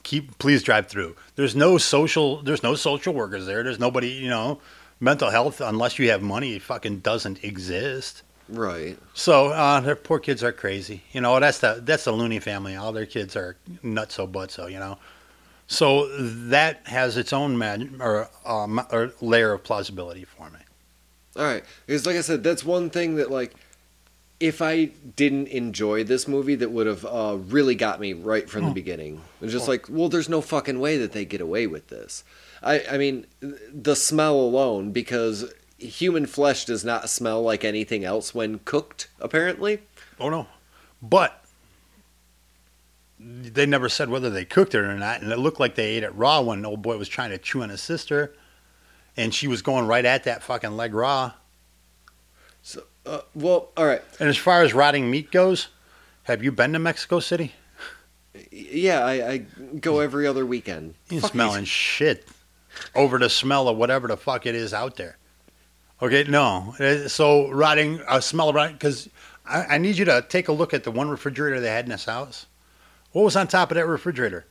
Keep 0.03 0.37
please 0.37 0.63
drive 0.63 0.87
through. 0.87 1.15
There's 1.35 1.55
no 1.55 1.77
social. 1.77 2.41
There's 2.41 2.63
no 2.63 2.75
social 2.75 3.13
workers 3.13 3.45
there. 3.45 3.63
There's 3.63 3.79
nobody. 3.79 4.09
You 4.09 4.29
know, 4.29 4.59
mental 4.99 5.29
health 5.29 5.61
unless 5.61 5.99
you 5.99 6.09
have 6.11 6.21
money, 6.21 6.55
it 6.55 6.61
fucking 6.61 6.99
doesn't 6.99 7.43
exist. 7.43 8.23
Right. 8.49 8.97
So 9.13 9.47
uh, 9.47 9.81
their 9.81 9.95
poor 9.95 10.19
kids 10.19 10.43
are 10.43 10.53
crazy. 10.53 11.03
You 11.11 11.21
know, 11.21 11.39
that's 11.39 11.59
the 11.59 11.81
that's 11.83 12.05
the 12.05 12.11
loony 12.11 12.39
family. 12.39 12.75
All 12.75 12.91
their 12.91 13.05
kids 13.05 13.35
are 13.35 13.57
nutso 13.83 14.29
butso. 14.31 14.71
You 14.71 14.79
know, 14.79 14.97
so 15.67 16.07
that 16.17 16.87
has 16.87 17.17
its 17.17 17.33
own 17.33 17.57
man 17.57 17.97
or, 17.99 18.29
um, 18.45 18.81
or 18.91 19.11
layer 19.19 19.51
of 19.53 19.63
plausibility 19.63 20.23
for 20.23 20.49
me. 20.49 20.59
All 21.35 21.43
right, 21.43 21.63
because 21.85 22.05
like 22.05 22.15
I 22.15 22.21
said, 22.21 22.41
that's 22.43 22.63
one 22.63 22.89
thing 22.89 23.15
that 23.15 23.29
like, 23.29 23.53
if 24.39 24.61
I 24.61 24.85
didn't 25.15 25.47
enjoy 25.47 26.03
this 26.03 26.27
movie, 26.27 26.55
that 26.55 26.71
would 26.71 26.85
have 26.87 27.05
uh, 27.05 27.37
really 27.47 27.75
got 27.75 27.99
me 27.99 28.13
right 28.13 28.49
from 28.49 28.65
the 28.65 28.71
beginning. 28.71 29.21
It's 29.41 29.51
just 29.51 29.67
like, 29.67 29.87
well, 29.89 30.09
there's 30.09 30.29
no 30.29 30.41
fucking 30.41 30.79
way 30.79 30.97
that 30.97 31.11
they 31.11 31.25
get 31.25 31.41
away 31.41 31.65
with 31.67 31.87
this. 31.87 32.23
I 32.61 32.83
I 32.91 32.97
mean, 32.97 33.25
the 33.41 33.95
smell 33.95 34.35
alone, 34.35 34.91
because 34.91 35.51
human 35.77 36.25
flesh 36.25 36.65
does 36.65 36.83
not 36.85 37.09
smell 37.09 37.41
like 37.41 37.63
anything 37.63 38.03
else 38.03 38.33
when 38.35 38.59
cooked. 38.59 39.09
Apparently, 39.19 39.79
Oh 40.19 40.29
no, 40.29 40.47
but 41.01 41.43
they 43.19 43.65
never 43.65 43.89
said 43.89 44.09
whether 44.09 44.29
they 44.29 44.45
cooked 44.45 44.75
it 44.75 44.79
or 44.79 44.95
not, 44.95 45.21
and 45.21 45.31
it 45.31 45.39
looked 45.39 45.59
like 45.59 45.75
they 45.75 45.97
ate 45.97 46.03
it 46.03 46.13
raw 46.15 46.41
when 46.41 46.65
old 46.65 46.81
boy 46.83 46.97
was 46.97 47.09
trying 47.09 47.31
to 47.31 47.37
chew 47.37 47.63
on 47.63 47.69
his 47.69 47.81
sister, 47.81 48.35
and 49.15 49.33
she 49.33 49.47
was 49.47 49.61
going 49.63 49.87
right 49.87 50.05
at 50.05 50.23
that 50.25 50.43
fucking 50.43 50.77
leg 50.77 50.93
raw. 50.93 51.33
so 52.61 52.83
uh, 53.07 53.21
well, 53.35 53.69
all 53.77 53.85
right, 53.85 54.01
And 54.19 54.29
as 54.29 54.37
far 54.37 54.61
as 54.63 54.73
rotting 54.73 55.09
meat 55.09 55.31
goes, 55.31 55.67
have 56.23 56.43
you 56.43 56.51
been 56.51 56.73
to 56.73 56.79
Mexico 56.79 57.19
City? 57.19 57.53
yeah, 58.51 59.03
I, 59.03 59.29
I 59.31 59.37
go 59.79 59.99
every 59.99 60.27
other 60.27 60.45
weekend. 60.45 60.93
You're 61.09 61.21
Fuck 61.21 61.31
smelling 61.31 61.65
shit 61.65 62.27
over 62.93 63.17
the 63.17 63.29
smell 63.29 63.67
of 63.67 63.77
whatever 63.77 64.07
the 64.07 64.17
fuck 64.17 64.45
it 64.45 64.53
is 64.55 64.73
out 64.73 64.95
there. 64.97 65.17
Okay, 66.01 66.23
no. 66.25 66.75
Uh, 66.79 67.07
So 67.07 67.49
rotting, 67.49 68.01
uh, 68.07 68.19
smell 68.19 68.49
of 68.49 68.55
rotting, 68.55 68.75
because 68.75 69.09
I, 69.45 69.75
I 69.75 69.77
need 69.79 69.97
you 69.97 70.05
to 70.05 70.23
take 70.27 70.47
a 70.49 70.51
look 70.51 70.73
at 70.73 70.83
the 70.83 70.91
one 70.91 71.09
refrigerator 71.09 71.59
they 71.59 71.69
had 71.71 71.85
in 71.85 71.91
this 71.91 72.05
house. 72.05 72.45
What 73.13 73.23
was 73.23 73.35
on 73.35 73.47
top 73.47 73.71
of 73.71 73.75
that 73.75 73.87
refrigerator? 73.87 74.45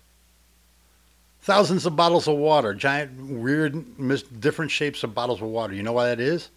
Thousands 1.43 1.87
of 1.87 1.95
bottles 1.95 2.27
of 2.27 2.37
water, 2.37 2.75
giant, 2.75 3.31
weird, 3.31 3.99
mis- 3.99 4.23
different 4.23 4.73
shapes 4.73 5.05
of 5.05 5.15
bottles 5.15 5.41
of 5.41 5.47
water. 5.47 5.75
You 5.75 5.85
know 5.85 5.93
why 5.93 6.07
that 6.09 6.19
is? 6.19 6.49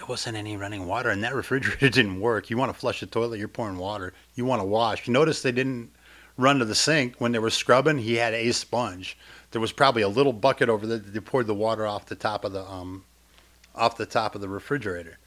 There 0.00 0.06
wasn't 0.06 0.38
any 0.38 0.56
running 0.56 0.86
water, 0.86 1.10
and 1.10 1.22
that 1.24 1.34
refrigerator 1.42 1.90
didn't 1.90 2.20
work. 2.20 2.48
You 2.48 2.56
want 2.56 2.72
to 2.72 2.78
flush 2.78 3.00
the 3.00 3.06
toilet, 3.06 3.38
you're 3.38 3.48
pouring 3.48 3.76
water. 3.76 4.14
You 4.34 4.46
want 4.46 4.62
to 4.62 4.64
wash. 4.64 5.06
You 5.06 5.12
notice 5.12 5.42
they 5.42 5.52
didn't 5.52 5.90
run 6.38 6.58
to 6.60 6.64
the 6.64 6.74
sink 6.74 7.16
when 7.18 7.32
they 7.32 7.38
were 7.38 7.50
scrubbing. 7.50 7.98
He 7.98 8.14
had 8.14 8.32
a 8.32 8.50
sponge. 8.52 9.18
There 9.50 9.60
was 9.60 9.72
probably 9.72 10.00
a 10.00 10.08
little 10.08 10.32
bucket 10.32 10.70
over 10.70 10.86
there 10.86 10.96
that 10.96 11.12
they 11.12 11.20
poured 11.20 11.48
the 11.48 11.54
water 11.54 11.86
off 11.86 12.06
the 12.06 12.14
top 12.14 12.46
of 12.46 12.52
the 12.52 12.64
um, 12.64 13.04
off 13.74 13.98
the 13.98 14.06
top 14.06 14.34
of 14.34 14.40
the 14.40 14.48
refrigerator. 14.48 15.18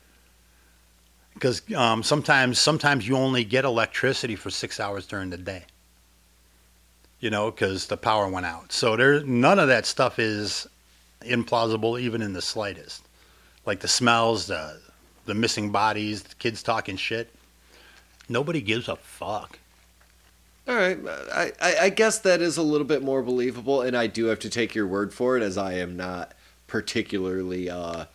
Because 1.36 1.62
um, 1.76 2.02
sometimes 2.02 2.58
sometimes 2.58 3.08
you 3.08 3.16
only 3.16 3.44
get 3.44 3.66
electricity 3.66 4.36
for 4.36 4.50
six 4.50 4.80
hours 4.80 5.06
during 5.06 5.30
the 5.30 5.38
day. 5.38 5.66
You 7.20 7.30
know, 7.30 7.52
because 7.52 7.86
the 7.86 7.98
power 7.98 8.28
went 8.28 8.48
out. 8.48 8.72
So 8.72 8.96
there, 8.96 9.24
none 9.24 9.60
of 9.60 9.68
that 9.68 9.86
stuff 9.86 10.18
is 10.18 10.66
implausible, 11.22 12.02
even 12.02 12.24
in 12.24 12.34
the 12.34 12.42
slightest. 12.42 13.04
Like 13.66 13.80
the 13.80 13.88
smells, 13.88 14.48
the 14.48 14.80
the 15.26 15.34
missing 15.34 15.72
bodies, 15.72 16.24
the 16.24 16.36
kids 16.36 16.62
talking 16.64 16.98
shit. 16.98 17.30
Nobody 18.30 18.62
gives 18.62 18.88
a 18.88 18.96
fuck. 18.96 19.60
All 20.68 20.76
right, 20.76 20.98
I, 21.34 21.52
I, 21.62 21.76
I 21.84 21.90
guess 21.90 22.20
that 22.20 22.40
is 22.42 22.56
a 22.56 22.62
little 22.64 22.88
bit 22.88 23.04
more 23.04 23.22
believable, 23.22 23.82
and 23.82 23.98
I 23.98 24.08
do 24.08 24.26
have 24.26 24.40
to 24.40 24.50
take 24.50 24.74
your 24.74 24.88
word 24.88 25.14
for 25.14 25.36
it, 25.36 25.44
as 25.44 25.58
I 25.58 25.74
am 25.74 25.98
not 25.98 26.34
particularly 26.68 27.70
uh, 27.70 28.06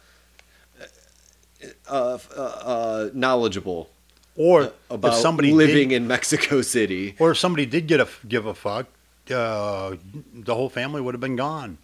uh, 1.88 2.18
uh, 2.36 2.40
uh, 2.40 3.11
knowledgeable 3.12 3.90
Or 4.34 4.72
about 4.90 5.12
if 5.12 5.18
somebody 5.18 5.53
living 5.53 5.90
did, 5.90 5.96
in 5.96 6.07
Mexico 6.09 6.62
City. 6.76 7.16
or 7.18 7.32
if 7.32 7.38
somebody 7.38 7.66
did 7.66 7.86
get 7.86 8.01
a 8.01 8.09
give 8.26 8.46
a 8.46 8.55
fuck, 8.55 8.86
uh, 9.30 9.96
the 10.32 10.55
whole 10.55 10.70
family 10.70 11.01
would 11.03 11.12
have 11.14 11.20
been 11.20 11.36
gone. 11.36 11.76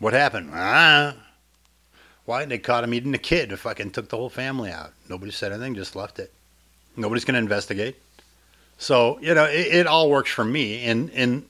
What 0.00 0.12
happened? 0.12 0.50
Ah. 0.52 1.14
Why 2.26 2.44
they 2.44 2.58
caught 2.58 2.84
him 2.84 2.92
eating 2.92 3.14
a 3.14 3.18
kid? 3.18 3.58
Fucking 3.58 3.92
took 3.92 4.08
the 4.08 4.16
whole 4.16 4.28
family 4.28 4.70
out. 4.70 4.92
Nobody 5.08 5.32
said 5.32 5.52
anything, 5.52 5.74
just 5.74 5.96
left 5.96 6.18
it. 6.18 6.32
Nobody's 6.96 7.24
gonna 7.24 7.38
investigate. 7.38 7.96
So 8.78 9.18
you 9.20 9.34
know, 9.34 9.44
it, 9.44 9.74
it 9.74 9.86
all 9.86 10.10
works 10.10 10.30
for 10.30 10.44
me 10.44 10.84
in 10.84 11.08
in 11.10 11.46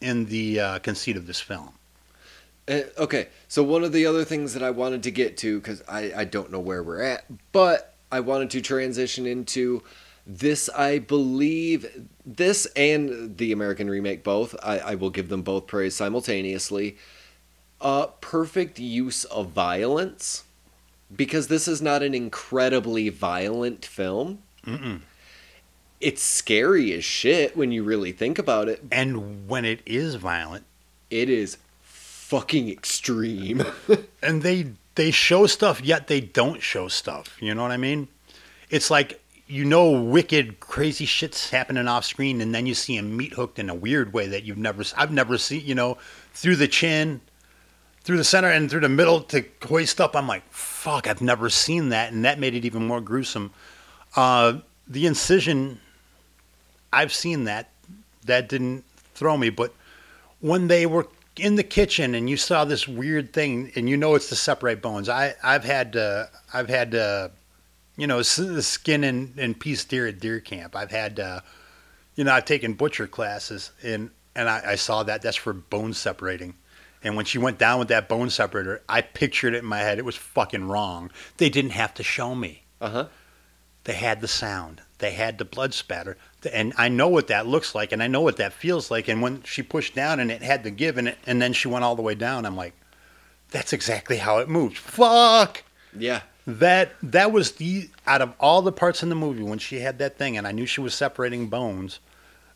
in 0.00 0.26
the 0.26 0.60
uh, 0.60 0.78
conceit 0.78 1.16
of 1.16 1.26
this 1.26 1.40
film. 1.40 1.70
Uh, 2.68 2.82
okay, 2.98 3.28
so 3.48 3.62
one 3.62 3.82
of 3.82 3.92
the 3.92 4.06
other 4.06 4.24
things 4.24 4.52
that 4.52 4.62
I 4.62 4.70
wanted 4.70 5.02
to 5.04 5.10
get 5.10 5.38
to, 5.38 5.58
because 5.58 5.82
I, 5.88 6.12
I 6.14 6.24
don't 6.24 6.52
know 6.52 6.60
where 6.60 6.82
we're 6.82 7.02
at, 7.02 7.24
but 7.50 7.94
I 8.12 8.20
wanted 8.20 8.50
to 8.50 8.60
transition 8.60 9.26
into 9.26 9.82
this, 10.26 10.68
I 10.68 10.98
believe, 10.98 12.06
this 12.26 12.66
and 12.76 13.38
the 13.38 13.52
American 13.52 13.88
remake 13.88 14.22
both. 14.22 14.54
I, 14.62 14.78
I 14.78 14.94
will 14.96 15.08
give 15.08 15.30
them 15.30 15.40
both 15.40 15.66
praise 15.66 15.96
simultaneously. 15.96 16.98
Uh, 17.80 18.06
perfect 18.20 18.78
use 18.78 19.24
of 19.24 19.50
violence, 19.50 20.44
because 21.14 21.48
this 21.48 21.68
is 21.68 21.80
not 21.80 22.02
an 22.02 22.14
incredibly 22.14 23.08
violent 23.08 23.84
film. 23.84 24.40
Mm-mm. 24.66 25.00
It's 26.00 26.22
scary 26.22 26.92
as 26.92 27.04
shit 27.04 27.56
when 27.56 27.72
you 27.72 27.82
really 27.82 28.12
think 28.12 28.38
about 28.38 28.68
it. 28.68 28.82
And 28.90 29.48
when 29.48 29.64
it 29.64 29.80
is 29.86 30.14
violent, 30.16 30.64
It 31.10 31.30
is 31.30 31.56
fucking 31.82 32.68
extreme. 32.68 33.64
and 34.22 34.42
they 34.42 34.72
they 34.98 35.10
show 35.12 35.46
stuff 35.46 35.80
yet 35.80 36.08
they 36.08 36.20
don't 36.20 36.60
show 36.60 36.88
stuff 36.88 37.36
you 37.40 37.54
know 37.54 37.62
what 37.62 37.70
i 37.70 37.76
mean 37.76 38.08
it's 38.68 38.90
like 38.90 39.20
you 39.46 39.64
know 39.64 39.92
wicked 39.92 40.58
crazy 40.58 41.04
shit's 41.04 41.50
happening 41.50 41.86
off 41.86 42.04
screen 42.04 42.40
and 42.40 42.52
then 42.52 42.66
you 42.66 42.74
see 42.74 42.96
him 42.96 43.16
meat 43.16 43.32
hooked 43.32 43.60
in 43.60 43.70
a 43.70 43.74
weird 43.74 44.12
way 44.12 44.26
that 44.26 44.42
you've 44.42 44.58
never 44.58 44.82
i've 44.96 45.12
never 45.12 45.38
seen 45.38 45.64
you 45.64 45.74
know 45.74 45.96
through 46.34 46.56
the 46.56 46.66
chin 46.66 47.20
through 48.08 48.16
the 48.16 48.24
center 48.24 48.48
and 48.48 48.70
through 48.70 48.80
the 48.80 48.88
middle 48.88 49.20
to 49.20 49.44
hoist 49.64 50.00
up. 50.00 50.16
I'm 50.16 50.26
like, 50.26 50.42
fuck, 50.50 51.06
I've 51.06 51.20
never 51.20 51.50
seen 51.50 51.90
that, 51.90 52.10
and 52.10 52.24
that 52.24 52.38
made 52.38 52.54
it 52.54 52.64
even 52.64 52.86
more 52.86 53.02
gruesome. 53.02 53.52
Uh, 54.16 54.60
the 54.86 55.04
incision, 55.04 55.78
I've 56.90 57.12
seen 57.12 57.44
that. 57.44 57.68
That 58.24 58.48
didn't 58.48 58.86
throw 59.12 59.36
me, 59.36 59.50
but 59.50 59.74
when 60.40 60.68
they 60.68 60.86
were 60.86 61.06
in 61.36 61.56
the 61.56 61.62
kitchen 61.62 62.14
and 62.14 62.30
you 62.30 62.38
saw 62.38 62.64
this 62.64 62.88
weird 62.88 63.34
thing, 63.34 63.72
and 63.76 63.90
you 63.90 63.98
know 63.98 64.14
it's 64.14 64.30
to 64.30 64.36
separate 64.36 64.80
bones. 64.80 65.10
I 65.10 65.34
I've 65.44 65.64
had 65.64 65.94
uh, 65.94 66.28
I've 66.54 66.70
had 66.70 66.94
uh, 66.94 67.28
you 67.98 68.06
know 68.06 68.22
skin 68.22 69.04
and, 69.04 69.38
and 69.38 69.60
piece 69.60 69.84
deer 69.84 70.06
at 70.06 70.18
deer 70.18 70.40
camp. 70.40 70.74
I've 70.74 70.90
had 70.90 71.20
uh, 71.20 71.40
you 72.14 72.24
know 72.24 72.32
I've 72.32 72.46
taken 72.46 72.72
butcher 72.72 73.06
classes 73.06 73.70
and 73.82 74.08
and 74.34 74.48
I, 74.48 74.62
I 74.64 74.74
saw 74.76 75.02
that 75.02 75.20
that's 75.20 75.36
for 75.36 75.52
bone 75.52 75.92
separating. 75.92 76.54
And 77.02 77.16
when 77.16 77.24
she 77.24 77.38
went 77.38 77.58
down 77.58 77.78
with 77.78 77.88
that 77.88 78.08
bone 78.08 78.30
separator, 78.30 78.82
I 78.88 79.02
pictured 79.02 79.54
it 79.54 79.58
in 79.58 79.66
my 79.66 79.78
head. 79.78 79.98
It 79.98 80.04
was 80.04 80.16
fucking 80.16 80.66
wrong. 80.66 81.10
They 81.36 81.48
didn't 81.48 81.70
have 81.70 81.94
to 81.94 82.02
show 82.02 82.34
me. 82.34 82.64
Uh 82.80 82.90
huh. 82.90 83.06
They 83.84 83.94
had 83.94 84.20
the 84.20 84.28
sound. 84.28 84.82
They 84.98 85.12
had 85.12 85.38
the 85.38 85.44
blood 85.44 85.72
spatter. 85.72 86.16
And 86.52 86.74
I 86.76 86.88
know 86.88 87.08
what 87.08 87.28
that 87.28 87.46
looks 87.46 87.74
like 87.74 87.92
and 87.92 88.02
I 88.02 88.06
know 88.06 88.20
what 88.20 88.36
that 88.36 88.52
feels 88.52 88.90
like. 88.90 89.08
And 89.08 89.22
when 89.22 89.42
she 89.44 89.62
pushed 89.62 89.94
down 89.94 90.20
and 90.20 90.30
it 90.30 90.42
had 90.42 90.62
the 90.64 90.70
give 90.70 90.98
and, 90.98 91.08
it, 91.08 91.18
and 91.26 91.40
then 91.40 91.52
she 91.52 91.68
went 91.68 91.84
all 91.84 91.96
the 91.96 92.02
way 92.02 92.14
down, 92.14 92.44
I'm 92.44 92.56
like, 92.56 92.74
that's 93.50 93.72
exactly 93.72 94.18
how 94.18 94.38
it 94.38 94.48
moved. 94.48 94.76
Fuck! 94.76 95.62
Yeah. 95.96 96.22
That 96.46 96.92
that 97.02 97.32
was 97.32 97.52
the 97.52 97.90
out 98.06 98.22
of 98.22 98.34
all 98.40 98.62
the 98.62 98.72
parts 98.72 99.02
in 99.02 99.08
the 99.08 99.14
movie 99.14 99.42
when 99.42 99.58
she 99.58 99.80
had 99.80 99.98
that 99.98 100.18
thing 100.18 100.36
and 100.36 100.46
I 100.46 100.52
knew 100.52 100.66
she 100.66 100.80
was 100.80 100.94
separating 100.94 101.48
bones. 101.48 102.00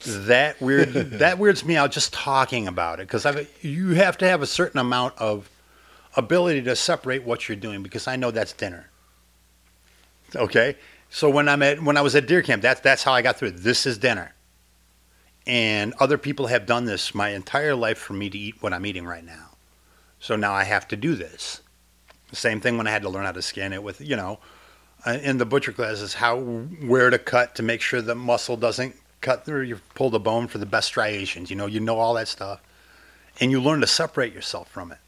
That 0.04 0.60
weird 0.60 0.92
that 0.94 1.38
weirds 1.38 1.64
me 1.64 1.76
out 1.76 1.92
just 1.92 2.12
talking 2.12 2.66
about 2.66 3.00
it 3.00 3.08
because 3.08 3.26
you 3.60 3.90
have 3.90 4.18
to 4.18 4.28
have 4.28 4.42
a 4.42 4.46
certain 4.46 4.78
amount 4.78 5.14
of 5.18 5.48
ability 6.16 6.62
to 6.62 6.76
separate 6.76 7.24
what 7.24 7.48
you're 7.48 7.56
doing 7.56 7.82
because 7.82 8.06
I 8.06 8.16
know 8.16 8.30
that's 8.30 8.52
dinner. 8.52 8.90
Okay, 10.34 10.76
so 11.10 11.28
when 11.28 11.48
I'm 11.48 11.62
at 11.62 11.82
when 11.82 11.96
I 11.96 12.00
was 12.00 12.14
at 12.14 12.26
deer 12.26 12.42
camp, 12.42 12.62
that's 12.62 12.80
that's 12.80 13.02
how 13.02 13.12
I 13.12 13.22
got 13.22 13.36
through 13.36 13.48
it. 13.48 13.58
This 13.58 13.86
is 13.86 13.98
dinner, 13.98 14.34
and 15.46 15.94
other 16.00 16.18
people 16.18 16.46
have 16.46 16.66
done 16.66 16.84
this 16.84 17.14
my 17.14 17.30
entire 17.30 17.74
life 17.74 17.98
for 17.98 18.14
me 18.14 18.30
to 18.30 18.38
eat 18.38 18.62
what 18.62 18.72
I'm 18.72 18.86
eating 18.86 19.06
right 19.06 19.24
now. 19.24 19.50
So 20.20 20.36
now 20.36 20.52
I 20.52 20.64
have 20.64 20.88
to 20.88 20.96
do 20.96 21.14
this. 21.14 21.60
Same 22.32 22.60
thing 22.60 22.78
when 22.78 22.86
I 22.86 22.90
had 22.90 23.02
to 23.02 23.10
learn 23.10 23.26
how 23.26 23.32
to 23.32 23.42
skin 23.42 23.72
it 23.72 23.82
with 23.82 24.00
you 24.00 24.16
know, 24.16 24.38
uh, 25.06 25.18
in 25.22 25.38
the 25.38 25.44
butcher 25.44 25.72
classes 25.72 26.14
how 26.14 26.38
where 26.40 27.10
to 27.10 27.18
cut 27.18 27.54
to 27.56 27.62
make 27.62 27.80
sure 27.80 28.00
the 28.00 28.14
muscle 28.14 28.56
doesn't 28.56 28.96
cut 29.22 29.46
through. 29.46 29.62
You 29.62 29.80
pull 29.94 30.10
the 30.10 30.20
bone 30.20 30.48
for 30.48 30.58
the 30.58 30.66
best 30.66 30.88
striations. 30.88 31.48
You 31.48 31.56
know, 31.56 31.66
you 31.66 31.80
know 31.80 31.98
all 31.98 32.14
that 32.14 32.28
stuff, 32.28 32.60
and 33.40 33.50
you 33.50 33.60
learn 33.60 33.80
to 33.80 33.86
separate 33.86 34.34
yourself 34.34 34.68
from 34.70 34.92
it. 34.92 34.98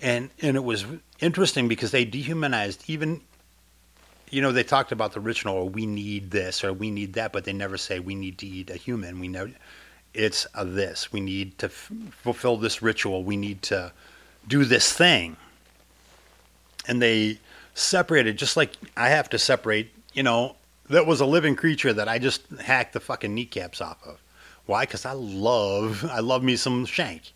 And 0.00 0.30
and 0.42 0.56
it 0.56 0.64
was 0.64 0.84
interesting 1.20 1.68
because 1.68 1.90
they 1.92 2.04
dehumanized 2.04 2.84
even 2.88 3.22
you 4.32 4.40
know, 4.40 4.50
they 4.50 4.64
talked 4.64 4.92
about 4.92 5.12
the 5.12 5.20
ritual, 5.20 5.52
or 5.52 5.60
oh, 5.60 5.64
we 5.66 5.84
need 5.84 6.30
this, 6.30 6.64
or 6.64 6.72
we 6.72 6.90
need 6.90 7.12
that, 7.12 7.34
but 7.34 7.44
they 7.44 7.52
never 7.52 7.76
say 7.76 8.00
we 8.00 8.14
need 8.14 8.38
to 8.38 8.46
eat 8.46 8.70
a 8.70 8.76
human. 8.76 9.20
We 9.20 9.28
know 9.28 9.50
it's 10.14 10.46
a 10.54 10.64
this. 10.64 11.12
We 11.12 11.20
need 11.20 11.58
to 11.58 11.66
f- 11.66 11.92
fulfill 12.22 12.56
this 12.56 12.80
ritual. 12.80 13.24
We 13.24 13.36
need 13.36 13.60
to 13.64 13.92
do 14.48 14.64
this 14.64 14.90
thing. 14.90 15.36
And 16.88 17.00
they 17.00 17.40
separated, 17.74 18.38
just 18.38 18.56
like 18.56 18.72
I 18.96 19.10
have 19.10 19.28
to 19.30 19.38
separate, 19.38 19.92
you 20.14 20.22
know, 20.22 20.56
that 20.92 21.06
was 21.06 21.20
a 21.20 21.26
living 21.26 21.56
creature 21.56 21.92
that 21.92 22.08
I 22.08 22.18
just 22.18 22.48
hacked 22.60 22.92
the 22.92 23.00
fucking 23.00 23.34
kneecaps 23.34 23.80
off 23.80 23.98
of. 24.06 24.22
Why? 24.66 24.84
Because 24.84 25.04
I 25.04 25.12
love, 25.12 26.04
I 26.10 26.20
love 26.20 26.42
me 26.42 26.56
some 26.56 26.86
shank. 26.86 27.32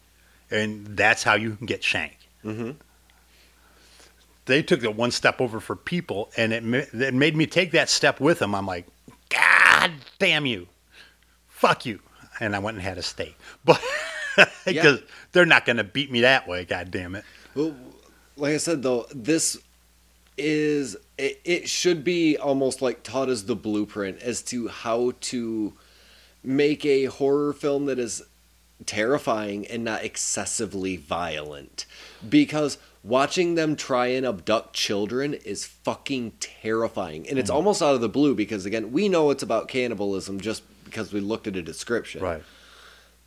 And 0.50 0.86
that's 0.96 1.22
how 1.24 1.34
you 1.34 1.59
get 1.64 1.82
shank 1.82 2.16
Mm-hmm. 2.44 2.70
they 4.44 4.62
took 4.62 4.84
it 4.84 4.94
one 4.94 5.11
step 5.11 5.40
over 5.40 5.59
for 5.59 5.74
people, 5.74 6.30
and 6.36 6.52
it, 6.52 6.62
it 6.94 7.12
made 7.14 7.34
me 7.34 7.46
take 7.46 7.72
that 7.72 7.88
step 7.88 8.20
with 8.20 8.38
them. 8.38 8.54
I'm 8.54 8.66
like, 8.66 8.86
God 9.28 9.90
damn 10.20 10.46
you, 10.46 10.68
fuck 11.48 11.84
you, 11.84 11.98
and 12.38 12.54
I 12.54 12.61
went 12.61 12.76
and 12.76 12.84
had 12.86 12.98
a 12.98 13.02
steak, 13.02 13.36
but 13.64 13.82
because 14.64 15.00
they're 15.32 15.44
not 15.46 15.66
going 15.66 15.78
to 15.78 15.84
beat 15.84 16.12
me 16.12 16.20
that 16.20 16.46
way. 16.46 16.64
God 16.64 16.92
damn 16.92 17.16
it. 17.16 17.24
Well, 17.57 17.74
like 18.36 18.54
I 18.54 18.59
said 18.59 18.82
though, 18.84 19.07
this 19.12 19.59
is 20.37 20.97
it, 21.18 21.41
it 21.45 21.68
should 21.68 22.05
be 22.05 22.37
almost 22.37 22.82
like 22.82 23.03
taught 23.03 23.28
as 23.28 23.47
the 23.47 23.57
blueprint 23.57 24.20
as 24.20 24.43
to 24.43 24.68
how 24.68 25.12
to 25.20 25.74
make 26.43 26.84
a 26.84 27.07
horror 27.07 27.53
film 27.53 27.87
that 27.87 27.99
is 27.99 28.22
terrifying 28.84 29.66
and 29.66 29.84
not 29.84 30.05
excessively 30.05 30.97
violent. 30.97 31.87
Because 32.28 32.78
watching 33.03 33.55
them 33.55 33.76
try 33.76 34.09
and 34.09 34.26
abduct 34.26 34.74
children 34.74 35.34
is 35.34 35.64
fucking 35.64 36.32
terrifying. 36.41 37.26
And 37.28 37.39
it's 37.39 37.51
mm. 37.51 37.55
almost 37.55 37.80
out 37.80 37.95
of 37.95 38.01
the 38.01 38.09
blue 38.09 38.34
because 38.34 38.66
again 38.66 38.93
we 38.93 39.09
know 39.09 39.30
it's 39.30 39.43
about 39.43 39.68
cannibalism 39.68 40.41
just 40.41 40.62
because 40.84 41.12
we 41.12 41.20
looked 41.20 41.47
at 41.47 41.57
a 41.57 41.62
description 41.62 42.22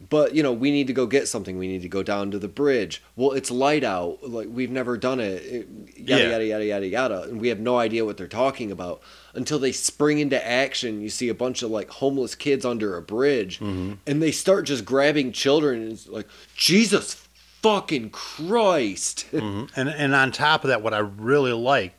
but 0.10 0.34
you 0.34 0.41
know 0.43 0.54
we 0.54 0.72
need 0.72 0.88
to 0.88 0.93
go 0.93 1.06
get 1.06 1.28
something. 1.28 1.58
We 1.58 1.68
need 1.68 1.82
to 1.82 1.89
go 1.89 2.04
down 2.04 2.32
to 2.32 2.39
the 2.39 2.47
bridge. 2.47 3.04
Well 3.16 3.32
it's 3.34 3.52
light 3.52 3.84
out. 3.84 4.20
Like 4.24 4.47
we've 4.50 4.72
never 4.72 4.97
done 4.97 5.20
it, 5.20 5.43
it 5.43 5.68
yada 5.97 6.24
Yeah. 6.24 6.30
yada 6.32 6.45
yada 6.45 6.66
yada 6.66 6.88
yada. 6.88 7.22
And 7.24 7.41
we 7.41 7.50
have 7.50 7.60
no 7.60 7.78
idea 7.78 8.06
what 8.06 8.16
they're 8.18 8.28
talking 8.28 8.72
about 8.72 9.02
until 9.34 9.60
they 9.60 9.72
spring 9.74 10.20
into 10.20 10.45
action. 10.47 11.02
You 11.02 11.10
see 11.10 11.28
a 11.30 11.34
bunch 11.34 11.62
of 11.64 11.70
like 11.72 11.89
homeless 11.89 12.34
kids 12.36 12.66
under 12.66 12.95
a 12.95 13.02
bridge 13.02 13.60
Mm-hmm. 13.60 13.93
and 14.08 14.22
they 14.22 14.32
start 14.32 14.66
just 14.66 14.86
grabbing 14.86 15.32
children 15.34 15.82
and 15.84 15.91
it's 15.91 16.08
like 16.08 16.28
jesus 16.56 17.26
fucking 17.62 18.10
christ. 18.12 19.26
Mhm. 19.34 19.70
And 19.76 19.89
and 19.89 20.16
on 20.16 20.32
top 20.32 20.64
of 20.64 20.70
that, 20.70 20.82
what 20.82 20.93
I 20.93 21.00
really 21.00 21.52
like 21.54 21.93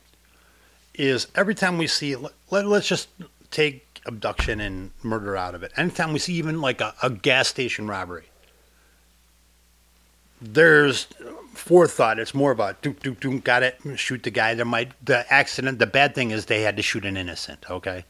is 0.95 1.27
every 1.35 1.55
time 1.55 1.79
we 1.79 1.87
see, 1.87 2.17
let, 2.17 2.33
let's 2.67 2.89
just 2.89 3.09
take 3.51 3.90
abduction 4.07 4.61
and 4.61 4.91
murder 5.03 5.37
out 5.37 5.55
of 5.55 5.63
it. 5.63 5.73
Anytime 5.77 6.13
we 6.13 6.19
see 6.19 6.35
even 6.35 6.61
like 6.61 6.81
a, 6.81 6.95
a 7.03 7.11
gas 7.11 7.49
station 7.49 7.87
robbery, 7.87 8.27
there's 10.41 11.07
forethought. 11.53 12.19
It's 12.19 12.35
more 12.35 12.51
about 12.51 12.83
do 12.83 12.93
do 12.95 13.15
do 13.15 13.41
got 13.41 13.63
it, 13.63 13.79
shoot 13.97 14.23
the 14.23 14.31
guy. 14.31 14.55
There 14.55 14.65
might 14.65 14.93
the 15.05 15.31
accident. 15.33 15.79
The 15.79 15.87
bad 15.87 16.15
thing 16.15 16.31
is 16.31 16.47
they 16.47 16.63
had 16.63 16.77
to 16.77 16.83
shoot 16.83 17.05
an 17.05 17.17
innocent. 17.17 17.71
Okay, 17.71 18.05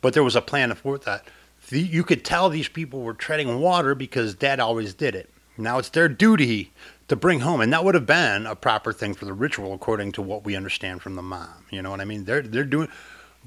but 0.00 0.14
there 0.14 0.24
was 0.24 0.36
a 0.36 0.42
plan 0.42 0.70
of 0.70 0.78
forethought. 0.78 1.24
You 1.70 2.02
could 2.02 2.24
tell 2.24 2.48
these 2.48 2.68
people 2.68 3.02
were 3.02 3.14
treading 3.14 3.60
water 3.60 3.94
because 3.94 4.34
Dad 4.34 4.58
always 4.58 4.94
did 4.94 5.14
it. 5.14 5.28
Now 5.58 5.78
it's 5.78 5.90
their 5.90 6.08
duty 6.08 6.72
to 7.08 7.16
bring 7.16 7.40
home, 7.40 7.60
and 7.60 7.72
that 7.72 7.84
would 7.84 7.94
have 7.94 8.06
been 8.06 8.46
a 8.46 8.54
proper 8.54 8.92
thing 8.92 9.14
for 9.14 9.24
the 9.24 9.32
ritual, 9.32 9.74
according 9.74 10.12
to 10.12 10.22
what 10.22 10.44
we 10.44 10.56
understand 10.56 11.02
from 11.02 11.14
the 11.14 11.22
mom. 11.22 11.66
You 11.70 11.82
know 11.82 11.90
what 11.90 12.00
I 12.00 12.04
mean? 12.04 12.24
They're 12.24 12.42
they're 12.42 12.64
doing, 12.64 12.88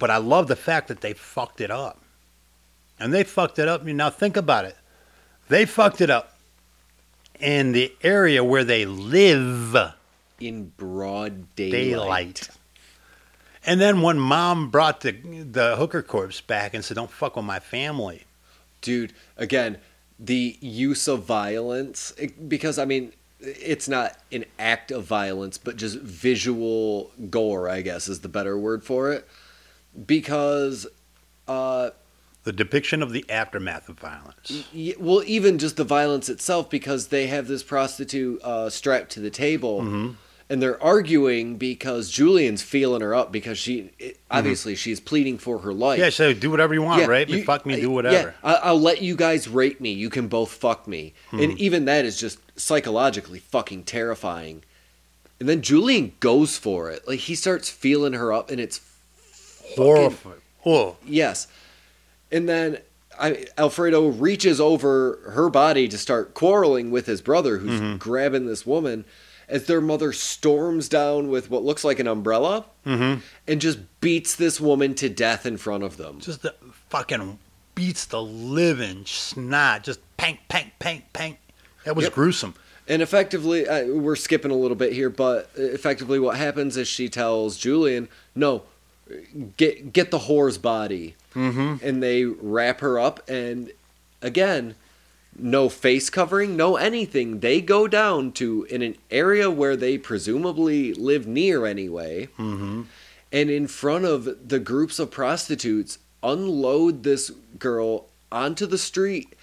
but 0.02 0.12
I 0.12 0.18
love 0.18 0.48
the 0.48 0.58
fact 0.58 0.90
that 0.90 1.00
they 1.00 1.14
fucked 1.14 1.62
it 1.62 1.72
up, 1.72 2.02
and 3.00 3.14
they 3.14 3.24
fucked 3.24 3.60
it 3.60 3.70
up. 3.70 3.86
Now 3.86 4.10
think 4.10 4.36
about 4.36 4.66
it, 4.66 4.76
they 5.48 5.66
fucked 5.66 6.02
it 6.02 6.10
up 6.10 6.36
in 7.40 7.72
the 7.72 7.94
area 8.04 8.44
where 8.44 8.66
they 8.66 8.86
live, 8.86 9.78
in 10.40 10.74
broad 10.76 11.56
daylight, 11.56 11.72
daylight. 11.72 12.50
And 13.64 13.80
then 13.80 14.02
when 14.02 14.20
mom 14.20 14.70
brought 14.70 15.02
the 15.02 15.12
the 15.12 15.78
hooker 15.78 16.02
corpse 16.02 16.42
back 16.42 16.74
and 16.74 16.84
said, 16.84 16.96
"Don't 16.96 17.12
fuck 17.12 17.38
with 17.38 17.46
my 17.46 17.60
family," 17.60 18.26
dude 18.82 19.14
again 19.38 19.78
the 20.20 20.58
use 20.60 21.08
of 21.08 21.24
violence 21.24 22.14
eh, 22.18 22.28
because 22.48 22.78
i 22.78 22.86
mean 22.86 23.14
it's 23.40 23.88
not 23.88 24.18
an 24.32 24.46
act 24.60 24.92
of 24.92 25.04
violence 25.04 25.58
but 25.58 25.76
just 25.76 26.00
visual 26.00 27.12
gore 27.30 27.70
i 27.70 27.82
guess 27.82 28.08
is 28.08 28.20
the 28.22 28.30
better 28.30 28.58
word 28.58 28.84
for 28.84 29.12
it 29.12 29.28
because 30.06 30.88
uh 31.48 31.90
the 32.44 32.52
depiction 32.54 33.04
of 33.04 33.12
the 33.12 33.24
aftermath 33.30 33.88
of 33.88 34.00
violence. 34.00 34.64
y- 34.74 34.96
well 35.00 35.22
even 35.28 35.58
just 35.60 35.78
the 35.78 35.84
violence 35.84 36.30
itself 36.30 36.70
because 36.70 37.08
they 37.08 37.28
have 37.28 37.48
this 37.48 37.64
prostitute 37.64 38.42
uh 38.44 38.70
strapped 38.70 39.12
to 39.12 39.20
the 39.20 39.30
table 39.30 39.82
Mm-hmm. 39.82 40.12
and 40.50 40.62
they're 40.62 40.82
arguing 40.84 41.58
because 41.58 42.10
julian's 42.10 42.62
feeling 42.62 43.02
her 43.02 43.14
up 43.14 43.32
because 43.32 43.58
she 43.58 43.92
it, 44.00 44.20
obviously 44.32 44.76
she's 44.76 45.00
pleading 45.00 45.38
for 45.38 45.60
her 45.60 45.74
life 45.74 45.98
Mm-hmm. 45.98 46.04
Yeah, 46.06 46.10
so 46.10 46.34
do 46.34 46.50
whatever 46.50 46.74
you 46.74 46.82
want, 46.82 47.02
Yeah, 47.02 47.08
me, 47.26 47.38
you- 47.40 47.44
fuck 47.44 47.66
me, 47.66 47.80
do 47.80 47.92
whatever. 47.92 48.30
Yeah, 48.44 48.50
I, 48.50 48.56
I'll 48.70 48.80
let 48.80 49.02
you 49.02 49.16
guys 49.16 49.48
rape 49.48 49.80
me. 49.82 49.92
You 49.92 50.10
can 50.10 50.28
both 50.28 50.52
fuck 50.52 50.88
me. 50.88 51.14
Hmm. 51.30 51.40
And 51.42 51.60
even 51.60 51.86
that 51.86 52.06
is 52.06 52.20
just 52.20 52.40
psychologically 52.60 53.40
fucking 53.40 53.84
terrifying. 53.84 54.64
And 55.40 55.50
then 55.50 55.62
Julian 55.64 56.14
goes 56.20 56.58
for 56.58 56.90
it. 56.92 57.08
Like 57.08 57.20
he 57.22 57.34
starts 57.36 57.68
feeling 57.70 58.14
her 58.14 58.32
up, 58.32 58.52
and 58.52 58.60
it's 58.60 58.78
Horrifying. 59.76 60.36
Oh, 60.66 60.98
yes. 61.06 61.48
And 62.32 62.48
then 62.48 62.80
I, 63.20 63.46
Alfredo 63.58 64.08
reaches 64.10 64.60
over 64.62 65.20
her 65.32 65.50
body 65.50 65.88
to 65.88 65.98
start 65.98 66.34
quarreling 66.34 66.92
with 66.92 67.06
his 67.06 67.22
brother, 67.22 67.58
who's 67.58 67.80
Mm-hmm. 67.82 67.98
grabbing 67.98 68.46
this 68.46 68.66
woman. 68.66 69.06
As 69.50 69.66
their 69.66 69.82
mother 69.82 70.14
storms 70.14 70.88
down 70.88 71.28
with 71.30 71.50
what 71.50 71.64
looks 71.64 71.84
like 71.84 72.00
an 72.00 72.08
umbrella 72.08 72.66
Mm-hmm. 72.86 73.20
and 73.48 73.60
just 73.62 73.80
beats 74.00 74.36
this 74.36 74.62
woman 74.62 74.96
to 74.96 75.10
death 75.10 75.46
in 75.46 75.58
front 75.58 75.84
of 75.84 75.98
them. 75.98 76.20
just 76.20 76.42
the 76.42 76.56
fucking 76.90 77.38
beats 77.76 78.06
the 78.06 78.22
living 78.22 79.06
snot. 79.06 79.84
Just 79.84 80.00
pank, 80.18 80.40
pank, 80.48 80.72
pank, 80.80 81.04
pank. 81.14 81.38
That 81.84 81.96
was 81.96 82.06
Yep. 82.06 82.14
gruesome. 82.14 82.56
And 82.88 83.02
effectively, 83.02 83.68
uh, 83.68 83.86
we're 83.88 84.16
skipping 84.16 84.52
a 84.52 84.56
little 84.56 84.76
bit 84.76 84.94
here, 84.94 85.10
but 85.10 85.50
effectively, 85.56 86.18
what 86.20 86.38
happens 86.38 86.76
is 86.78 86.88
she 86.88 87.08
tells 87.10 87.58
Julian, 87.58 88.08
"No, 88.36 88.64
get 89.58 89.94
get 89.94 90.12
the 90.12 90.20
whore's 90.20 90.58
body," 90.58 91.16
mm-hmm. 91.34 91.86
and 91.86 92.02
they 92.02 92.26
wrap 92.26 92.82
her 92.82 93.00
up. 93.00 93.28
And 93.30 93.72
again, 94.22 94.76
no 95.38 95.70
face 95.70 96.10
covering, 96.10 96.56
no 96.56 96.76
anything. 96.76 97.40
They 97.40 97.62
go 97.62 97.88
down 97.88 98.32
to 98.34 98.66
in 98.70 98.82
an 98.82 98.96
area 99.10 99.50
where 99.50 99.76
they 99.76 99.98
presumably 99.98 100.94
live 100.94 101.28
near 101.28 101.66
anyway, 101.66 102.28
Mm-hmm. 102.38 102.84
and 103.32 103.50
in 103.50 103.68
front 103.68 104.06
of 104.06 104.48
the 104.50 104.60
groups 104.60 105.00
of 105.00 105.12
prostitutes, 105.12 105.98
unload 106.22 107.04
this 107.04 107.32
girl 107.58 108.08
onto 108.32 108.66
the 108.66 108.78
street, 108.78 109.34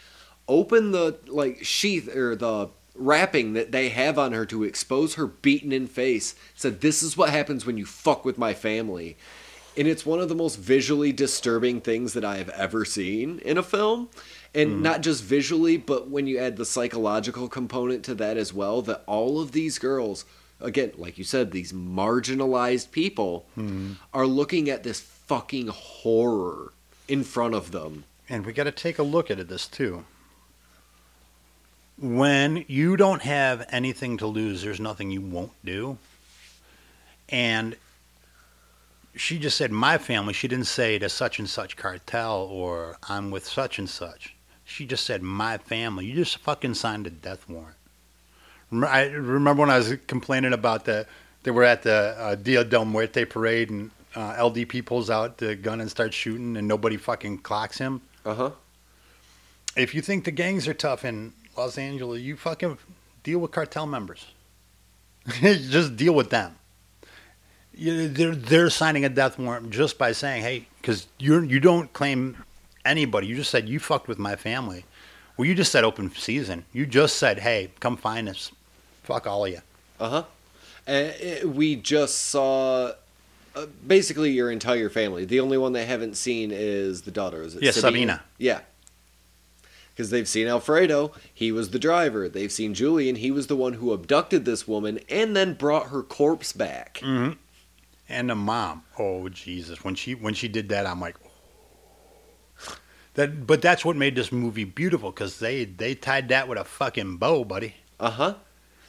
open 0.47 0.93
the 0.93 1.17
like 1.27 1.65
sheath 1.65 2.15
or 2.15 2.37
the 2.37 2.69
wrapping 2.95 3.53
that 3.53 3.71
they 3.71 3.91
have 3.91 4.19
on 4.19 4.33
her 4.33 4.45
to 4.45 4.65
expose 4.65 5.15
her 5.15 5.27
beaten 5.27 5.73
in 5.73 5.87
face. 5.87 6.35
Said 6.55 6.81
this 6.81 7.03
is 7.03 7.17
what 7.17 7.31
happens 7.31 7.65
when 7.65 7.79
you 7.79 7.87
fuck 7.87 8.25
with 8.25 8.37
my 8.37 8.55
family. 8.55 9.17
And 9.79 9.87
it's 9.87 10.05
one 10.05 10.19
of 10.19 10.29
the 10.29 10.35
most 10.35 10.57
visually 10.57 11.13
disturbing 11.13 11.81
things 11.81 12.13
that 12.15 12.25
I 12.25 12.39
have 12.39 12.49
ever 12.49 12.85
seen 12.85 13.39
in 13.39 13.57
a 13.57 13.63
film. 13.63 14.09
And 14.53 14.73
hmm. 14.73 14.83
not 14.83 15.03
just 15.03 15.23
visually, 15.23 15.77
but 15.77 16.11
when 16.11 16.27
you 16.27 16.39
add 16.39 16.57
the 16.57 16.65
psychological 16.65 17.49
component 17.49 18.05
to 18.07 18.15
that 18.17 18.37
as 18.37 18.53
well, 18.53 18.83
that 18.83 19.05
all 19.07 19.41
of 19.41 19.53
these 19.53 19.79
girls, 19.79 20.25
again, 20.61 20.93
like 20.97 21.17
you 21.17 21.23
said, 21.23 21.53
these 21.53 21.73
marginalized 21.73 22.91
people 22.91 23.47
hmm. 23.55 23.93
are 24.13 24.27
looking 24.27 24.69
at 24.69 24.83
this 24.83 24.99
fucking 24.99 25.69
horror 25.69 26.73
in 27.07 27.23
front 27.23 27.55
of 27.55 27.71
them. 27.71 28.03
And 28.29 28.45
we 28.45 28.53
got 28.53 28.65
to 28.65 28.73
take 28.73 28.99
a 28.99 29.05
look 29.05 29.31
at 29.31 29.39
it, 29.39 29.49
this 29.49 29.69
too. 29.69 30.05
When 31.97 32.65
you 32.67 32.97
don't 32.97 33.23
have 33.23 33.65
anything 33.71 34.19
to 34.19 34.27
lose, 34.27 34.63
there's 34.63 34.81
nothing 34.81 35.13
you 35.13 35.21
won't 35.21 35.53
do. 35.65 35.99
And 37.29 37.77
she 39.19 39.39
just 39.39 39.57
said, 39.57 39.71
my 39.73 39.99
family. 39.99 40.33
She 40.33 40.49
didn't 40.49 40.67
say 40.67 40.99
to 40.99 41.09
such 41.09 41.39
and 41.39 41.49
such 41.49 41.77
cartel 41.77 42.43
or 42.51 42.97
I'm 43.09 43.31
with 43.31 43.47
such 43.47 43.79
and 43.79 43.89
such. 43.89 44.35
She 44.65 44.87
just 44.87 45.05
said, 45.05 45.23
my 45.23 45.59
family. 45.59 46.07
You 46.07 46.15
just 46.15 46.39
fucking 46.39 46.75
signed 46.75 47.07
a 47.07 47.11
death 47.11 47.49
warrant. 47.49 47.75
I 48.73 49.05
remember 49.07 49.61
when 49.63 49.71
I 49.71 49.79
was 49.79 49.95
complaining 50.07 50.53
about 50.53 50.85
the, 50.85 51.07
they 51.43 51.51
were 51.51 51.65
at 51.65 51.83
the 51.83 52.15
uh, 52.19 52.35
Dia 52.35 52.65
del 52.65 52.85
Muerte 52.85 53.25
parade 53.25 53.71
and 53.71 53.91
uh, 54.15 54.35
LDP 54.35 54.85
pulls 54.85 55.09
out 55.11 55.39
the 55.39 55.55
gun 55.55 55.81
and 55.81 55.91
starts 55.91 56.15
shooting 56.15 56.57
and 56.57 56.69
nobody 56.69 56.97
fucking 56.97 57.39
clocks 57.39 57.79
him 57.79 58.01
Uh 58.25 58.35
huh. 58.35 58.51
if 59.77 59.95
you 59.95 60.03
think 60.03 60.25
the 60.25 60.31
gangs 60.31 60.67
are 60.69 60.75
tough 60.75 61.05
in 61.05 61.33
Los 61.57 61.79
Angeles, 61.79 62.21
you 62.21 62.37
fucking 62.37 62.79
deal 63.23 63.39
with 63.39 63.51
cartel 63.53 63.87
members. 63.87 64.27
just 65.41 65.97
deal 65.97 66.15
with 66.15 66.31
them. 66.31 66.55
They're 67.79 68.35
they're 68.35 68.71
signing 68.71 69.05
a 69.05 69.09
death 69.09 69.39
warrant 69.39 69.71
just 69.71 69.99
by 69.99 70.13
saying, 70.13 70.43
"Hey," 70.43 70.67
because 70.81 71.07
you 71.19 71.43
you 71.43 71.61
don't 71.61 71.93
claim 71.93 72.45
anybody. 72.85 73.27
You 73.29 73.37
just 73.37 73.51
said 73.51 73.69
you 73.69 73.79
fucked 73.79 74.09
with 74.09 74.19
my 74.19 74.37
family. 74.37 74.85
Well, 75.37 75.47
you 75.47 75.55
just 75.55 75.71
said 75.71 75.85
open 75.85 76.13
season. 76.15 76.65
You 76.73 76.87
just 76.87 77.17
said, 77.17 77.39
"Hey, 77.41 77.71
come 77.81 77.97
find 77.97 78.29
us." 78.29 78.51
Fuck 79.05 79.27
all 79.27 79.45
of 79.45 79.53
you. 79.53 79.61
Uh 80.01 80.09
huh. 80.09 80.23
And 80.87 81.15
it, 81.21 81.49
we 81.49 81.77
just 81.77 82.27
saw 82.27 82.93
uh, 83.55 83.67
basically 83.87 84.31
your 84.31 84.51
entire 84.51 84.89
family. 84.89 85.25
The 85.25 85.41
only 85.41 85.59
one 85.59 85.73
they 85.73 85.87
haven't 85.87 86.17
seen 86.17 86.51
is 86.53 87.03
the 87.03 87.11
daughter. 87.11 87.43
Is 87.43 87.55
it 87.55 87.63
Yeah, 87.63 87.71
Sabina? 87.71 87.91
Sabina. 87.91 88.23
Yeah. 88.39 88.61
Because 89.91 90.11
they've 90.11 90.29
seen 90.29 90.47
Alfredo, 90.47 91.13
he 91.35 91.51
was 91.51 91.71
the 91.71 91.79
driver. 91.79 92.29
They've 92.29 92.53
seen 92.53 92.73
Julian, 92.73 93.17
he 93.17 93.33
was 93.33 93.49
the 93.49 93.57
one 93.57 93.75
who 93.75 93.93
abducted 93.93 94.45
this 94.45 94.69
woman 94.69 95.01
and 95.09 95.35
then 95.35 95.55
brought 95.55 95.89
her 95.89 96.03
corpse 96.03 96.53
back. 96.53 97.01
Mm-hmm. 97.03 97.33
And 98.09 98.31
the 98.31 98.35
mom. 98.35 98.85
Oh 98.99 99.29
Jesus! 99.29 99.85
When 99.85 99.95
she 99.95 100.15
when 100.15 100.35
she 100.35 100.49
did 100.49 100.71
that, 100.71 100.87
I'm 100.87 101.01
like, 101.01 101.17
that. 103.15 103.47
But 103.47 103.61
that's 103.61 103.85
what 103.85 103.97
made 103.97 104.15
this 104.15 104.33
movie 104.33 104.65
beautiful 104.65 105.11
because 105.11 105.39
they 105.39 105.65
they 105.65 105.95
tied 105.95 106.29
that 106.29 106.49
with 106.49 106.59
a 106.59 106.65
fucking 106.65 107.19
bow, 107.19 107.45
buddy. 107.45 107.75
Uh 108.01 108.11
huh. 108.11 108.35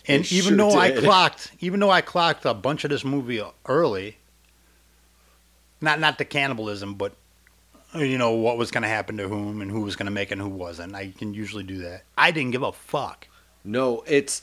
And 0.07 0.23
They 0.23 0.35
even 0.35 0.57
sure 0.57 0.71
though 0.71 0.79
I 0.79 0.91
clocked, 0.91 1.51
even 1.59 1.79
though 1.79 1.91
I 1.91 2.01
clocked 2.01 2.45
a 2.45 2.53
bunch 2.53 2.83
of 2.83 2.89
this 2.89 3.03
movie 3.03 3.41
early, 3.65 4.17
not 5.81 5.99
not 5.99 6.17
the 6.17 6.25
cannibalism, 6.25 6.95
but 6.95 7.13
you 7.93 8.17
know 8.17 8.31
what 8.31 8.57
was 8.57 8.71
going 8.71 8.83
to 8.83 8.89
happen 8.89 9.17
to 9.17 9.27
whom 9.27 9.61
and 9.61 9.69
who 9.69 9.81
was 9.81 9.95
going 9.95 10.05
to 10.05 10.11
make 10.11 10.29
it 10.29 10.33
and 10.33 10.41
who 10.41 10.49
wasn't. 10.49 10.95
I 10.95 11.09
can 11.09 11.33
usually 11.33 11.63
do 11.63 11.79
that. 11.79 12.03
I 12.17 12.31
didn't 12.31 12.51
give 12.51 12.63
a 12.63 12.71
fuck. 12.71 13.27
No, 13.63 14.03
it's 14.07 14.41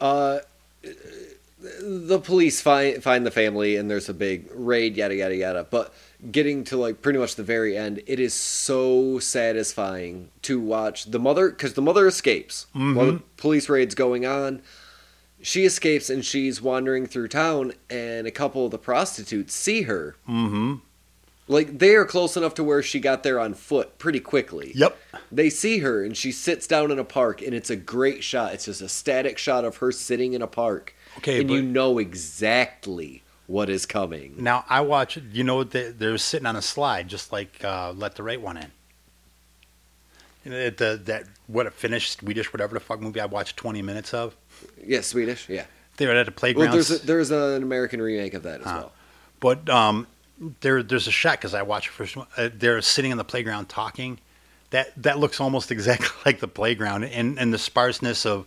uh 0.00 0.40
the 1.60 2.20
police 2.20 2.60
find 2.60 3.02
find 3.02 3.26
the 3.26 3.30
family 3.30 3.76
and 3.76 3.90
there's 3.90 4.08
a 4.08 4.14
big 4.14 4.48
raid 4.54 4.96
yada 4.96 5.14
yada 5.16 5.34
yada 5.34 5.66
but 5.68 5.92
getting 6.30 6.62
to 6.62 6.76
like 6.76 7.02
pretty 7.02 7.18
much 7.18 7.34
the 7.34 7.42
very 7.42 7.76
end 7.76 8.00
it 8.06 8.20
is 8.20 8.32
so 8.32 9.18
satisfying 9.18 10.30
to 10.42 10.60
watch 10.60 11.06
the 11.06 11.18
mother 11.18 11.50
cuz 11.50 11.72
the 11.74 11.82
mother 11.82 12.06
escapes 12.06 12.66
while 12.72 13.06
the 13.06 13.22
police 13.36 13.68
raid's 13.68 13.94
going 13.96 14.24
on 14.24 14.62
she 15.42 15.64
escapes 15.64 16.08
and 16.10 16.24
she's 16.24 16.62
wandering 16.62 17.06
through 17.06 17.28
town 17.28 17.72
and 17.90 18.26
a 18.26 18.30
couple 18.32 18.64
of 18.64 18.70
the 18.70 18.78
prostitutes 18.78 19.52
see 19.54 19.82
her 19.82 20.14
Mm-hmm. 20.28 20.74
like 21.48 21.78
they 21.78 21.94
are 21.96 22.04
close 22.04 22.36
enough 22.36 22.54
to 22.54 22.62
where 22.64 22.82
she 22.84 23.00
got 23.00 23.22
there 23.24 23.40
on 23.40 23.52
foot 23.54 23.98
pretty 23.98 24.20
quickly 24.20 24.70
Yep. 24.76 24.96
they 25.32 25.50
see 25.50 25.78
her 25.78 26.04
and 26.04 26.16
she 26.16 26.30
sits 26.30 26.68
down 26.68 26.90
in 26.92 26.98
a 27.00 27.04
park 27.04 27.42
and 27.42 27.52
it's 27.52 27.70
a 27.70 27.76
great 27.76 28.22
shot. 28.22 28.54
It's 28.54 28.66
just 28.66 28.80
a 28.80 28.88
static 28.88 29.38
shot 29.38 29.64
of 29.64 29.78
her 29.78 29.90
sitting 29.92 30.34
in 30.34 30.42
a 30.42 30.46
park. 30.46 30.94
Okay, 31.16 31.40
and 31.40 31.48
but- 31.48 31.54
you 31.54 31.62
know 31.62 31.98
exactly 31.98 33.22
what 33.46 33.70
is 33.70 33.86
coming. 33.86 34.34
Now 34.36 34.64
I 34.68 34.82
watch. 34.82 35.18
You 35.32 35.42
know 35.42 35.64
they, 35.64 35.90
they're 35.90 36.18
sitting 36.18 36.46
on 36.46 36.54
a 36.56 36.62
slide, 36.62 37.08
just 37.08 37.32
like 37.32 37.64
uh, 37.64 37.92
Let 37.96 38.14
the 38.14 38.22
Right 38.22 38.40
One 38.40 38.56
In. 38.58 38.70
The 40.44 41.00
that 41.04 41.24
what 41.46 41.66
a 41.66 41.70
finished 41.70 42.20
Swedish 42.20 42.52
whatever 42.52 42.74
the 42.74 42.80
fuck 42.80 43.00
movie 43.00 43.20
I 43.20 43.26
watched 43.26 43.56
twenty 43.56 43.82
minutes 43.82 44.14
of. 44.14 44.34
Yeah, 44.84 45.00
Swedish. 45.02 45.48
Yeah. 45.48 45.64
They 45.96 46.06
were 46.06 46.12
at 46.12 46.28
a 46.28 46.30
playground. 46.30 46.66
Well, 46.68 46.72
there's 46.74 46.90
a, 46.90 46.98
there's 47.06 47.30
an 47.32 47.62
American 47.62 48.00
remake 48.00 48.34
of 48.34 48.44
that 48.44 48.60
as 48.60 48.66
Ah. 48.66 48.76
well. 48.76 48.92
But 49.40 49.68
um, 49.68 50.06
there, 50.60 50.82
there's 50.82 51.06
a 51.08 51.10
shot 51.12 51.38
because 51.38 51.54
I 51.54 51.62
watched 51.62 51.88
the 51.88 51.92
first 51.94 52.16
one. 52.16 52.26
Uh, 52.36 52.48
they're 52.54 52.80
sitting 52.82 53.10
on 53.12 53.18
the 53.18 53.24
playground 53.24 53.68
talking. 53.68 54.18
That 54.70 54.92
that 55.02 55.18
looks 55.18 55.40
almost 55.40 55.70
exactly 55.72 56.08
like 56.24 56.40
the 56.40 56.48
playground, 56.48 57.04
and 57.04 57.38
and 57.38 57.52
the 57.52 57.58
sparseness 57.58 58.24
of 58.24 58.46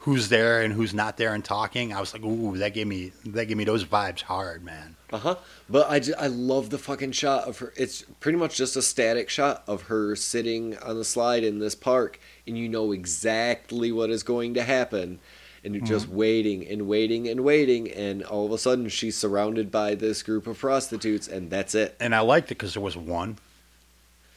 who's 0.00 0.28
there 0.28 0.62
and 0.62 0.72
who's 0.72 0.94
not 0.94 1.16
there 1.16 1.34
and 1.34 1.44
talking. 1.44 1.92
I 1.92 2.00
was 2.00 2.12
like, 2.12 2.24
ooh, 2.24 2.56
that 2.58 2.74
gave 2.74 2.86
me 2.86 3.12
that 3.26 3.46
gave 3.46 3.56
me 3.56 3.64
those 3.64 3.84
vibes 3.84 4.22
hard, 4.22 4.64
man. 4.64 4.96
Uh 5.12 5.18
huh. 5.18 5.34
But 5.68 5.90
I, 5.90 6.00
ju- 6.00 6.14
I 6.18 6.28
love 6.28 6.70
the 6.70 6.78
fucking 6.78 7.12
shot 7.12 7.48
of 7.48 7.58
her. 7.58 7.72
It's 7.76 8.02
pretty 8.20 8.38
much 8.38 8.56
just 8.56 8.76
a 8.76 8.82
static 8.82 9.28
shot 9.28 9.62
of 9.66 9.82
her 9.82 10.14
sitting 10.16 10.78
on 10.78 10.96
the 10.96 11.04
slide 11.04 11.44
in 11.44 11.58
this 11.58 11.74
park, 11.74 12.20
and 12.46 12.56
you 12.56 12.68
know 12.68 12.92
exactly 12.92 13.90
what 13.92 14.10
is 14.10 14.22
going 14.22 14.54
to 14.54 14.62
happen. 14.62 15.18
And 15.62 15.74
you're 15.74 15.84
just 15.84 16.08
waiting 16.08 16.66
and 16.66 16.88
waiting 16.88 17.28
and 17.28 17.44
waiting, 17.44 17.90
and 17.90 18.22
all 18.22 18.46
of 18.46 18.52
a 18.52 18.56
sudden 18.56 18.88
she's 18.88 19.14
surrounded 19.14 19.70
by 19.70 19.94
this 19.94 20.22
group 20.22 20.46
of 20.46 20.58
prostitutes, 20.58 21.28
and 21.28 21.50
that's 21.50 21.74
it. 21.74 21.96
And 22.00 22.14
I 22.14 22.20
liked 22.20 22.46
it 22.46 22.56
because 22.56 22.72
there 22.72 22.82
was 22.82 22.96
one. 22.96 23.36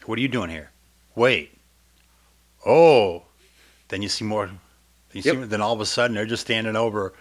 What 0.06 0.20
are 0.20 0.22
you 0.22 0.28
doing 0.28 0.50
here? 0.50 0.72
Wait. 1.16 1.58
Oh. 2.66 3.24
Then 3.88 4.02
you 4.02 4.10
see 4.10 4.26
more. 4.26 4.50
Then, 5.14 5.22
you 5.24 5.32
Yep. 5.32 5.44
see, 5.44 5.48
then 5.50 5.62
all 5.62 5.74
of 5.74 5.80
a 5.82 5.86
sudden 5.86 6.16
they're 6.16 6.26
just 6.26 6.42
standing 6.44 6.76
over, 6.76 7.14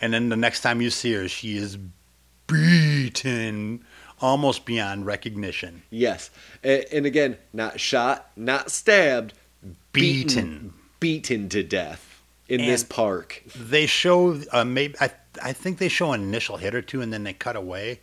and 0.00 0.12
then 0.12 0.28
the 0.28 0.36
next 0.36 0.60
time 0.60 0.80
you 0.80 0.90
see 0.90 1.12
her, 1.14 1.28
she 1.28 1.56
is 1.56 1.78
beaten 2.46 3.84
almost 4.20 4.64
beyond 4.64 5.06
recognition. 5.06 5.82
Yes. 5.90 6.30
And, 6.62 6.84
and 6.92 7.06
again, 7.06 7.36
not 7.52 7.78
shot, 7.80 8.30
not 8.36 8.70
stabbed, 8.70 9.34
Beaten. 9.92 10.72
beaten 11.00 11.48
to 11.48 11.62
death 11.62 12.20
in 12.48 12.60
And- 12.60 12.68
this 12.68 12.84
park. 12.84 13.42
They 13.56 13.86
show 13.86 14.40
uh, 14.52 14.64
maybe 14.64 14.94
I 15.00 15.10
I 15.42 15.52
think 15.52 15.78
they 15.78 15.88
show 15.88 16.12
an 16.12 16.22
initial 16.22 16.56
hit 16.56 16.74
or 16.74 16.82
two, 16.82 17.00
and 17.00 17.12
then 17.12 17.22
they 17.24 17.32
cut 17.32 17.54
away, 17.56 18.00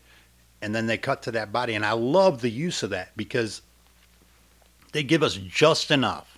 and 0.61 0.73
then 0.73 0.87
they 0.87 0.97
cut 0.97 1.21
to 1.23 1.31
that 1.31 1.51
body, 1.51 1.73
and 1.73 1.85
I 1.85 1.91
love 1.91 2.41
the 2.41 2.49
use 2.49 2.81
of 2.83 2.89
that 2.91 3.09
because 3.17 3.61
they 4.93 5.03
give 5.03 5.21
us 5.23 5.35
just 5.35 5.91
enough 5.91 6.37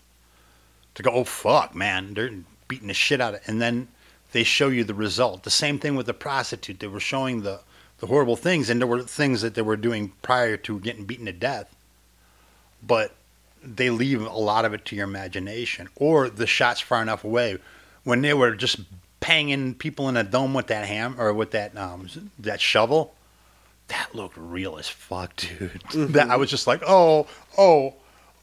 to 0.95 1.03
go, 1.03 1.11
oh 1.11 1.23
fuck, 1.23 1.75
man, 1.75 2.13
they're 2.15 2.31
beating 2.67 2.87
the 2.87 2.93
shit 2.93 3.21
out 3.21 3.35
of, 3.35 3.41
and 3.47 3.61
then 3.61 3.87
they 4.31 4.43
show 4.43 4.69
you 4.69 4.83
the 4.83 4.93
result. 4.93 5.43
The 5.43 5.49
same 5.49 5.79
thing 5.79 5.95
with 5.95 6.05
the 6.05 6.13
prostitute; 6.13 6.79
they 6.79 6.87
were 6.87 6.99
showing 6.99 7.41
the 7.41 7.61
the 7.99 8.07
horrible 8.07 8.35
things, 8.35 8.69
and 8.69 8.79
there 8.79 8.87
were 8.87 9.01
things 9.01 9.41
that 9.41 9.55
they 9.55 9.61
were 9.61 9.77
doing 9.77 10.11
prior 10.21 10.57
to 10.57 10.79
getting 10.79 11.05
beaten 11.05 11.25
to 11.25 11.33
death, 11.33 11.75
but 12.85 13.15
they 13.63 13.89
leave 13.89 14.21
a 14.21 14.37
lot 14.37 14.65
of 14.65 14.73
it 14.73 14.85
to 14.85 14.95
your 14.95 15.05
imagination, 15.05 15.89
or 15.95 16.29
the 16.29 16.47
shots 16.47 16.79
far 16.79 17.01
enough 17.01 17.23
away 17.23 17.57
when 18.03 18.21
they 18.21 18.33
were 18.33 18.55
just 18.55 18.79
banging 19.19 19.73
people 19.73 20.07
in 20.09 20.15
a 20.15 20.23
dome 20.23 20.53
with 20.53 20.67
that 20.67 20.85
ham 20.85 21.15
or 21.19 21.33
with 21.33 21.51
that 21.51 21.77
um, 21.77 22.07
that 22.39 22.61
shovel. 22.61 23.13
That 23.89 24.13
looked 24.13 24.35
real 24.37 24.77
as 24.77 24.89
fuck, 24.89 25.35
dude. 25.37 25.81
That 26.13 26.29
I 26.29 26.35
was 26.35 26.49
just 26.49 26.67
like, 26.67 26.81
oh, 26.85 27.27
oh, 27.57 27.95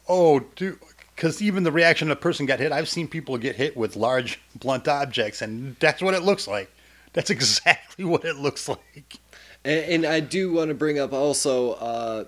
oh, 0.07 0.39
dude. 0.55 0.79
Because 1.15 1.41
even 1.41 1.63
the 1.63 1.71
reaction 1.71 2.11
of 2.11 2.17
a 2.17 2.21
person 2.21 2.45
got 2.45 2.59
hit, 2.59 2.71
I've 2.71 2.89
seen 2.89 3.07
people 3.07 3.37
get 3.37 3.55
hit 3.55 3.77
with 3.77 3.95
large 3.95 4.39
blunt 4.55 4.87
objects, 4.87 5.41
and 5.41 5.75
that's 5.79 6.01
what 6.01 6.13
it 6.13 6.23
looks 6.23 6.47
like. 6.47 6.69
That's 7.13 7.29
exactly 7.37 8.03
what 8.05 8.25
it 8.25 8.35
looks 8.35 8.67
like. 8.67 9.17
And, 9.63 9.85
and 9.85 10.05
I 10.05 10.19
do 10.19 10.51
want 10.51 10.69
to 10.69 10.75
bring 10.75 10.99
up 10.99 11.13
also 11.13 11.73
uh, 11.73 12.25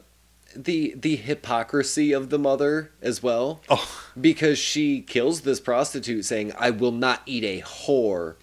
the 0.56 0.96
the 0.98 1.18
hypocrisy 1.18 2.14
of 2.14 2.30
the 2.30 2.40
mother 2.40 2.92
as 3.02 3.22
well, 3.22 3.62
Oh, 3.70 4.06
because 4.20 4.58
she 4.58 5.02
kills 5.02 5.42
this 5.42 5.60
prostitute, 5.60 6.24
saying, 6.26 6.54
"I 6.58 6.70
will 6.72 6.94
not 6.94 7.22
eat 7.26 7.44
a 7.44 7.62
whore." 7.62 8.36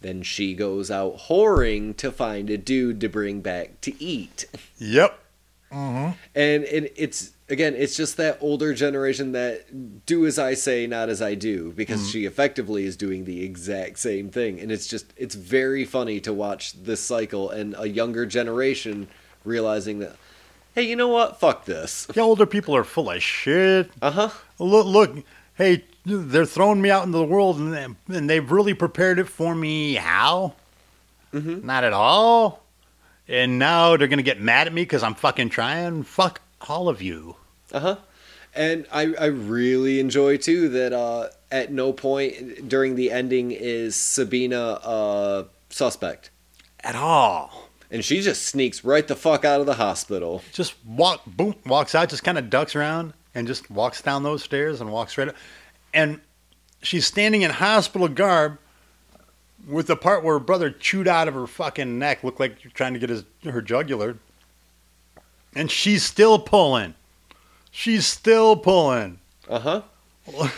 Then 0.00 0.22
she 0.22 0.54
goes 0.54 0.90
out 0.90 1.18
whoring 1.28 1.94
to 1.98 2.10
find 2.10 2.48
a 2.50 2.56
dude 2.58 3.00
to 3.02 3.08
bring 3.08 3.40
back 3.42 3.80
to 3.82 4.02
eat. 4.02 4.46
yep. 4.78 5.18
And 5.72 6.64
and 6.64 6.88
it's 6.96 7.30
again 7.48 7.74
it's 7.76 7.96
just 7.96 8.16
that 8.16 8.38
older 8.40 8.74
generation 8.74 9.32
that 9.32 10.04
do 10.06 10.26
as 10.26 10.38
i 10.38 10.54
say 10.54 10.86
not 10.86 11.08
as 11.08 11.20
i 11.22 11.34
do 11.34 11.72
because 11.76 12.10
she 12.10 12.24
effectively 12.24 12.84
is 12.84 12.96
doing 12.96 13.24
the 13.24 13.44
exact 13.44 13.98
same 13.98 14.28
thing 14.30 14.58
and 14.60 14.70
it's 14.72 14.86
just 14.86 15.06
it's 15.16 15.34
very 15.34 15.84
funny 15.84 16.20
to 16.20 16.32
watch 16.32 16.72
this 16.82 17.00
cycle 17.00 17.50
and 17.50 17.74
a 17.78 17.88
younger 17.88 18.26
generation 18.26 19.06
realizing 19.44 19.98
that 20.00 20.16
hey 20.74 20.82
you 20.82 20.94
know 20.96 21.08
what 21.08 21.38
fuck 21.40 21.64
this 21.64 22.06
The 22.06 22.20
older 22.20 22.46
people 22.46 22.74
are 22.76 22.84
full 22.84 23.10
of 23.10 23.22
shit. 23.22 23.90
uh-huh 24.02 24.30
Look, 24.58 24.86
look, 24.86 25.24
hey, 25.54 25.84
they're 26.04 26.44
throwing 26.44 26.82
me 26.82 26.90
out 26.90 27.06
into 27.06 27.16
the 27.16 27.24
world, 27.24 27.56
and, 27.58 27.96
and 28.08 28.28
they've 28.28 28.50
really 28.50 28.74
prepared 28.74 29.18
it 29.18 29.24
for 29.28 29.54
me. 29.54 29.94
How? 29.94 30.52
Mhm. 31.32 31.64
Not 31.64 31.82
at 31.84 31.94
all. 31.94 32.59
And 33.30 33.60
now 33.60 33.96
they're 33.96 34.08
gonna 34.08 34.22
get 34.22 34.40
mad 34.40 34.66
at 34.66 34.72
me 34.72 34.82
because 34.82 35.04
I'm 35.04 35.14
fucking 35.14 35.50
trying. 35.50 36.02
Fuck 36.02 36.40
all 36.68 36.88
of 36.88 37.00
you. 37.00 37.36
Uh-huh. 37.72 37.96
And 38.54 38.86
I, 38.92 39.14
I 39.14 39.26
really 39.26 40.00
enjoy 40.00 40.36
too 40.36 40.68
that 40.70 40.92
uh, 40.92 41.28
at 41.52 41.72
no 41.72 41.92
point 41.92 42.68
during 42.68 42.96
the 42.96 43.12
ending 43.12 43.52
is 43.52 43.94
Sabina 43.94 44.80
a 44.82 45.44
suspect. 45.68 46.30
At 46.82 46.96
all. 46.96 47.68
And 47.90 48.04
she 48.04 48.20
just 48.20 48.42
sneaks 48.42 48.84
right 48.84 49.06
the 49.06 49.16
fuck 49.16 49.44
out 49.44 49.60
of 49.60 49.66
the 49.66 49.74
hospital. 49.74 50.42
Just 50.52 50.74
walk, 50.84 51.22
boom, 51.26 51.54
walks 51.66 51.94
out, 51.94 52.08
just 52.08 52.24
kind 52.24 52.38
of 52.38 52.50
ducks 52.50 52.74
around 52.74 53.12
and 53.34 53.46
just 53.46 53.70
walks 53.70 54.02
down 54.02 54.24
those 54.24 54.42
stairs 54.42 54.80
and 54.80 54.90
walks 54.90 55.12
straight 55.12 55.28
up. 55.28 55.36
And 55.94 56.20
she's 56.82 57.06
standing 57.06 57.42
in 57.42 57.50
hospital 57.50 58.08
garb 58.08 58.58
with 59.70 59.86
the 59.86 59.96
part 59.96 60.22
where 60.24 60.34
her 60.38 60.44
brother 60.44 60.70
chewed 60.70 61.08
out 61.08 61.28
of 61.28 61.34
her 61.34 61.46
fucking 61.46 61.98
neck, 61.98 62.22
looked 62.24 62.40
like 62.40 62.62
you're 62.64 62.72
trying 62.72 62.92
to 62.94 62.98
get 62.98 63.08
his 63.10 63.24
her 63.44 63.62
jugular. 63.62 64.16
And 65.54 65.70
she's 65.70 66.02
still 66.04 66.38
pulling. 66.38 66.94
She's 67.70 68.06
still 68.06 68.56
pulling. 68.56 69.18
Uh-huh. 69.48 69.82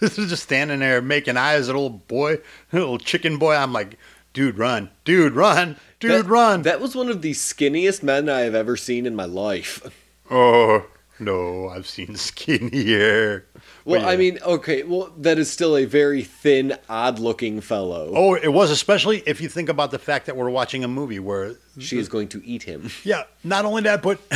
This 0.00 0.18
is 0.18 0.30
just 0.30 0.42
standing 0.42 0.80
there 0.80 1.00
making 1.02 1.36
eyes 1.36 1.68
at 1.68 1.76
old 1.76 2.08
boy, 2.08 2.38
little 2.72 2.98
chicken 2.98 3.36
boy. 3.38 3.54
I'm 3.54 3.72
like, 3.74 3.98
dude, 4.32 4.58
run, 4.58 4.90
dude, 5.04 5.34
run, 5.34 5.76
dude, 6.00 6.10
That- 6.24 6.26
run. 6.28 6.62
That 6.62 6.80
was 6.80 6.96
one 6.96 7.08
of 7.08 7.22
the 7.22 7.32
skinniest 7.32 8.02
men 8.02 8.28
I 8.28 8.40
have 8.40 8.54
ever 8.54 8.76
seen 8.76 9.06
in 9.06 9.14
my 9.14 9.26
life. 9.26 9.82
oh 10.30 10.86
no, 11.20 11.68
I've 11.68 11.86
seen 11.86 12.16
skinnier. 12.16 13.44
Well, 13.86 14.00
But 14.00 14.08
I 14.08 14.16
mean, 14.16 14.40
okay, 14.44 14.82
well, 14.82 15.12
that 15.18 15.38
is 15.38 15.48
still 15.48 15.76
a 15.76 15.84
very 15.84 16.24
thin, 16.24 16.76
odd-looking 16.88 17.60
fellow. 17.60 18.10
Oh, 18.16 18.34
it 18.34 18.48
was 18.48 18.72
especially 18.72 19.22
if 19.26 19.40
you 19.40 19.48
think 19.48 19.68
about 19.68 19.92
the 19.92 19.98
fact 20.00 20.26
that 20.26 20.36
we're 20.36 20.50
watching 20.50 20.82
a 20.82 20.88
movie 20.88 21.20
where, 21.20 21.54
She 21.78 21.96
is 21.96 22.08
going 22.08 22.26
to 22.28 22.44
eat 22.44 22.64
him. 22.64 22.90
yeah, 23.04 23.22
not 23.44 23.64
only 23.64 23.82
that, 23.82 24.02
but 24.02 24.18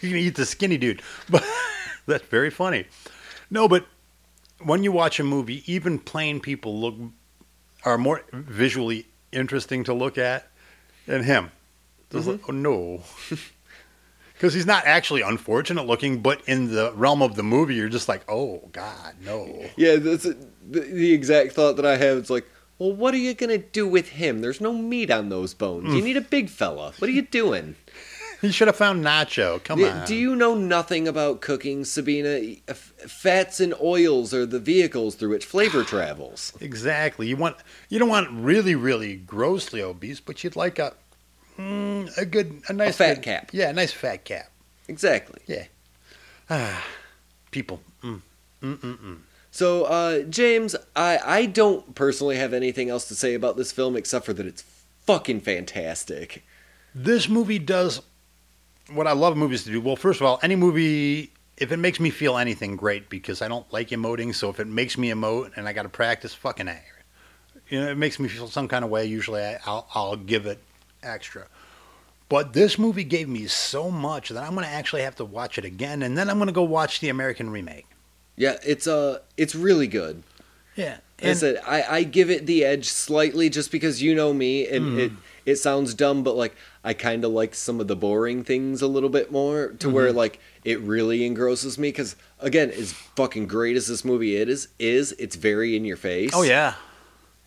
you're 0.00 0.10
gonna 0.10 0.16
eat 0.16 0.34
the 0.34 0.44
skinny 0.44 0.78
dude. 0.78 1.00
But 1.30 1.44
that's 2.06 2.24
very 2.24 2.50
funny. 2.50 2.86
No, 3.50 3.68
but 3.68 3.86
when 4.64 4.82
you 4.82 4.90
watch 4.90 5.20
a 5.20 5.24
movie, 5.24 5.62
even 5.72 6.00
plain 6.00 6.40
people 6.40 6.80
look 6.80 6.96
are 7.84 7.96
more 7.96 8.22
visually 8.32 9.06
interesting 9.30 9.84
to 9.84 9.94
look 9.94 10.18
at 10.18 10.48
than 11.06 11.22
him. 11.22 11.52
Just 12.10 12.26
like, 12.26 12.40
mm-hmm. 12.40 12.50
oh 12.50 12.98
no. 12.98 13.02
Because 14.42 14.54
he's 14.54 14.66
not 14.66 14.84
actually 14.86 15.22
unfortunate 15.22 15.86
looking, 15.86 16.18
but 16.18 16.42
in 16.48 16.74
the 16.74 16.92
realm 16.94 17.22
of 17.22 17.36
the 17.36 17.44
movie, 17.44 17.76
you're 17.76 17.88
just 17.88 18.08
like, 18.08 18.24
oh 18.28 18.68
God, 18.72 19.14
no. 19.24 19.66
Yeah, 19.76 19.94
that's 19.94 20.24
a, 20.24 20.34
the, 20.68 20.80
the 20.80 21.12
exact 21.12 21.52
thought 21.52 21.76
that 21.76 21.86
I 21.86 21.96
have. 21.96 22.18
It's 22.18 22.28
like, 22.28 22.50
well, 22.80 22.92
what 22.92 23.14
are 23.14 23.18
you 23.18 23.34
gonna 23.34 23.58
do 23.58 23.86
with 23.86 24.08
him? 24.08 24.40
There's 24.40 24.60
no 24.60 24.72
meat 24.72 25.12
on 25.12 25.28
those 25.28 25.54
bones. 25.54 25.90
Mm. 25.90 25.96
You 25.96 26.02
need 26.02 26.16
a 26.16 26.22
big 26.22 26.48
fella. 26.50 26.92
What 26.98 27.08
are 27.08 27.12
you 27.12 27.22
doing? 27.22 27.76
You 28.42 28.50
should 28.50 28.66
have 28.66 28.74
found 28.74 29.04
Nacho. 29.04 29.62
Come 29.62 29.84
on. 29.84 30.04
Do 30.04 30.16
you 30.16 30.34
know 30.34 30.56
nothing 30.56 31.06
about 31.06 31.40
cooking, 31.40 31.84
Sabina? 31.84 32.56
Fats 32.74 33.60
and 33.60 33.72
oils 33.80 34.34
are 34.34 34.44
the 34.44 34.58
vehicles 34.58 35.14
through 35.14 35.30
which 35.30 35.44
flavor 35.44 35.84
travels. 35.84 36.52
Exactly. 36.60 37.28
You 37.28 37.36
want 37.36 37.58
you 37.88 38.00
don't 38.00 38.08
want 38.08 38.32
really 38.32 38.74
really 38.74 39.14
grossly 39.14 39.80
obese, 39.80 40.18
but 40.18 40.42
you'd 40.42 40.56
like 40.56 40.80
a 40.80 40.94
mm, 41.58 42.16
a 42.18 42.24
good 42.24 42.62
a 42.68 42.72
nice 42.72 42.96
fat 42.96 43.14
good- 43.14 43.22
cap. 43.22 43.50
Yeah, 43.52 43.70
a 43.70 43.72
nice 43.72 43.92
fat 43.92 44.24
cap. 44.24 44.50
Exactly. 44.88 45.40
Yeah. 45.46 45.64
Ah, 46.50 46.84
people. 47.50 47.80
Mm. 48.02 48.20
Mm 48.62 48.76
mm 48.78 48.98
mm. 48.98 49.18
So, 49.50 49.84
uh, 49.84 50.20
James, 50.22 50.74
I, 50.96 51.18
I 51.24 51.46
don't 51.46 51.94
personally 51.94 52.36
have 52.36 52.52
anything 52.54 52.88
else 52.88 53.06
to 53.08 53.14
say 53.14 53.34
about 53.34 53.56
this 53.56 53.70
film 53.70 53.96
except 53.96 54.24
for 54.24 54.32
that 54.32 54.46
it's 54.46 54.64
fucking 55.06 55.40
fantastic. 55.42 56.42
This 56.94 57.28
movie 57.28 57.58
does 57.58 58.00
what 58.92 59.06
I 59.06 59.12
love 59.12 59.36
movies 59.36 59.64
to 59.64 59.70
do. 59.70 59.80
Well, 59.80 59.96
first 59.96 60.20
of 60.20 60.26
all, 60.26 60.38
any 60.42 60.56
movie 60.56 61.30
if 61.58 61.70
it 61.70 61.76
makes 61.76 62.00
me 62.00 62.10
feel 62.10 62.38
anything, 62.38 62.76
great 62.76 63.08
because 63.10 63.40
I 63.42 63.48
don't 63.48 63.70
like 63.72 63.90
emoting. 63.90 64.34
So 64.34 64.48
if 64.48 64.58
it 64.58 64.66
makes 64.66 64.96
me 64.98 65.10
emote 65.10 65.52
and 65.56 65.68
I 65.68 65.72
got 65.72 65.82
to 65.84 65.88
practice, 65.88 66.34
fucking 66.34 66.68
a. 66.68 66.78
You 67.68 67.80
know, 67.80 67.88
it 67.90 67.96
makes 67.96 68.18
me 68.18 68.28
feel 68.28 68.48
some 68.48 68.68
kind 68.68 68.84
of 68.84 68.90
way. 68.90 69.06
Usually, 69.06 69.42
I, 69.42 69.60
I'll 69.66 69.86
I'll 69.94 70.16
give 70.16 70.46
it 70.46 70.58
extra. 71.02 71.46
But 72.28 72.54
this 72.54 72.78
movie 72.78 73.04
gave 73.04 73.28
me 73.28 73.46
so 73.46 73.90
much 73.90 74.30
that 74.30 74.42
I'm 74.42 74.54
going 74.54 74.64
to 74.64 74.72
actually 74.72 75.02
have 75.02 75.16
to 75.16 75.24
watch 75.24 75.58
it 75.58 75.64
again, 75.64 76.02
and 76.02 76.16
then 76.16 76.30
I'm 76.30 76.38
going 76.38 76.46
to 76.46 76.52
go 76.52 76.62
watch 76.62 77.00
the 77.00 77.10
American 77.10 77.50
remake. 77.50 77.86
Yeah, 78.36 78.56
it's 78.66 78.86
uh, 78.86 79.18
it's 79.36 79.54
really 79.54 79.86
good. 79.86 80.22
Yeah, 80.74 80.96
Like 81.20 81.30
I 81.30 81.32
said, 81.34 81.60
I, 81.66 81.82
I 81.82 82.02
give 82.04 82.30
it 82.30 82.46
the 82.46 82.64
edge 82.64 82.88
slightly 82.88 83.50
just 83.50 83.70
because 83.70 84.00
you 84.00 84.14
know 84.14 84.32
me, 84.32 84.66
and 84.66 84.98
it 84.98 85.12
it 85.44 85.56
sounds 85.56 85.92
dumb, 85.92 86.22
but 86.22 86.34
like 86.34 86.54
I 86.82 86.94
kind 86.94 87.22
of 87.26 87.32
like 87.32 87.54
some 87.54 87.78
of 87.78 87.88
the 87.88 87.96
boring 87.96 88.42
things 88.44 88.80
a 88.80 88.86
little 88.86 89.10
bit 89.10 89.30
more 89.30 89.68
to 89.80 89.90
where 89.90 90.12
like 90.12 90.40
it 90.64 90.80
really 90.80 91.26
engrosses 91.26 91.78
me. 91.78 91.88
Because 91.88 92.16
again, 92.40 92.70
as 92.70 92.94
fucking 92.94 93.48
great 93.48 93.76
as 93.76 93.86
this 93.88 94.02
movie 94.02 94.36
it 94.36 94.48
is, 94.48 94.68
is 94.78 95.12
it's 95.18 95.36
very 95.36 95.76
in 95.76 95.84
your 95.84 95.98
face. 95.98 96.30
Oh 96.32 96.42
yeah, 96.42 96.74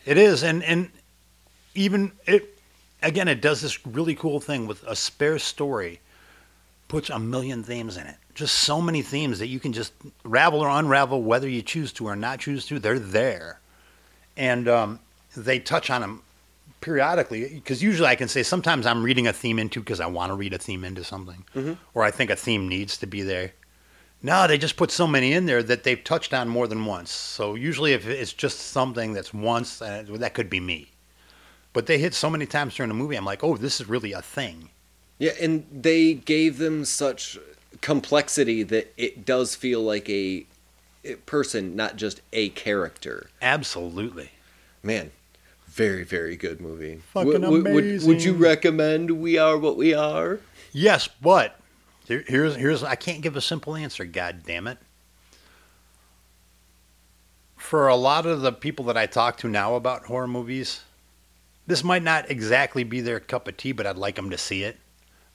it 0.06 0.20
is, 0.20 0.44
and 0.44 0.64
and 0.64 0.92
even 1.74 2.12
it 2.28 2.55
again, 3.06 3.28
it 3.28 3.40
does 3.42 3.62
this 3.62 3.86
really 3.86 4.16
cool 4.16 4.40
thing 4.40 4.68
with 4.68 4.84
a 4.84 4.96
spare 4.96 5.40
story, 5.40 6.02
puts 6.88 7.10
a 7.10 7.20
million 7.20 7.64
themes 7.64 7.98
in 7.98 8.08
it. 8.08 8.16
Just 8.34 8.56
so 8.56 8.82
many 8.82 9.02
themes 9.02 9.40
that 9.40 9.48
you 9.48 9.60
can 9.60 9.72
just 9.72 9.94
ravel 10.24 10.60
or 10.60 10.70
unravel, 10.70 11.22
whether 11.24 11.48
you 11.48 11.62
choose 11.62 11.94
to 11.94 12.08
or 12.08 12.16
not 12.16 12.40
choose 12.40 12.66
to. 12.68 12.80
They're 12.80 13.00
there, 13.00 13.60
and 14.36 14.68
um, 14.68 15.00
they 15.38 15.60
touch 15.60 15.90
on 15.90 16.02
them 16.02 16.22
periodically. 16.82 17.48
Because 17.54 17.82
usually, 17.82 18.10
I 18.10 18.16
can 18.16 18.28
say 18.28 18.44
sometimes 18.44 18.86
I'm 18.86 19.04
reading 19.04 19.28
a 19.28 19.34
theme 19.34 19.58
into 19.58 19.80
because 19.80 20.02
I 20.02 20.08
want 20.08 20.32
to 20.32 20.36
read 20.36 20.54
a 20.54 20.58
theme 20.58 20.84
into 20.84 21.04
something, 21.04 21.46
Mhm. 21.56 21.78
or 21.94 22.04
I 22.04 22.12
think 22.12 22.30
a 22.30 22.36
theme 22.36 22.68
needs 22.68 22.98
to 22.98 23.08
be 23.08 23.22
there. 23.22 23.54
No, 24.22 24.48
they 24.48 24.58
just 24.58 24.76
put 24.76 24.92
so 24.92 25.06
many 25.08 25.34
in 25.34 25.46
there 25.46 25.62
that 25.64 25.84
they've 25.84 26.04
touched 26.04 26.34
on 26.34 26.50
more 26.50 26.68
than 26.68 26.86
once. 26.86 27.12
So 27.12 27.56
usually, 27.56 27.94
if 27.94 28.08
it's 28.08 28.34
just 28.34 28.60
something 28.72 29.14
that's 29.14 29.34
once, 29.34 29.82
uh, 29.82 30.04
that 30.10 30.34
could 30.34 30.50
be 30.50 30.60
me. 30.60 30.92
But 31.76 31.88
they 31.88 31.98
hit 31.98 32.14
so 32.14 32.30
many 32.30 32.46
times 32.46 32.74
during 32.74 32.88
the 32.88 32.96
movie, 32.96 33.18
I'm 33.18 33.26
like, 33.26 33.44
oh, 33.44 33.58
this 33.58 33.82
is 33.82 33.90
really 33.90 34.14
a 34.14 34.22
thing. 34.22 34.70
Yeah, 35.20 35.34
and 35.42 35.66
they 35.70 36.14
gave 36.14 36.58
them 36.58 36.86
such 36.86 37.38
complexity 37.82 38.64
that 38.64 38.94
it 38.96 39.26
does 39.26 39.56
feel 39.56 39.82
like 39.82 40.10
a 40.10 40.46
person, 41.26 41.76
not 41.76 41.98
just 41.98 42.22
a 42.32 42.48
character. 42.50 43.30
Absolutely. 43.42 44.32
Man, 44.84 45.12
very 45.68 46.06
very 46.06 46.38
good 46.38 46.62
movie. 46.62 47.02
Fucking 47.12 47.42
would, 47.42 47.66
would, 47.66 48.04
would 48.04 48.24
you 48.24 48.34
recommend 48.34 49.12
We 49.12 49.38
Are 49.38 49.58
What 49.58 49.76
We 49.76 49.94
Are? 49.94 50.40
Yes, 50.72 51.10
but 51.22 51.60
here, 52.08 52.24
here's 52.26 52.56
here's 52.56 52.84
I 52.84 52.96
can't 52.96 53.22
give 53.22 53.36
a 53.36 53.42
simple 53.42 53.76
answer. 53.76 54.06
God 54.06 54.44
damn 54.46 54.68
it. 54.68 54.78
For 57.58 57.90
a 57.90 57.96
lot 57.98 58.26
of 58.26 58.40
the 58.42 58.54
people 58.54 58.86
that 58.86 58.96
I 58.96 59.08
talk 59.08 59.38
to 59.40 59.50
now 59.50 59.76
about 59.76 60.06
horror 60.06 60.28
movies, 60.28 60.82
this 61.68 61.84
might 61.84 62.04
not 62.04 62.30
exactly 62.30 62.84
be 62.84 63.02
their 63.02 63.20
cup 63.20 63.48
of 63.48 63.58
tea, 63.58 63.72
but 63.72 63.88
I'd 63.88 63.98
like 63.98 64.16
them 64.16 64.30
to 64.30 64.38
see 64.38 64.64
it. 64.64 64.78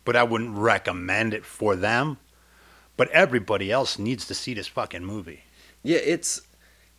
But 0.05 0.17
I 0.17 0.23
wouldn't 0.23 0.57
recommend 0.57 1.35
it 1.35 1.45
for 1.45 1.77
them. 1.77 2.19
But 2.97 3.11
everybody 3.11 3.71
else 3.71 3.99
needs 3.99 4.27
to 4.27 4.35
see 4.35 4.55
this 4.55 4.67
fucking 4.67 5.05
movie. 5.05 5.45
Yeah, 5.83 5.99
it's 5.99 6.43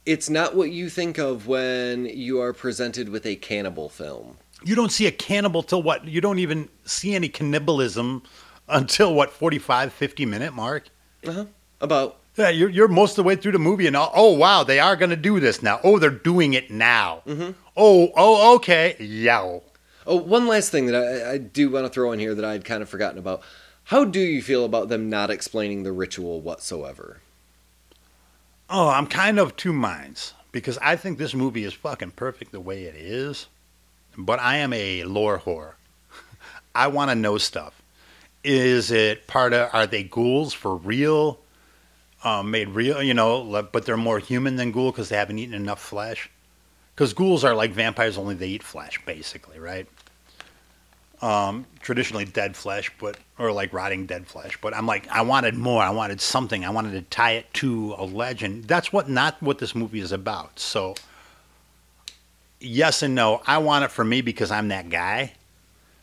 it's 0.05 0.29
not 0.29 0.55
what 0.55 0.71
you 0.71 0.89
think 0.89 1.17
of 1.17 1.47
when 1.47 2.05
you 2.05 2.41
are 2.41 2.53
presented 2.53 3.09
with 3.09 3.25
a 3.25 3.35
cannibal 3.35 3.89
film. 3.89 4.37
You 4.63 4.75
don't 4.75 4.91
see 4.91 5.07
a 5.07 5.11
cannibal 5.11 5.63
till 5.63 5.83
what? 5.83 6.05
You 6.05 6.21
don't 6.21 6.39
even 6.39 6.69
see 6.85 7.13
any 7.13 7.29
cannibalism 7.29 8.23
until 8.67 9.13
what 9.13 9.31
45 9.31 9.93
50 9.93 10.25
minute 10.25 10.53
mark. 10.53 10.89
Uh-huh. 11.25 11.45
About 11.79 12.20
Yeah, 12.37 12.49
you're, 12.49 12.69
you're 12.69 12.87
most 12.87 13.11
of 13.11 13.15
the 13.17 13.23
way 13.23 13.35
through 13.35 13.51
the 13.51 13.59
movie, 13.59 13.87
and 13.87 13.95
oh, 13.95 14.09
oh 14.13 14.31
wow, 14.33 14.63
they 14.63 14.79
are 14.79 14.95
going 14.95 15.09
to 15.09 15.17
do 15.17 15.39
this 15.39 15.61
now. 15.61 15.79
Oh, 15.83 15.99
they're 15.99 16.09
doing 16.09 16.53
it 16.53 16.71
now. 16.71 17.23
Mm-hmm. 17.27 17.51
Oh, 17.75 18.11
oh, 18.15 18.55
okay, 18.55 18.95
yeah. 18.99 19.59
Oh, 20.07 20.15
one 20.15 20.47
last 20.47 20.71
thing 20.71 20.85
that 20.87 20.95
I, 20.95 21.33
I 21.33 21.37
do 21.37 21.69
want 21.69 21.85
to 21.85 21.89
throw 21.91 22.11
in 22.13 22.19
here 22.19 22.33
that 22.33 22.45
I'd 22.45 22.65
kind 22.65 22.81
of 22.81 22.89
forgotten 22.89 23.19
about. 23.19 23.41
How 23.85 24.05
do 24.05 24.19
you 24.21 24.41
feel 24.41 24.63
about 24.63 24.87
them 24.87 25.09
not 25.09 25.29
explaining 25.29 25.83
the 25.83 25.91
ritual 25.91 26.39
whatsoever? 26.39 27.19
Oh, 28.69 28.87
I'm 28.87 29.07
kind 29.07 29.37
of 29.37 29.57
two 29.57 29.73
minds 29.73 30.33
because 30.53 30.77
I 30.77 30.95
think 30.95 31.17
this 31.17 31.33
movie 31.33 31.65
is 31.65 31.73
fucking 31.73 32.11
perfect 32.11 32.53
the 32.53 32.61
way 32.61 32.83
it 32.83 32.95
is, 32.95 33.47
but 34.17 34.39
I 34.39 34.57
am 34.57 34.71
a 34.71 35.03
lore 35.03 35.39
whore. 35.39 35.73
I 36.75 36.87
want 36.87 37.11
to 37.11 37.15
know 37.15 37.37
stuff. 37.37 37.81
Is 38.45 38.89
it 38.89 39.27
part 39.27 39.51
of? 39.51 39.69
Are 39.73 39.85
they 39.85 40.03
ghouls 40.03 40.53
for 40.53 40.77
real? 40.77 41.40
Um, 42.23 42.51
made 42.51 42.69
real, 42.69 43.01
you 43.01 43.15
know, 43.15 43.67
but 43.71 43.85
they're 43.85 43.97
more 43.97 44.19
human 44.19 44.55
than 44.55 44.71
ghoul 44.71 44.91
because 44.91 45.09
they 45.09 45.15
haven't 45.15 45.39
eaten 45.39 45.55
enough 45.55 45.81
flesh. 45.81 46.29
Because 46.93 47.13
ghouls 47.13 47.43
are 47.43 47.55
like 47.55 47.71
vampires, 47.71 48.17
only 48.17 48.35
they 48.35 48.49
eat 48.49 48.61
flesh, 48.61 49.03
basically, 49.05 49.57
right? 49.57 49.87
Um, 51.21 51.65
traditionally 51.79 52.25
dead 52.25 52.55
flesh, 52.55 52.91
but 52.99 53.17
or 53.39 53.51
like 53.51 53.73
rotting 53.73 54.05
dead 54.05 54.27
flesh. 54.27 54.57
But 54.61 54.75
I'm 54.75 54.85
like, 54.85 55.07
I 55.09 55.21
wanted 55.21 55.55
more. 55.55 55.81
I 55.81 55.89
wanted 55.89 56.21
something. 56.21 56.63
I 56.63 56.69
wanted 56.69 56.91
to 56.91 57.01
tie 57.03 57.31
it 57.31 57.51
to 57.55 57.95
a 57.97 58.05
legend. 58.05 58.65
That's 58.65 58.93
what 58.93 59.09
not 59.09 59.41
what 59.41 59.57
this 59.57 59.73
movie 59.73 59.99
is 59.99 60.11
about. 60.11 60.59
So, 60.59 60.95
yes 62.59 63.01
and 63.01 63.15
no. 63.15 63.41
I 63.47 63.57
want 63.59 63.83
it 63.85 63.91
for 63.91 64.03
me 64.03 64.21
because 64.21 64.51
I'm 64.51 64.67
that 64.67 64.89
guy. 64.89 65.33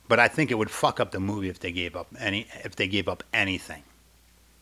But 0.08 0.18
I 0.18 0.28
think 0.28 0.50
it 0.50 0.54
would 0.54 0.70
fuck 0.70 1.00
up 1.00 1.12
the 1.12 1.20
movie 1.20 1.48
if 1.48 1.60
they 1.60 1.70
gave 1.70 1.94
up 1.94 2.08
any 2.18 2.46
if 2.64 2.76
they 2.76 2.88
gave 2.88 3.08
up 3.08 3.22
anything. 3.32 3.82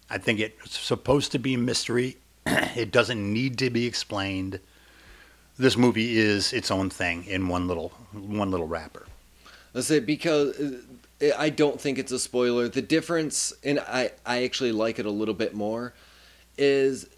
I 0.08 0.18
think 0.18 0.40
it's 0.40 0.78
supposed 0.78 1.32
to 1.32 1.38
be 1.38 1.54
a 1.54 1.58
mystery. 1.58 2.16
it 2.46 2.92
doesn't 2.92 3.32
need 3.32 3.58
to 3.58 3.70
be 3.70 3.86
explained. 3.86 4.60
This 5.58 5.76
movie 5.76 6.18
is 6.18 6.52
its 6.52 6.70
own 6.70 6.90
thing 6.90 7.24
in 7.24 7.48
one 7.48 7.66
little 7.66 7.92
one 8.12 8.50
little 8.50 8.68
wrapper. 8.68 9.06
Let's 9.72 9.88
say 9.88 10.00
because 10.00 10.58
uh, 10.60 11.30
I 11.36 11.50
don't 11.50 11.80
think 11.80 11.98
it's 11.98 12.12
a 12.12 12.18
spoiler. 12.18 12.68
The 12.68 12.82
difference, 12.82 13.52
and 13.64 13.80
I 13.80 14.12
I 14.24 14.44
actually 14.44 14.72
like 14.72 14.98
it 14.98 15.06
a 15.06 15.10
little 15.10 15.34
bit 15.34 15.54
more, 15.54 15.94
is 16.58 17.08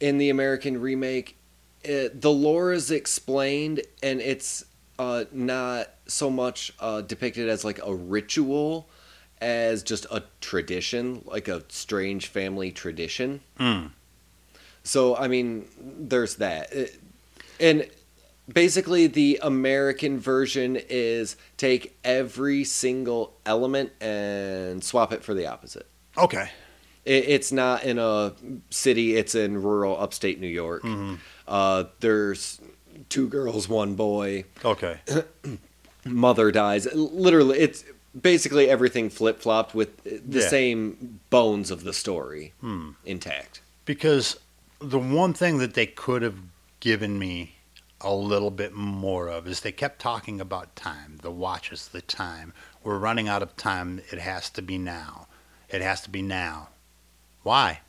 in 0.00 0.18
the 0.18 0.30
American 0.30 0.80
remake, 0.80 1.36
it, 1.84 2.20
the 2.20 2.30
lore 2.30 2.72
is 2.72 2.90
explained 2.90 3.82
and 4.02 4.20
it's 4.20 4.64
uh, 4.98 5.24
not 5.32 5.90
so 6.06 6.28
much 6.30 6.72
uh, 6.80 7.00
depicted 7.02 7.48
as 7.48 7.64
like 7.64 7.80
a 7.84 7.94
ritual 7.94 8.88
as 9.42 9.82
just 9.82 10.06
a 10.10 10.22
tradition, 10.40 11.22
like 11.26 11.48
a 11.48 11.62
strange 11.68 12.28
family 12.28 12.70
tradition. 12.72 13.40
Mm. 13.58 13.90
So 14.84 15.16
I 15.16 15.28
mean, 15.28 15.66
there's 15.80 16.36
that, 16.36 16.72
It- 16.72 16.98
and 17.60 17.88
basically 18.52 19.06
the 19.06 19.38
American 19.42 20.18
version 20.18 20.76
is 20.88 21.36
take 21.56 21.96
every 22.04 22.64
single 22.64 23.34
element 23.46 23.92
and 24.00 24.82
swap 24.82 25.12
it 25.12 25.22
for 25.22 25.34
the 25.34 25.46
opposite. 25.46 25.86
Okay. 26.18 26.50
It, 27.04 27.24
it's 27.28 27.52
not 27.52 27.84
in 27.84 27.98
a 27.98 28.32
city; 28.70 29.16
it's 29.16 29.34
in 29.34 29.60
rural 29.62 29.96
upstate 30.00 30.40
New 30.40 30.48
York. 30.48 30.84
Uh, 31.48 31.84
there's 32.00 32.60
two 33.08 33.28
girls, 33.28 33.68
one 33.68 33.94
boy. 33.94 34.44
Okay. 34.64 35.00
Mother 36.04 36.50
dies. 36.50 36.86
Literally, 36.94 37.58
it's 37.58 37.84
basically 38.20 38.68
everything 38.68 39.10
flip 39.10 39.40
flopped 39.40 39.74
with 39.74 40.02
the 40.04 40.40
Yeah. 40.40 40.48
same 40.48 41.20
bones 41.30 41.70
of 41.70 41.84
the 41.84 41.92
story 41.92 42.52
hmm. 42.60 42.90
intact. 43.04 43.60
because 43.84 44.38
the 44.80 44.98
one 44.98 45.32
thing 45.32 45.58
that 45.58 45.74
they 45.74 45.86
could 45.86 46.22
have 46.22 46.36
given 46.80 47.18
me 47.18 47.54
a 48.00 48.12
little 48.12 48.50
bit 48.50 48.72
more 48.72 49.28
of 49.28 49.46
is 49.46 49.60
they 49.60 49.70
kept 49.72 50.00
talking 50.00 50.40
about 50.40 50.74
time, 50.74 51.18
the 51.22 51.30
watches, 51.30 51.86
the 51.88 52.02
time. 52.02 52.52
We're 52.82 52.98
running 52.98 53.28
out 53.28 53.42
of 53.42 53.56
time. 53.56 54.00
It 54.10 54.18
has 54.18 54.50
to 54.50 54.62
be 54.62 54.76
now. 54.76 55.28
It 55.68 55.80
has 55.82 56.00
to 56.02 56.10
be 56.10 56.20
now. 56.20 56.70
Why? 57.44 57.80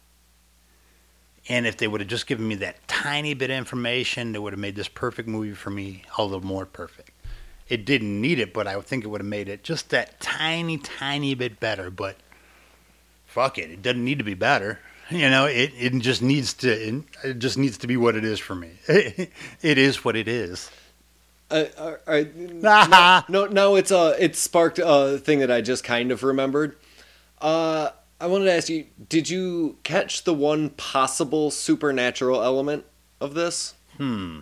And 1.49 1.65
if 1.65 1.77
they 1.77 1.87
would 1.87 1.99
have 1.99 2.09
just 2.09 2.27
given 2.27 2.47
me 2.47 2.55
that 2.55 2.87
tiny 2.87 3.33
bit 3.33 3.49
of 3.49 3.57
information, 3.57 4.31
they 4.31 4.39
would 4.39 4.53
have 4.53 4.59
made 4.59 4.75
this 4.75 4.87
perfect 4.87 5.27
movie 5.27 5.53
for 5.53 5.71
me 5.71 6.03
all 6.17 6.29
the 6.29 6.39
more 6.39 6.65
perfect. 6.67 7.02
It 7.73 7.85
didn't 7.85 8.21
need 8.21 8.37
it, 8.37 8.53
but 8.53 8.67
I 8.67 8.79
think 8.81 9.03
it 9.03 9.07
would 9.07 9.21
have 9.21 9.27
made 9.27 9.49
it 9.49 9.63
just 9.63 9.89
that 9.89 10.19
tiny, 10.19 10.77
tiny 10.77 11.33
bit 11.33 11.59
better. 11.59 11.89
But 11.89 12.17
fuck 13.25 13.57
it, 13.57 13.71
it 13.71 13.81
doesn't 13.81 14.05
need 14.05 14.19
to 14.19 14.23
be 14.23 14.35
better. 14.35 14.77
You 15.09 15.27
know, 15.31 15.47
it, 15.47 15.71
it 15.75 15.91
just 15.97 16.21
needs 16.21 16.53
to 16.53 17.03
it 17.23 17.39
just 17.39 17.57
needs 17.57 17.79
to 17.79 17.87
be 17.87 17.97
what 17.97 18.15
it 18.15 18.23
is 18.23 18.39
for 18.39 18.53
me. 18.53 18.69
it 18.87 19.31
is 19.79 20.05
what 20.05 20.15
it 20.15 20.27
is. 20.27 20.69
Uh, 21.49 21.65
no, 22.47 23.23
no, 23.27 23.45
no, 23.47 23.75
it's 23.75 23.91
uh, 23.91 24.15
it 24.19 24.35
sparked 24.35 24.79
a 24.79 25.17
thing 25.17 25.39
that 25.39 25.49
I 25.49 25.61
just 25.61 25.83
kind 25.83 26.11
of 26.11 26.21
remembered. 26.21 26.77
Uh, 27.41 27.89
I 28.21 28.27
wanted 28.27 28.45
to 28.45 28.53
ask 28.53 28.69
you: 28.69 28.85
Did 29.09 29.31
you 29.31 29.79
catch 29.81 30.25
the 30.25 30.33
one 30.35 30.69
possible 30.69 31.49
supernatural 31.49 32.43
element 32.43 32.85
of 33.19 33.33
this? 33.33 33.73
Hmm. 33.97 34.41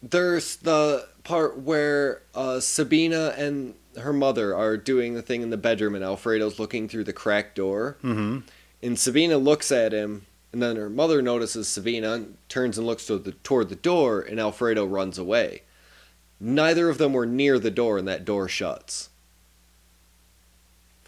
There's 0.00 0.56
the 0.56 1.09
part 1.24 1.58
where 1.58 2.22
uh, 2.34 2.60
Sabina 2.60 3.34
and 3.36 3.74
her 3.98 4.12
mother 4.12 4.54
are 4.54 4.76
doing 4.76 5.14
the 5.14 5.22
thing 5.22 5.42
in 5.42 5.50
the 5.50 5.56
bedroom, 5.56 5.94
and 5.94 6.04
Alfredo's 6.04 6.58
looking 6.58 6.88
through 6.88 7.04
the 7.04 7.12
cracked 7.12 7.56
door. 7.56 7.96
Mm-hmm. 8.02 8.40
And 8.82 8.98
Sabina 8.98 9.36
looks 9.36 9.70
at 9.70 9.92
him, 9.92 10.26
and 10.52 10.62
then 10.62 10.76
her 10.76 10.90
mother 10.90 11.20
notices 11.20 11.68
Sabina, 11.68 12.12
and 12.12 12.36
turns 12.48 12.78
and 12.78 12.86
looks 12.86 13.06
toward 13.06 13.24
the, 13.24 13.32
toward 13.32 13.68
the 13.68 13.76
door, 13.76 14.20
and 14.20 14.40
Alfredo 14.40 14.84
runs 14.84 15.18
away. 15.18 15.62
Neither 16.38 16.88
of 16.88 16.98
them 16.98 17.12
were 17.12 17.26
near 17.26 17.58
the 17.58 17.70
door, 17.70 17.98
and 17.98 18.08
that 18.08 18.24
door 18.24 18.48
shuts. 18.48 19.10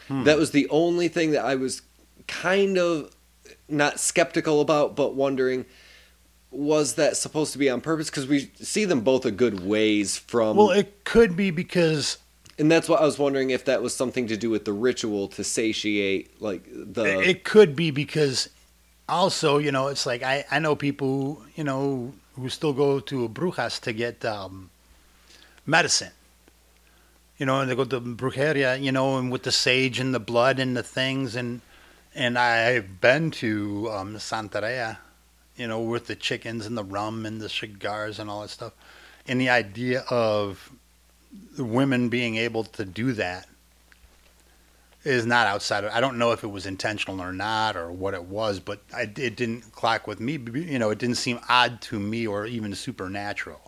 Hmm. 0.09 0.25
That 0.25 0.37
was 0.37 0.51
the 0.51 0.69
only 0.69 1.09
thing 1.09 1.31
that 1.31 1.45
I 1.45 1.55
was 1.55 1.83
kind 2.27 2.77
of 2.77 3.15
not 3.69 3.99
skeptical 3.99 4.61
about, 4.61 4.95
but 4.95 5.15
wondering 5.15 5.65
was 6.53 6.95
that 6.95 7.17
supposed 7.17 7.53
to 7.53 7.59
be 7.59 7.69
on 7.69 7.81
purpose? 7.81 8.11
Because 8.11 8.27
we 8.27 8.51
see 8.61 8.85
them 8.85 9.01
both 9.01 9.25
a 9.25 9.31
good 9.31 9.65
ways 9.65 10.17
from. 10.17 10.57
Well, 10.57 10.71
it 10.71 11.05
could 11.05 11.37
be 11.37 11.51
because 11.51 12.19
and 12.59 12.71
that's 12.71 12.89
what 12.89 13.01
I 13.01 13.05
was 13.05 13.19
wondering 13.19 13.51
if 13.51 13.65
that 13.65 13.83
was 13.83 13.95
something 13.95 14.27
to 14.29 14.37
do 14.37 14.51
with 14.51 14.65
the 14.65 14.73
ritual 14.73 15.29
to 15.29 15.45
satiate, 15.45 16.41
like 16.41 16.63
the. 16.71 17.21
it 17.21 17.45
could 17.45 17.75
be 17.75 17.91
because 17.91 18.49
also 19.09 19.59
you 19.59 19.73
know 19.73 19.89
it's 19.89 20.07
like 20.07 20.23
I 20.23 20.45
I 20.51 20.59
know 20.59 20.77
people 20.77 21.09
who, 21.09 21.45
you 21.57 21.65
know 21.65 22.13
who 22.37 22.49
still 22.49 22.73
go 22.73 23.01
to 23.01 23.29
brujas 23.29 23.81
to 23.81 23.93
get 23.93 24.25
um, 24.25 24.71
medicine. 25.67 26.13
You 27.39 27.47
know, 27.47 27.61
and 27.61 27.71
they 27.71 27.75
go 27.75 27.85
to 27.85 28.01
brujeria, 28.01 28.81
you 28.81 28.93
know, 28.93 29.19
and 29.19 29.33
with 29.33 29.43
the 29.43 29.51
sage 29.51 29.99
and 29.99 30.15
the 30.15 30.21
blood 30.21 30.61
and 30.61 30.77
the 30.77 30.83
things, 30.83 31.35
and 31.35 31.63
and 32.15 32.39
I've 32.39 33.01
been 33.01 33.31
to 33.43 33.91
um, 33.91 34.17
Santeria, 34.17 34.99
you 35.57 35.69
know, 35.69 35.81
with 35.81 36.07
the 36.07 36.17
chickens 36.17 36.67
and 36.67 36.77
the 36.77 36.85
rum 36.85 37.27
and 37.27 37.41
the 37.41 37.49
cigars 37.49 38.19
and 38.19 38.31
all 38.31 38.43
that 38.43 38.51
stuff, 38.51 38.73
and 39.27 39.41
the 39.41 39.51
idea 39.51 40.05
of 40.11 40.71
the 41.57 41.65
women 41.65 42.09
being 42.09 42.37
able 42.37 42.65
to 42.65 42.85
do 42.85 43.13
that 43.13 43.47
is 45.05 45.27
not 45.27 45.47
outside 45.47 45.85
of. 45.85 45.93
I 45.93 46.01
don't 46.01 46.19
know 46.19 46.33
if 46.33 46.45
it 46.45 46.49
was 46.49 46.67
intentional 46.67 47.21
or 47.21 47.33
not 47.33 47.77
or 47.77 47.91
what 47.91 48.15
it 48.15 48.25
was, 48.25 48.61
but 48.61 48.81
I, 48.95 49.03
it 49.03 49.37
didn't 49.37 49.73
clock 49.73 50.07
with 50.07 50.21
me. 50.21 50.35
You 50.35 50.79
know, 50.79 50.91
it 50.91 50.99
didn't 50.99 51.17
seem 51.17 51.41
odd 51.49 51.81
to 51.83 51.99
me 51.99 52.27
or 52.27 52.47
even 52.47 52.75
supernatural. 52.75 53.61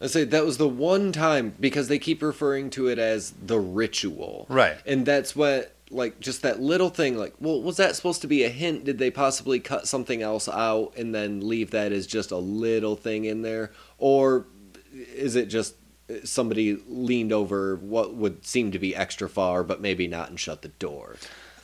I 0.00 0.08
say 0.08 0.24
that 0.24 0.44
was 0.44 0.58
the 0.58 0.68
one 0.68 1.12
time 1.12 1.54
because 1.58 1.88
they 1.88 1.98
keep 1.98 2.22
referring 2.22 2.68
to 2.70 2.88
it 2.88 2.98
as 2.98 3.32
the 3.42 3.58
ritual. 3.58 4.46
Right. 4.50 4.76
And 4.84 5.06
that's 5.06 5.34
what 5.34 5.75
like 5.90 6.18
just 6.18 6.42
that 6.42 6.60
little 6.60 6.88
thing 6.88 7.16
like 7.16 7.34
well 7.38 7.62
was 7.62 7.76
that 7.76 7.94
supposed 7.94 8.20
to 8.22 8.26
be 8.26 8.44
a 8.44 8.48
hint? 8.48 8.84
Did 8.84 8.98
they 8.98 9.10
possibly 9.10 9.60
cut 9.60 9.86
something 9.86 10.22
else 10.22 10.48
out 10.48 10.92
and 10.96 11.14
then 11.14 11.46
leave 11.46 11.70
that 11.70 11.92
as 11.92 12.06
just 12.06 12.30
a 12.30 12.36
little 12.36 12.96
thing 12.96 13.24
in 13.24 13.42
there? 13.42 13.72
Or 13.98 14.46
is 14.92 15.36
it 15.36 15.46
just 15.46 15.74
somebody 16.24 16.78
leaned 16.88 17.32
over 17.32 17.76
what 17.76 18.14
would 18.14 18.46
seem 18.46 18.70
to 18.72 18.78
be 18.78 18.94
extra 18.94 19.28
far 19.28 19.62
but 19.64 19.80
maybe 19.80 20.06
not 20.06 20.28
and 20.28 20.38
shut 20.40 20.62
the 20.62 20.68
door? 20.68 21.16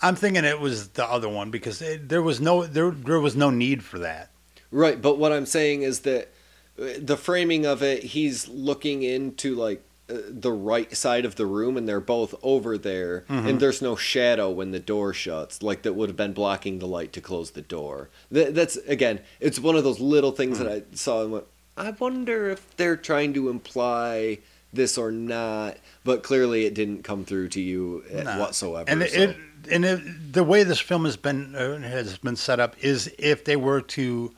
I'm 0.03 0.17
thinking 0.17 0.45
it 0.45 0.61
was 0.61 0.89
the 0.89 1.05
other 1.05 1.29
one 1.29 1.51
because 1.51 1.81
it, 1.81 2.09
there 2.09 2.23
was 2.23 2.41
no 2.41 2.67
there 2.67 2.91
there 2.91 3.21
was 3.21 3.37
no 3.37 3.51
need 3.51 3.85
for 3.85 4.01
that. 4.01 4.31
Right, 4.73 5.01
but 5.01 5.19
what 5.19 5.33
I'm 5.33 5.47
saying 5.47 5.83
is 5.83 6.01
that 6.01 6.33
uh, 6.81 6.87
the 6.99 7.17
framing 7.17 7.67
of 7.67 7.83
it, 7.83 8.03
he's 8.03 8.49
looking 8.49 9.03
into 9.03 9.55
like 9.55 9.81
uh, 9.81 9.92
the 10.29 10.53
right 10.53 10.95
side 10.97 11.25
of 11.25 11.37
the 11.37 11.47
room, 11.47 11.77
and 11.77 11.89
they're 11.89 12.01
both 12.01 12.35
over 12.43 12.77
there, 12.79 13.25
and 13.29 13.61
there's 13.61 13.81
no 13.83 13.97
shadow 13.97 14.51
when 14.51 14.71
the 14.71 14.81
door 14.81 15.13
shuts, 15.13 15.63
like 15.63 15.83
that 15.83 15.95
would 15.95 16.09
have 16.09 16.17
been 16.17 16.33
blocking 16.33 16.79
the 16.79 16.87
light 16.87 17.13
to 17.15 17.21
close 17.21 17.53
the 17.53 17.63
door. 17.63 18.09
That, 18.31 18.55
that's 18.55 18.77
again, 18.77 19.21
it's 19.41 19.59
one 19.59 19.77
of 19.77 19.85
those 19.85 20.01
little 20.01 20.33
things 20.33 20.59
that 20.59 20.69
I 20.69 20.83
saw 20.95 21.23
and 21.23 21.33
went. 21.33 21.45
I 21.77 21.91
wonder 21.91 22.51
if 22.51 22.77
they're 22.77 22.97
trying 22.97 23.33
to 23.35 23.49
imply 23.49 24.39
this 24.75 24.97
or 24.99 25.11
not, 25.11 25.77
but 26.05 26.23
clearly 26.23 26.65
it 26.67 26.75
didn't 26.75 27.03
come 27.03 27.25
through 27.25 27.49
to 27.51 27.61
you 27.61 28.05
uh, 28.15 28.23
No. 28.23 28.39
whatsoever. 28.41 28.91
And 28.91 29.03
so- 29.09 29.19
it, 29.21 29.37
and 29.71 29.85
it, 29.85 30.33
the 30.33 30.43
way 30.45 30.65
this 30.65 30.81
film 30.81 31.05
has 31.05 31.17
been 31.17 31.55
uh, 31.55 31.79
has 31.79 32.19
been 32.19 32.37
set 32.37 32.59
up 32.61 32.75
is 32.83 33.13
if 33.19 33.45
they 33.45 33.55
were 33.57 33.81
to 33.81 34.33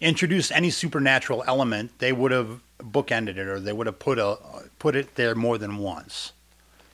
introduce 0.00 0.50
any 0.50 0.70
supernatural 0.70 1.42
element, 1.46 1.90
they 1.98 2.12
would 2.12 2.30
have 2.30 2.60
bookended 2.78 3.36
it, 3.36 3.48
or 3.48 3.60
they 3.60 3.72
would 3.72 3.86
have 3.86 3.98
put 3.98 4.18
a 4.18 4.38
put 4.78 4.96
it 4.96 5.14
there 5.14 5.34
more 5.34 5.58
than 5.58 5.78
once. 5.78 6.32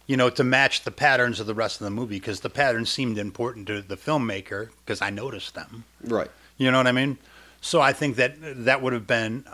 You 0.06 0.16
know, 0.16 0.30
to 0.30 0.44
match 0.44 0.82
the 0.82 0.90
patterns 0.90 1.40
of 1.40 1.46
the 1.46 1.54
rest 1.54 1.80
of 1.80 1.84
the 1.84 1.90
movie, 1.90 2.16
because 2.16 2.40
the 2.40 2.50
patterns 2.50 2.90
seemed 2.90 3.18
important 3.18 3.66
to 3.68 3.80
the 3.82 3.96
filmmaker, 3.96 4.70
because 4.84 5.00
I 5.00 5.10
noticed 5.10 5.54
them. 5.54 5.84
right. 6.02 6.30
You 6.58 6.70
know 6.70 6.76
what 6.76 6.86
I 6.86 6.92
mean? 6.92 7.18
So 7.60 7.80
I 7.80 7.92
think 7.92 8.16
that 8.16 8.34
that 8.64 8.82
would 8.82 8.92
have 8.92 9.06
been 9.06 9.44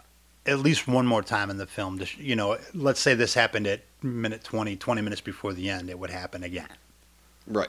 at 0.46 0.58
least 0.58 0.88
one 0.88 1.06
more 1.06 1.22
time 1.22 1.50
in 1.50 1.58
the 1.58 1.66
film. 1.66 1.98
To, 1.98 2.06
you 2.18 2.34
know, 2.34 2.58
let's 2.74 3.00
say 3.00 3.14
this 3.14 3.34
happened 3.34 3.66
at 3.66 3.82
minute 4.02 4.42
20, 4.44 4.76
20 4.76 5.02
minutes 5.02 5.20
before 5.20 5.52
the 5.52 5.70
end, 5.70 5.90
it 5.90 5.98
would 5.98 6.10
happen 6.10 6.42
again. 6.42 6.68
Right. 7.46 7.68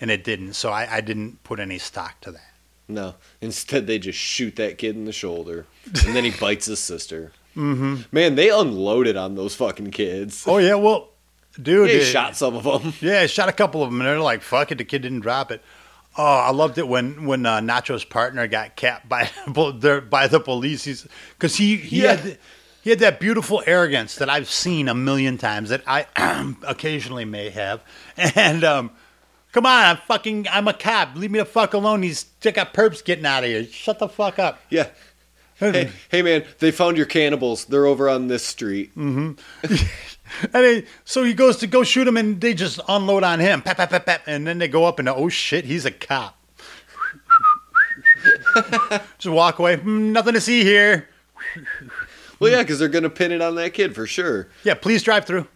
And 0.00 0.10
it 0.10 0.24
didn't. 0.24 0.54
So 0.54 0.70
I, 0.70 0.96
I 0.96 1.00
didn't 1.00 1.42
put 1.44 1.60
any 1.60 1.78
stock 1.78 2.20
to 2.22 2.32
that. 2.32 2.52
No. 2.88 3.14
Instead, 3.40 3.86
they 3.86 3.98
just 3.98 4.18
shoot 4.18 4.56
that 4.56 4.78
kid 4.78 4.96
in 4.96 5.04
the 5.04 5.12
shoulder, 5.12 5.66
and 6.04 6.14
then 6.14 6.24
he 6.24 6.30
bites 6.40 6.66
his 6.66 6.78
sister. 6.78 7.32
Mm-hmm. 7.56 7.96
Man, 8.12 8.34
they 8.34 8.50
unloaded 8.50 9.16
on 9.16 9.34
those 9.34 9.54
fucking 9.54 9.90
kids. 9.90 10.44
Oh, 10.46 10.58
yeah. 10.58 10.74
Well, 10.74 11.08
dude. 11.60 11.88
They 11.88 11.96
it- 11.96 12.04
shot 12.04 12.36
some 12.36 12.54
of 12.56 12.64
them. 12.64 12.92
Yeah, 13.00 13.26
shot 13.26 13.48
a 13.48 13.52
couple 13.52 13.82
of 13.82 13.90
them, 13.90 14.00
and 14.00 14.06
they're 14.08 14.20
like, 14.20 14.42
"Fuck 14.42 14.72
it," 14.72 14.78
the 14.78 14.84
kid 14.84 15.02
didn't 15.02 15.20
drop 15.20 15.50
it. 15.50 15.62
Oh, 16.18 16.24
I 16.24 16.50
loved 16.50 16.78
it 16.78 16.86
when 16.88 17.26
when 17.26 17.44
uh, 17.46 17.60
Nacho's 17.60 18.04
partner 18.04 18.46
got 18.46 18.76
capped 18.76 19.08
by 19.08 19.30
the 19.46 20.04
by 20.08 20.26
the 20.28 20.40
police. 20.40 20.84
He's 20.84 21.06
because 21.32 21.56
he 21.56 21.76
he 21.76 22.02
Yeah. 22.02 22.16
had 22.16 22.38
he 22.82 22.90
had 22.90 22.98
that 23.00 23.18
beautiful 23.20 23.62
arrogance 23.66 24.14
that 24.16 24.28
I've 24.30 24.48
seen 24.50 24.88
a 24.88 24.94
million 24.94 25.38
times 25.38 25.70
that 25.70 25.82
I 25.86 26.06
occasionally 26.66 27.24
may 27.24 27.50
have, 27.50 27.80
and 28.16 28.62
um. 28.64 28.90
Come 29.52 29.64
on, 29.64 29.84
I'm 29.86 29.96
fucking, 29.96 30.48
I'm 30.50 30.68
a 30.68 30.74
cop. 30.74 31.16
Leave 31.16 31.30
me 31.30 31.38
the 31.38 31.46
fuck 31.46 31.72
alone. 31.72 32.02
These, 32.02 32.24
got 32.42 32.74
perps 32.74 33.02
getting 33.02 33.24
out 33.24 33.42
of 33.42 33.48
here. 33.48 33.64
Shut 33.64 33.98
the 33.98 34.06
fuck 34.08 34.38
up. 34.38 34.60
Yeah. 34.68 34.88
Hey, 35.58 35.90
hey, 36.10 36.22
man, 36.22 36.44
they 36.58 36.70
found 36.70 36.96
your 36.98 37.06
cannibals. 37.06 37.64
They're 37.64 37.86
over 37.86 38.08
on 38.08 38.28
this 38.28 38.44
street. 38.44 38.92
And 40.52 40.64
they, 40.64 40.84
so 41.04 41.22
he 41.22 41.34
goes 41.34 41.58
to 41.58 41.68
go 41.68 41.84
shoot 41.84 42.06
him, 42.08 42.16
and 42.16 42.40
they 42.40 42.52
just 42.52 42.80
unload 42.88 43.22
on 43.22 43.38
him. 43.38 43.62
Pap, 43.62 43.76
pap, 43.76 43.90
pap, 43.90 44.04
pap. 44.06 44.22
And 44.26 44.44
then 44.44 44.58
they 44.58 44.66
go 44.66 44.84
up 44.84 44.98
and, 44.98 45.08
oh 45.08 45.28
shit, 45.28 45.64
he's 45.64 45.84
a 45.86 45.90
cop. 45.92 46.36
just 49.18 49.32
walk 49.32 49.58
away. 49.60 49.76
"Hmm, 49.76 50.12
nothing 50.12 50.34
to 50.34 50.40
see 50.40 50.64
here. 50.64 51.08
Well, 52.40 52.50
yeah, 52.50 52.62
because 52.62 52.78
they're 52.80 52.88
going 52.88 53.04
to 53.04 53.10
pin 53.10 53.30
it 53.32 53.40
on 53.40 53.54
that 53.54 53.72
kid 53.72 53.94
for 53.94 54.06
sure. 54.06 54.48
Yeah, 54.64 54.74
please 54.74 55.02
drive 55.04 55.24
through. 55.26 55.46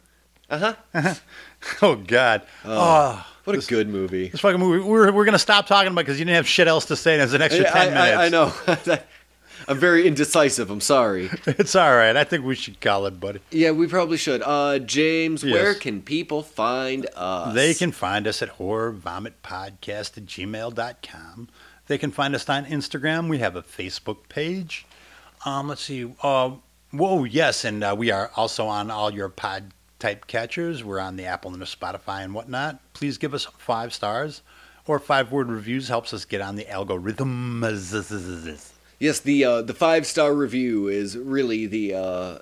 Uh 0.49 0.75
huh. 0.95 1.15
Oh, 1.83 1.95
God. 1.97 2.41
Oh, 2.65 3.27
What 3.45 3.55
a 3.63 3.67
good 3.69 3.87
movie. 3.89 4.29
this 4.29 4.41
fucking 4.41 4.59
movie. 4.59 4.83
We're, 4.83 5.13
we're 5.13 5.27
going 5.27 5.35
to 5.35 5.39
stop 5.39 5.67
talking 5.67 5.93
about 5.93 6.07
because 6.07 6.19
you 6.19 6.25
didn't 6.25 6.37
have 6.37 6.49
shit 6.49 6.69
else 6.69 6.87
to 6.87 6.97
say. 6.97 7.19
There's 7.19 7.35
an 7.35 7.43
extra 7.43 7.65
Yeah, 7.65 7.73
10 7.73 7.89
I, 7.97 8.01
minutes. 8.01 8.17
I, 8.19 8.25
I 8.25 8.29
know. 8.97 9.03
I'm 9.71 9.79
very 9.79 10.05
indecisive. 10.07 10.69
I'm 10.69 10.81
sorry. 10.81 11.31
It's 11.47 11.77
all 11.77 11.95
right. 11.95 12.17
I 12.17 12.25
think 12.25 12.45
we 12.45 12.57
should 12.57 12.81
call 12.81 13.07
it, 13.07 13.21
buddy. 13.21 13.39
Yeah, 13.53 13.71
we 13.71 13.87
probably 13.87 14.17
should. 14.17 14.43
Uh, 14.43 14.81
James, 14.81 15.45
Yes. 15.45 15.55
where 15.55 15.75
can 15.75 16.03
people 16.03 16.43
find 16.43 17.07
us? 17.15 17.55
They 17.55 17.73
can 17.75 17.93
find 17.93 18.27
us 18.27 18.43
at 18.43 18.59
horrorvomitpodcast 18.59 20.19
at 20.19 20.27
gmail.com. 20.27 21.49
They 21.87 21.99
can 21.99 22.11
find 22.11 22.35
us 22.35 22.49
on 22.49 22.67
Instagram. 22.67 23.29
We 23.29 23.39
have 23.39 23.55
a 23.55 23.63
Facebook 23.63 24.29
page. 24.29 24.87
Um, 25.45 25.69
let's 25.69 25.83
see. 25.83 26.13
Uh, 26.23 26.53
whoa, 26.91 27.23
yes. 27.25 27.65
And 27.65 27.85
uh, 27.85 27.95
we 27.97 28.11
are 28.11 28.31
also 28.37 28.67
on 28.67 28.91
all 28.91 29.13
your 29.13 29.29
pod 29.29 29.73
type 30.01 30.27
catchers. 30.27 30.83
We're 30.83 30.99
on 30.99 31.15
the 31.17 31.27
Apple 31.27 31.53
and 31.53 31.63
the 31.63 31.67
Spotify 31.67 32.25
and 32.25 32.35
whatnot. 32.35 32.81
Please 32.93 33.19
give 33.19 33.35
us 33.35 33.47
five 33.59 33.93
stars 33.95 34.43
or 34.87 34.99
five 34.99 35.31
word 35.31 35.49
reviews. 35.49 35.87
Helps 35.87 36.13
us 36.13 36.25
get 36.25 36.41
on 36.41 36.57
the 36.57 36.69
algorithm. 36.69 37.63
Yes, 39.01 39.19
the 39.21 39.45
uh, 39.45 39.63
the 39.63 39.73
five 39.75 40.07
star 40.07 40.33
review 40.35 40.87
is 40.89 41.17
really 41.19 41.67
the 41.67 41.95
uh, 41.95 42.39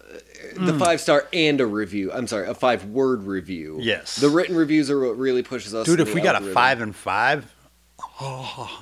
the 0.56 0.72
Hmm. 0.72 0.78
five 0.78 1.00
star 1.00 1.26
and 1.32 1.60
a 1.60 1.66
review. 1.66 2.10
I'm 2.12 2.26
sorry, 2.26 2.48
a 2.48 2.54
five 2.54 2.84
word 2.86 3.22
review. 3.22 3.78
Yes. 3.80 4.16
the 4.16 4.28
written 4.28 4.56
reviews 4.56 4.90
are 4.90 4.98
what 5.00 5.16
really 5.16 5.42
pushes 5.44 5.72
us. 5.74 5.86
Dude, 5.86 6.00
if 6.00 6.08
the 6.08 6.14
we 6.14 6.20
got 6.20 6.34
a 6.42 6.52
five 6.52 6.80
and 6.80 6.94
five, 6.96 7.54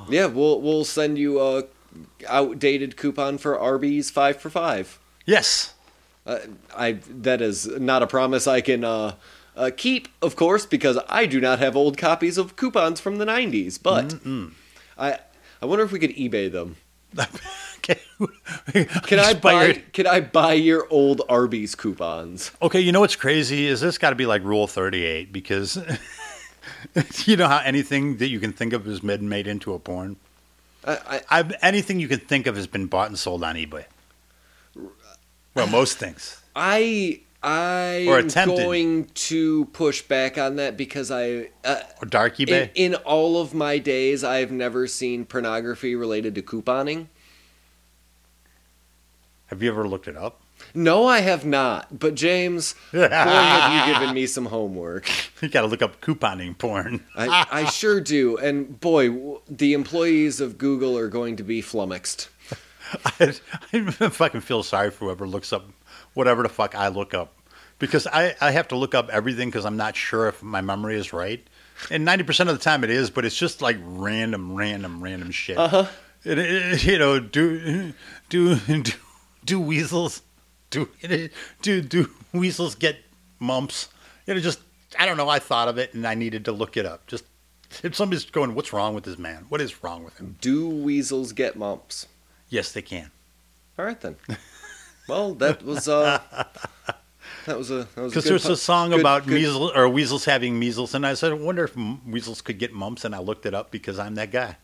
yeah, 0.09 0.27
we'll 0.27 0.61
we'll 0.62 0.85
send 0.87 1.18
you 1.18 1.41
a 1.41 1.64
outdated 2.29 2.97
coupon 2.97 3.39
for 3.39 3.59
Arby's 3.59 4.11
five 4.11 4.41
for 4.41 4.51
five. 4.51 4.99
yes. 5.27 5.74
Uh, 6.27 6.39
I 6.77 6.93
that 7.09 7.41
is 7.41 7.66
not 7.68 8.03
a 8.03 8.07
promise 8.09 8.49
I 8.49 8.61
can 8.61 8.83
uh, 8.83 9.14
uh, 9.57 9.70
keep, 9.77 10.09
of 10.20 10.35
course, 10.35 10.66
because 10.66 10.99
I 11.09 11.24
do 11.27 11.41
not 11.41 11.61
have 11.61 11.77
old 11.77 11.97
copies 11.97 12.37
of 12.37 12.57
coupons 12.57 12.99
from 13.01 13.18
the 13.18 13.24
'90s. 13.24 13.81
But 13.81 14.14
I 14.99 15.18
I 15.62 15.66
wonder 15.66 15.85
if 15.85 15.93
we 15.93 15.99
could 16.01 16.16
eBay 16.16 16.51
them. 16.51 16.77
Can 17.83 19.18
I 19.18 19.35
buy? 19.35 19.83
Can 19.93 20.07
I 20.07 20.20
buy 20.20 20.55
your 20.55 20.87
old 20.91 21.22
Arby's 21.29 21.74
coupons? 21.74 22.51
Okay, 22.62 22.81
you 22.81 22.93
know 22.93 23.01
what's 23.01 23.16
crazy 23.16 23.66
is 23.66 23.81
this 23.81 23.99
got 23.99 24.11
to 24.11 24.16
be 24.16 24.27
like 24.27 24.43
Rule 24.43 24.66
Thirty 24.66 25.05
Eight 25.05 25.33
because 25.33 25.77
you 27.27 27.37
know 27.37 27.49
how 27.49 27.59
anything 27.59 28.16
that 28.18 28.29
you 28.29 28.41
can 28.41 28.53
think 28.53 28.72
of 28.72 28.87
is 28.89 29.03
made 29.03 29.22
made 29.22 29.47
into 29.47 29.74
a 29.74 29.79
porn. 29.79 30.16
I, 30.85 30.99
I, 31.07 31.20
I've, 31.31 31.53
anything 31.62 32.01
you 32.01 32.09
can 32.09 32.20
think 32.20 32.47
of 32.47 32.57
has 32.57 32.66
been 32.66 32.87
bought 32.87 33.09
and 33.09 33.18
sold 33.18 33.43
on 33.43 33.57
eBay. 33.57 33.85
Well, 35.55 35.66
most 35.66 35.99
things. 35.99 36.41
I 36.55 37.20
I 37.43 38.07
am 38.09 38.29
going 38.29 39.05
to 39.14 39.66
push 39.66 40.03
back 40.03 40.37
on 40.37 40.57
that 40.57 40.77
because 40.77 41.11
I 41.11 41.51
uh, 41.64 41.81
Or 42.03 42.07
dark 42.07 42.41
in, 42.41 42.49
eBay. 42.49 42.70
in 42.74 42.95
all 42.97 43.41
of 43.41 43.55
my 43.55 43.79
days 43.79 44.24
I've 44.24 44.51
never 44.51 44.87
seen 44.87 45.24
pornography 45.24 45.95
related 45.95 46.35
to 46.35 46.43
couponing. 46.43 47.07
Have 49.47 49.62
you 49.62 49.70
ever 49.70 49.86
looked 49.86 50.09
it 50.09 50.16
up? 50.16 50.40
No, 50.74 51.07
I 51.07 51.20
have 51.20 51.44
not. 51.44 51.99
But 51.99 52.14
James, 52.14 52.74
boy, 52.92 53.09
have 53.09 53.86
you 53.88 53.94
given 54.01 54.14
me 54.14 54.26
some 54.26 54.47
homework. 54.47 55.09
You 55.42 55.49
got 55.49 55.61
to 55.62 55.66
look 55.66 55.82
up 55.82 56.01
couponing 56.01 56.57
porn. 56.59 57.05
I, 57.14 57.47
I 57.51 57.64
sure 57.66 58.01
do. 58.01 58.36
And 58.38 58.80
boy, 58.80 59.38
the 59.49 59.74
employees 59.74 60.40
of 60.40 60.59
Google 60.59 60.97
are 60.99 61.09
going 61.09 61.36
to 61.36 61.44
be 61.44 61.61
flummoxed. 61.61 62.28
I, 63.20 63.34
I 63.72 63.80
fucking 64.09 64.40
feel 64.40 64.62
sorry 64.62 64.90
for 64.90 65.07
whoever 65.07 65.26
looks 65.26 65.53
up 65.53 65.66
whatever 66.14 66.42
the 66.42 66.49
fuck 66.49 66.74
I 66.74 66.88
look 66.88 67.12
up 67.14 67.34
because 67.78 68.07
I, 68.07 68.34
I 68.40 68.51
have 68.53 68.68
to 68.68 68.76
look 68.76 68.94
up 68.94 69.11
everything 69.11 69.49
because 69.49 69.66
I'm 69.66 69.76
not 69.76 69.97
sure 69.97 70.28
if 70.28 70.42
my 70.42 70.62
memory 70.62 70.97
is 70.97 71.12
right. 71.12 71.47
And 71.90 72.07
90% 72.09 72.40
of 72.49 72.57
the 72.57 72.59
time 72.59 72.84
it 72.84 72.90
is, 72.90 73.11
but 73.11 73.24
it's 73.26 73.36
just 73.36 73.61
like 73.61 73.76
random, 73.82 74.55
random, 74.55 75.03
random 75.03 75.30
shit. 75.30 75.59
Uh-huh. 75.59 75.86
It, 76.24 76.38
it- 76.38 76.84
you 76.84 76.99
know, 76.99 77.20
do, 77.20 77.92
do, 78.30 78.57
do, 78.57 78.92
do 79.47 79.59
weasels, 79.59 80.20
do, 80.70 80.88
do, 81.62 81.80
do 81.80 82.11
weasels 82.34 82.74
get 82.74 82.97
mumps? 83.38 83.88
You 84.26 84.34
know, 84.34 84.40
just, 84.40 84.61
I 84.99 85.07
don't 85.07 85.16
know. 85.16 85.28
I 85.30 85.38
thought 85.38 85.68
of 85.68 85.78
it 85.78 85.94
and 85.94 86.07
I 86.07 86.14
needed 86.14 86.44
to 86.47 86.53
look 86.53 86.76
it 86.76 86.84
up. 86.84 87.07
Just, 87.07 87.24
if 87.82 87.94
somebody's 87.97 88.24
going, 88.26 88.55
what's 88.55 88.72
wrong 88.72 88.94
with 88.94 89.05
this 89.05 89.16
man? 89.18 89.47
What 89.49 89.61
is 89.61 89.82
wrong 89.82 90.05
with 90.05 90.18
him? 90.18 90.36
Do 90.40 90.68
weasels 90.68 91.32
get 91.32 91.57
mumps? 91.57 92.07
Yes, 92.51 92.72
they 92.72 92.82
can. 92.82 93.11
All 93.78 93.84
right 93.86 94.01
then. 94.01 94.16
Well, 95.09 95.34
that 95.34 95.62
was 95.62 95.86
uh 95.86 96.20
that 97.47 97.57
was 97.57 97.70
a 97.70 97.86
that 97.94 97.97
was 97.97 98.07
a 98.07 98.07
Because 98.11 98.24
there's 98.24 98.44
pu- 98.47 98.53
a 98.55 98.57
song 98.57 98.90
good- 98.90 98.99
about 98.99 99.24
good- 99.24 99.34
measles 99.34 99.70
or 99.76 99.88
weasels 99.88 100.24
having 100.24 100.59
measles, 100.59 100.97
and 100.97 101.07
I 101.07 101.14
said, 101.14 101.30
I 101.30 101.34
wonder 101.36 101.62
if 101.62 101.76
weasels 102.05 102.42
could 102.42 102.59
get 102.59 102.72
mumps, 102.72 103.05
and 103.05 103.14
I 103.14 103.20
looked 103.20 103.47
it 103.47 103.55
up 103.55 103.70
because 103.70 104.01
I'm 104.01 104.16
that 104.16 104.32
guy. 104.32 104.57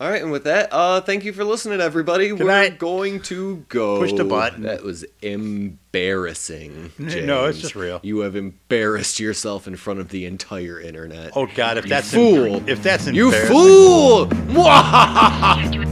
All 0.00 0.10
right, 0.10 0.20
and 0.20 0.32
with 0.32 0.42
that, 0.44 0.70
uh 0.72 1.00
thank 1.02 1.24
you 1.24 1.32
for 1.32 1.44
listening 1.44 1.80
everybody. 1.80 2.32
We're 2.32 2.46
night. 2.46 2.78
going 2.80 3.20
to 3.22 3.64
go. 3.68 4.00
Push 4.00 4.14
the 4.14 4.24
button. 4.24 4.62
That 4.62 4.82
was 4.82 5.04
embarrassing. 5.22 6.90
No, 6.98 7.44
it's 7.46 7.60
just 7.60 7.76
real. 7.76 8.00
You 8.02 8.18
have 8.20 8.34
embarrassed 8.34 9.20
yourself 9.20 9.68
in 9.68 9.76
front 9.76 10.00
of 10.00 10.08
the 10.08 10.26
entire 10.26 10.80
internet. 10.80 11.30
Oh 11.36 11.46
God, 11.46 11.78
if 11.78 11.84
You 11.84 11.90
that's 11.90 12.12
fool. 12.12 12.68
if 12.68 12.82
that's 12.82 13.06
you 13.06 13.30
fool! 13.30 14.26
Mwahaha! 14.50 15.84